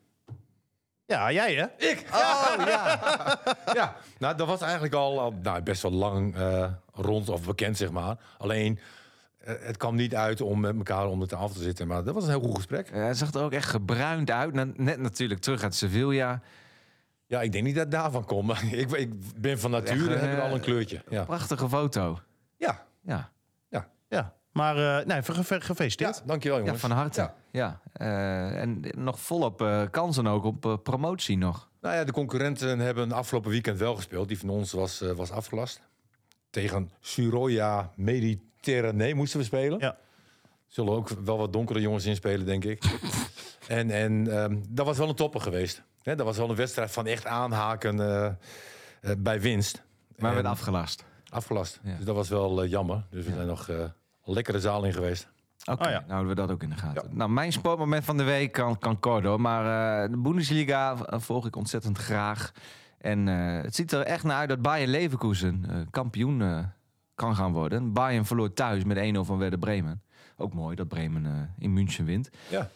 Ja, 1.14 1.32
jij 1.32 1.54
hè? 1.54 1.86
Ik? 1.88 2.04
Oh, 2.12 2.54
ja. 2.66 3.00
ja, 3.74 3.96
nou, 4.18 4.36
dat 4.36 4.46
was 4.46 4.60
eigenlijk 4.60 4.94
al, 4.94 5.20
al 5.20 5.34
nou, 5.42 5.62
best 5.62 5.82
wel 5.82 5.92
lang 5.92 6.36
eh, 6.36 6.70
rond 6.92 7.28
of 7.28 7.44
bekend, 7.46 7.76
zeg 7.76 7.90
maar. 7.90 8.16
Alleen, 8.38 8.78
eh, 9.38 9.54
het 9.60 9.76
kwam 9.76 9.94
niet 9.94 10.14
uit 10.14 10.40
om 10.40 10.60
met 10.60 10.76
elkaar 10.76 11.06
om 11.06 11.20
het 11.20 11.32
af 11.32 11.52
te 11.52 11.62
zitten. 11.62 11.86
Maar 11.86 12.04
dat 12.04 12.14
was 12.14 12.24
een 12.24 12.30
heel 12.30 12.40
goed 12.40 12.54
gesprek. 12.56 12.88
eh, 12.88 13.00
hij 13.02 13.14
zag 13.14 13.32
er 13.32 13.42
ook 13.42 13.52
echt 13.52 13.68
gebruind 13.68 14.30
uit. 14.30 14.76
Net 14.78 14.98
natuurlijk 14.98 15.40
terug 15.40 15.62
uit 15.62 15.74
Sevilla. 15.74 16.40
Ja, 17.26 17.42
ik 17.42 17.52
denk 17.52 17.64
niet 17.64 17.74
dat 17.74 17.82
het 17.84 17.92
daarvan 17.92 18.24
komt. 18.24 18.46
Maar 18.46 18.64
ik, 18.72 18.90
ik 18.92 19.40
ben 19.40 19.58
van 19.58 19.70
nature 19.70 20.12
Echt, 20.12 20.20
heb 20.20 20.32
ik 20.32 20.38
eh, 20.38 20.44
al 20.44 20.54
een 20.54 20.60
kleurtje. 20.60 21.02
Ja, 21.08 21.24
Prachtige 21.24 21.68
foto. 21.68 22.18
ja. 22.56 22.82
Ja, 23.02 23.30
Ja. 24.08 24.32
Maar 24.54 24.98
eh 25.00 25.06
nee, 25.06 25.22
ge- 25.22 25.34
ge- 25.34 25.54
ja 25.54 25.60
gefeliciteerd. 25.60 26.22
dankjewel 26.26 26.58
ja 26.58 26.64
jongens. 26.64 26.82
van 26.82 26.90
harte. 26.90 27.20
Ja. 27.20 27.34
Ja. 27.50 27.80
eh, 27.92 28.60
en 28.60 28.84
nog 28.96 29.20
volop 29.20 29.62
eh, 29.62 29.82
kansen 29.90 30.26
ook 30.26 30.44
op 30.44 30.80
promotie 30.82 31.38
nog. 31.38 31.68
Nou 31.80 31.94
ja, 31.94 32.04
de 32.04 32.12
concurrenten 32.12 32.78
hebben 32.78 33.12
afgelopen 33.12 33.50
weekend 33.50 33.78
wel 33.78 33.94
gespeeld. 33.96 34.28
Die 34.28 34.38
van 34.38 34.48
ons 34.48 34.72
was, 34.72 35.00
eh, 35.00 35.10
was 35.10 35.30
afgelast. 35.30 35.80
Tegen 36.50 36.90
Suroya 37.00 37.90
Mediterranee 37.96 39.14
moesten 39.14 39.38
we 39.38 39.44
spelen. 39.44 39.78
Ja. 39.78 39.96
Zullen 40.66 40.92
ook 40.92 41.08
wel 41.08 41.36
wat 41.38 41.52
donkere 41.52 41.80
jongens 41.80 42.04
inspelen, 42.04 42.46
denk 42.46 42.64
ik. 42.64 42.84
en 43.68 43.90
en 43.90 44.32
ehm, 44.42 44.56
dat 44.68 44.86
was 44.86 44.98
wel 44.98 45.08
een 45.08 45.14
topper 45.14 45.40
geweest. 45.40 45.82
Hè, 46.02 46.14
dat 46.16 46.26
was 46.26 46.36
wel 46.36 46.50
een 46.50 46.56
wedstrijd 46.56 46.90
van 46.90 47.06
echt 47.06 47.26
aanhaken 47.26 48.00
eh, 48.00 48.26
eh, 48.26 49.16
bij 49.18 49.40
winst. 49.40 49.82
Maar 50.16 50.28
En 50.30 50.34
werd 50.36 50.46
afgelast. 50.48 51.04
afgelast. 51.28 51.80
Ja. 51.82 51.96
Dus 51.96 52.04
dat 52.04 52.14
was 52.14 52.28
wel 52.28 52.66
jammer. 52.66 53.04
Dus 53.10 53.24
we 53.24 53.32
zijn 53.34 53.46
nog 53.46 53.68
eh, 53.68 53.84
lekkere 54.24 54.60
zaal 54.60 54.84
in 54.84 54.92
geweest. 54.92 55.28
Oké, 55.64 55.84
Oh 55.84 55.90
ja. 55.90 55.98
nou 55.98 56.10
houden 56.10 56.28
we 56.28 56.34
dat 56.34 56.50
ook 56.50 56.62
in 56.62 56.70
de 56.70 56.76
gaten. 56.76 57.08
Nou, 57.10 57.30
mijn 57.30 57.52
sportmoment 57.52 58.04
van 58.04 58.16
de 58.16 58.22
week 58.22 58.52
kan, 58.52 58.78
kan 58.78 59.00
kort 59.00 59.24
hoor. 59.24 59.40
Maar 59.40 60.02
eh, 60.04 60.10
de 60.10 60.16
Bundesliga 60.16 60.96
eh, 61.06 61.20
volg 61.20 61.46
ik 61.46 61.56
ontzettend 61.56 61.98
graag. 61.98 62.52
En 62.98 63.28
eh, 63.28 63.62
het 63.62 63.74
ziet 63.74 63.92
er 63.92 64.00
echt 64.00 64.24
naar 64.24 64.36
uit 64.36 64.48
dat 64.48 64.62
Bayern 64.62 64.90
Leverkusen 64.90 65.64
eh, 65.68 65.76
kampioen 65.90 66.42
eh, 66.42 66.58
kan 67.14 67.36
gaan 67.36 67.52
worden. 67.52 67.92
Bayern 67.92 68.24
verloor 68.24 68.52
thuis 68.52 68.84
met 68.84 69.14
1-0 69.16 69.18
van 69.20 69.38
Werder 69.38 69.58
Bremen. 69.58 70.02
Ook 70.36 70.54
mooi 70.54 70.76
dat 70.76 70.88
Bremen 70.88 71.26
eh, 71.26 71.32
in 71.58 71.72
München 71.72 72.04
wint. 72.04 72.30
Ja. 72.50 72.68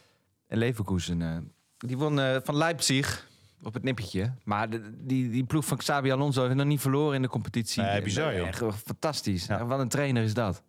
En 0.46 0.58
Leverkusen, 0.58 1.22
eh, 1.22 1.36
die 1.78 1.98
won 1.98 2.20
eh, 2.20 2.36
van 2.44 2.56
Leipzig 2.56 3.26
op 3.62 3.74
het 3.74 3.82
nippertje. 3.82 4.32
Maar 4.44 4.70
de- 4.70 4.92
die, 5.06 5.30
die 5.30 5.44
ploeg 5.44 5.64
van 5.64 5.76
Xabi 5.76 6.12
Alonso 6.12 6.42
heeft 6.42 6.54
nog 6.54 6.66
niet 6.66 6.80
verloren 6.80 7.14
in 7.14 7.22
de 7.22 7.28
competitie. 7.28 7.82
Nee, 7.82 8.02
bizar, 8.02 8.36
joh. 8.36 8.46
Echt 8.46 8.62
fantastisch. 8.84 9.46
Ja. 9.46 9.64
Wat 9.64 9.80
een 9.80 9.88
trainer 9.88 10.22
is 10.22 10.34
dat. 10.34 10.62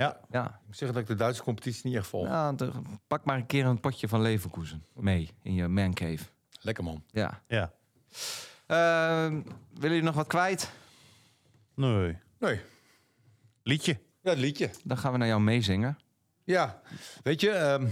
Ja. 0.00 0.20
Ja, 0.30 0.60
Ik 0.68 0.74
zeg 0.74 0.88
dat 0.88 0.96
ik 1.02 1.06
de 1.06 1.14
Duitse 1.14 1.42
competitie 1.42 1.86
niet 1.88 1.96
echt 1.96 2.06
volg. 2.06 2.26
ja, 2.26 2.52
de- 2.52 2.70
pak 3.06 3.24
maar 3.24 3.36
een 3.36 3.46
keer 3.46 3.64
een 3.66 3.80
potje 3.80 4.08
van 4.08 4.20
Leverkusen 4.22 4.84
mee 4.94 5.30
in 5.42 5.54
je 5.54 5.68
mancave. 5.68 6.24
Lekker 6.60 6.84
man. 6.84 7.02
Ja. 7.10 7.42
Ja. 7.48 7.72
Ehm, 8.66 9.32
willen 9.32 9.50
jullie 9.80 10.02
nog 10.02 10.14
wat 10.14 10.26
kwijt? 10.26 10.70
Nee. 11.74 12.16
Nee, 12.38 12.60
Liedje. 13.62 13.98
ja, 14.22 14.30
het 14.30 14.38
liedje. 14.38 14.70
Dan 14.84 14.98
gaan 14.98 15.12
we 15.12 15.18
naar 15.18 15.28
jou 15.28 15.40
meezingen. 15.40 15.98
Ja, 16.44 16.80
weet 17.22 17.40
je, 17.40 17.50
ehm, 17.50 17.86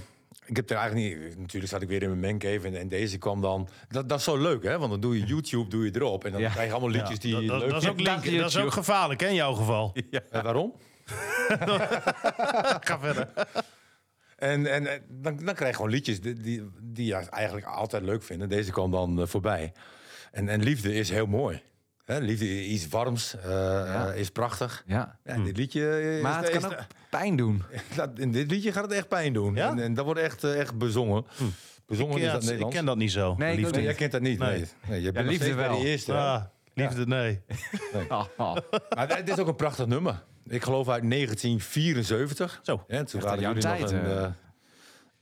ik 0.47 0.57
heb 0.57 0.71
er 0.71 0.77
eigenlijk 0.77 1.19
niet. 1.27 1.39
Natuurlijk 1.39 1.73
zat 1.73 1.83
ik 1.83 1.89
weer 1.89 2.03
in 2.03 2.09
mijn 2.19 2.33
mancave 2.33 2.67
en, 2.67 2.75
en 2.79 2.89
deze 2.89 3.19
kwam 3.19 3.41
dan. 3.41 3.69
Dat, 3.89 4.09
dat 4.09 4.19
is 4.19 4.25
zo 4.25 4.37
leuk, 4.37 4.63
hè? 4.63 4.79
Want 4.79 4.91
dan 4.91 5.01
doe 5.01 5.19
je 5.19 5.25
YouTube, 5.27 5.69
doe 5.71 5.85
je 5.85 5.95
erop 5.95 6.25
en 6.25 6.33
dan 6.33 6.41
Ja. 6.41 6.51
krijg 6.51 6.67
je 6.67 6.73
allemaal 6.73 6.91
liedjes 6.91 7.19
die 7.19 7.33
dat, 7.33 7.43
je 7.43 7.49
dat, 7.49 7.61
leuk 7.61 7.71
dat 7.71 7.83
is 7.83 7.89
ook 7.89 8.01
link, 8.01 8.25
dat 8.39 8.49
is 8.49 8.57
ook 8.57 8.73
gevaarlijk 8.73 9.21
hè, 9.21 9.27
in 9.29 9.35
jouw 9.35 9.53
geval. 9.55 9.93
Eh, 10.11 10.43
waarom? 10.43 10.73
Ga 12.89 12.99
verder. 13.01 13.29
En, 14.37 14.67
en, 14.67 14.87
en 14.87 15.03
dan, 15.09 15.37
dan 15.37 15.55
krijg 15.55 15.71
je 15.71 15.77
gewoon 15.77 15.91
liedjes 15.91 16.21
die, 16.21 16.35
die, 16.35 16.71
die 16.83 17.07
je 17.07 17.15
eigenlijk 17.15 17.67
altijd 17.67 18.03
leuk 18.03 18.23
vinden. 18.23 18.49
Deze 18.49 18.71
kwam 18.71 18.91
dan 18.91 19.21
eh, 19.21 19.27
voorbij. 19.27 19.73
En, 20.33 20.49
en 20.49 20.63
liefde 20.63 20.95
is 20.95 21.11
heel 21.11 21.27
mooi. 21.27 21.63
Hè, 22.05 22.19
liefde 22.19 22.61
is 22.65 22.67
iets 22.67 22.89
warms, 22.89 23.37
eh, 23.45 24.09
eh, 24.09 24.17
is 24.17 24.31
prachtig. 24.31 24.83
Ja. 24.87 25.19
Ja, 25.25 25.37
dit 25.39 25.57
liedje 25.57 25.91
eh, 25.91 26.17
is, 26.17 26.23
Maar 26.23 26.43
het 26.45 26.49
is- 26.55 26.59
kan 26.61 26.71
ook 26.73 26.79
pijn 27.11 27.37
doen. 27.37 27.63
dat- 27.97 28.19
in 28.19 28.33
dit 28.33 28.51
liedje 28.51 28.73
gaat 28.73 28.83
het 28.85 28.93
echt 28.93 29.09
pijn 29.09 29.33
doen. 29.33 29.55
Ja? 29.55 29.71
En, 29.71 29.79
en 29.79 29.95
dat 29.95 30.05
wordt 30.05 30.21
echt, 30.21 30.45
eh, 30.45 30.61
echt 30.61 30.79
bezongen. 30.79 31.27
Bezongen 31.87 32.17
Ik, 32.17 32.23
is 32.23 32.31
dat 32.31 32.41
ik 32.43 32.47
Nederlands. 32.49 32.77
ken 32.77 32.85
dat 32.85 32.97
niet 32.97 33.13
zo. 33.13 33.35
Nee, 33.39 33.51
ik 33.51 33.57
liefde. 33.59 33.67
ook 33.71 33.77
Nee, 33.77 33.87
niet. 33.87 33.91
jij 33.91 33.95
kent 34.09 34.13
dat 34.13 34.21
niet. 34.21 34.39
Nee. 34.39 34.51
Nee. 34.59 34.67
nee. 34.89 35.03
je 35.03 35.13
bent 35.13 35.29
liefde 35.29 35.55
bij 35.55 35.69
wel. 35.69 35.79
de 35.81 35.87
eerste. 35.87 36.13
Ah, 36.15 36.43
liefde, 36.75 37.07
nee. 37.07 37.41
Oh, 38.09 38.25
oh. 38.37 38.57
Maar 38.95 39.17
het 39.17 39.29
is 39.29 39.39
ook 39.39 39.49
een 39.49 39.57
prachtig 39.57 39.87
nummer. 39.87 40.25
Ik 40.49 40.63
geloof 40.63 40.89
uit 40.89 41.11
1974. 41.11 42.61
Zo. 42.63 42.85
Ja, 42.89 43.05
toen 43.05 43.21
waren 43.21 43.41
jullie 43.41 43.55
nog 43.81 43.91
een... 43.91 44.05
eh. 44.05 44.25
eh, 44.25 44.31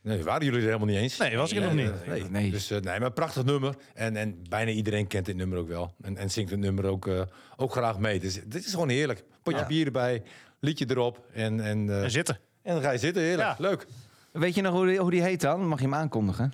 nee, 0.00 0.22
waren 0.24 0.44
jullie 0.44 0.60
er 0.60 0.66
helemaal 0.66 0.86
niet 0.86 0.96
eens? 0.96 1.16
Nee, 1.16 1.36
was 1.36 1.50
ik 1.52 1.56
er 1.56 1.62
nog 1.64 1.74
niet. 1.74 2.06
nee, 2.06 2.20
nee. 2.20 2.30
Nee. 2.30 2.50
Dus 2.50 2.70
eh, 2.70 2.80
nee, 2.80 2.98
maar 2.98 3.06
een 3.08 3.12
prachtig 3.12 3.44
nummer. 3.44 3.74
En, 3.94 4.16
en 4.16 4.42
bijna 4.48 4.70
iedereen 4.70 5.06
kent 5.06 5.26
dit 5.26 5.36
nummer 5.36 5.58
ook 5.58 5.68
wel. 5.68 5.94
En, 6.02 6.16
en 6.16 6.30
zingt 6.30 6.50
het 6.50 6.60
nummer 6.60 6.84
ook, 6.86 7.06
eh, 7.06 7.20
ook 7.56 7.72
graag 7.72 7.98
mee. 7.98 8.20
Dus 8.20 8.34
dit 8.44 8.64
is 8.66 8.70
gewoon 8.70 8.88
heerlijk. 8.88 9.24
Potje 9.42 9.60
Ja. 9.60 9.66
bier 9.66 9.86
erbij, 9.86 10.22
liedje 10.60 10.84
erop. 10.90 11.26
En, 11.32 11.60
en, 11.60 11.90
eh, 11.90 12.02
En 12.02 12.10
zitten. 12.10 12.38
en 12.62 12.74
dan 12.74 12.82
ga 12.82 12.90
je 12.90 12.98
zitten, 12.98 13.22
heerlijk. 13.22 13.48
Ja. 13.48 13.54
Leuk. 13.58 13.86
Weet 14.32 14.54
je 14.54 14.62
nog 14.62 14.72
hoe 14.74 14.86
die, 14.86 14.98
hoe 14.98 15.10
die 15.10 15.22
heet 15.22 15.40
dan? 15.40 15.68
Mag 15.68 15.78
je 15.78 15.84
hem 15.84 15.94
aankondigen? 15.94 16.52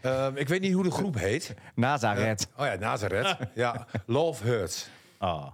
Eh, 0.00 0.26
ik 0.34 0.48
weet 0.48 0.60
niet 0.60 0.72
hoe 0.72 0.82
de 0.82 0.90
groep 0.90 1.14
heet. 1.18 1.54
Nazareth. 1.74 2.48
oh 2.56 2.66
ja, 2.66 2.74
Nazareth. 2.74 3.36
ja, 3.54 3.86
Love 4.06 4.44
Hurts. 4.44 4.88
Ah. 5.18 5.46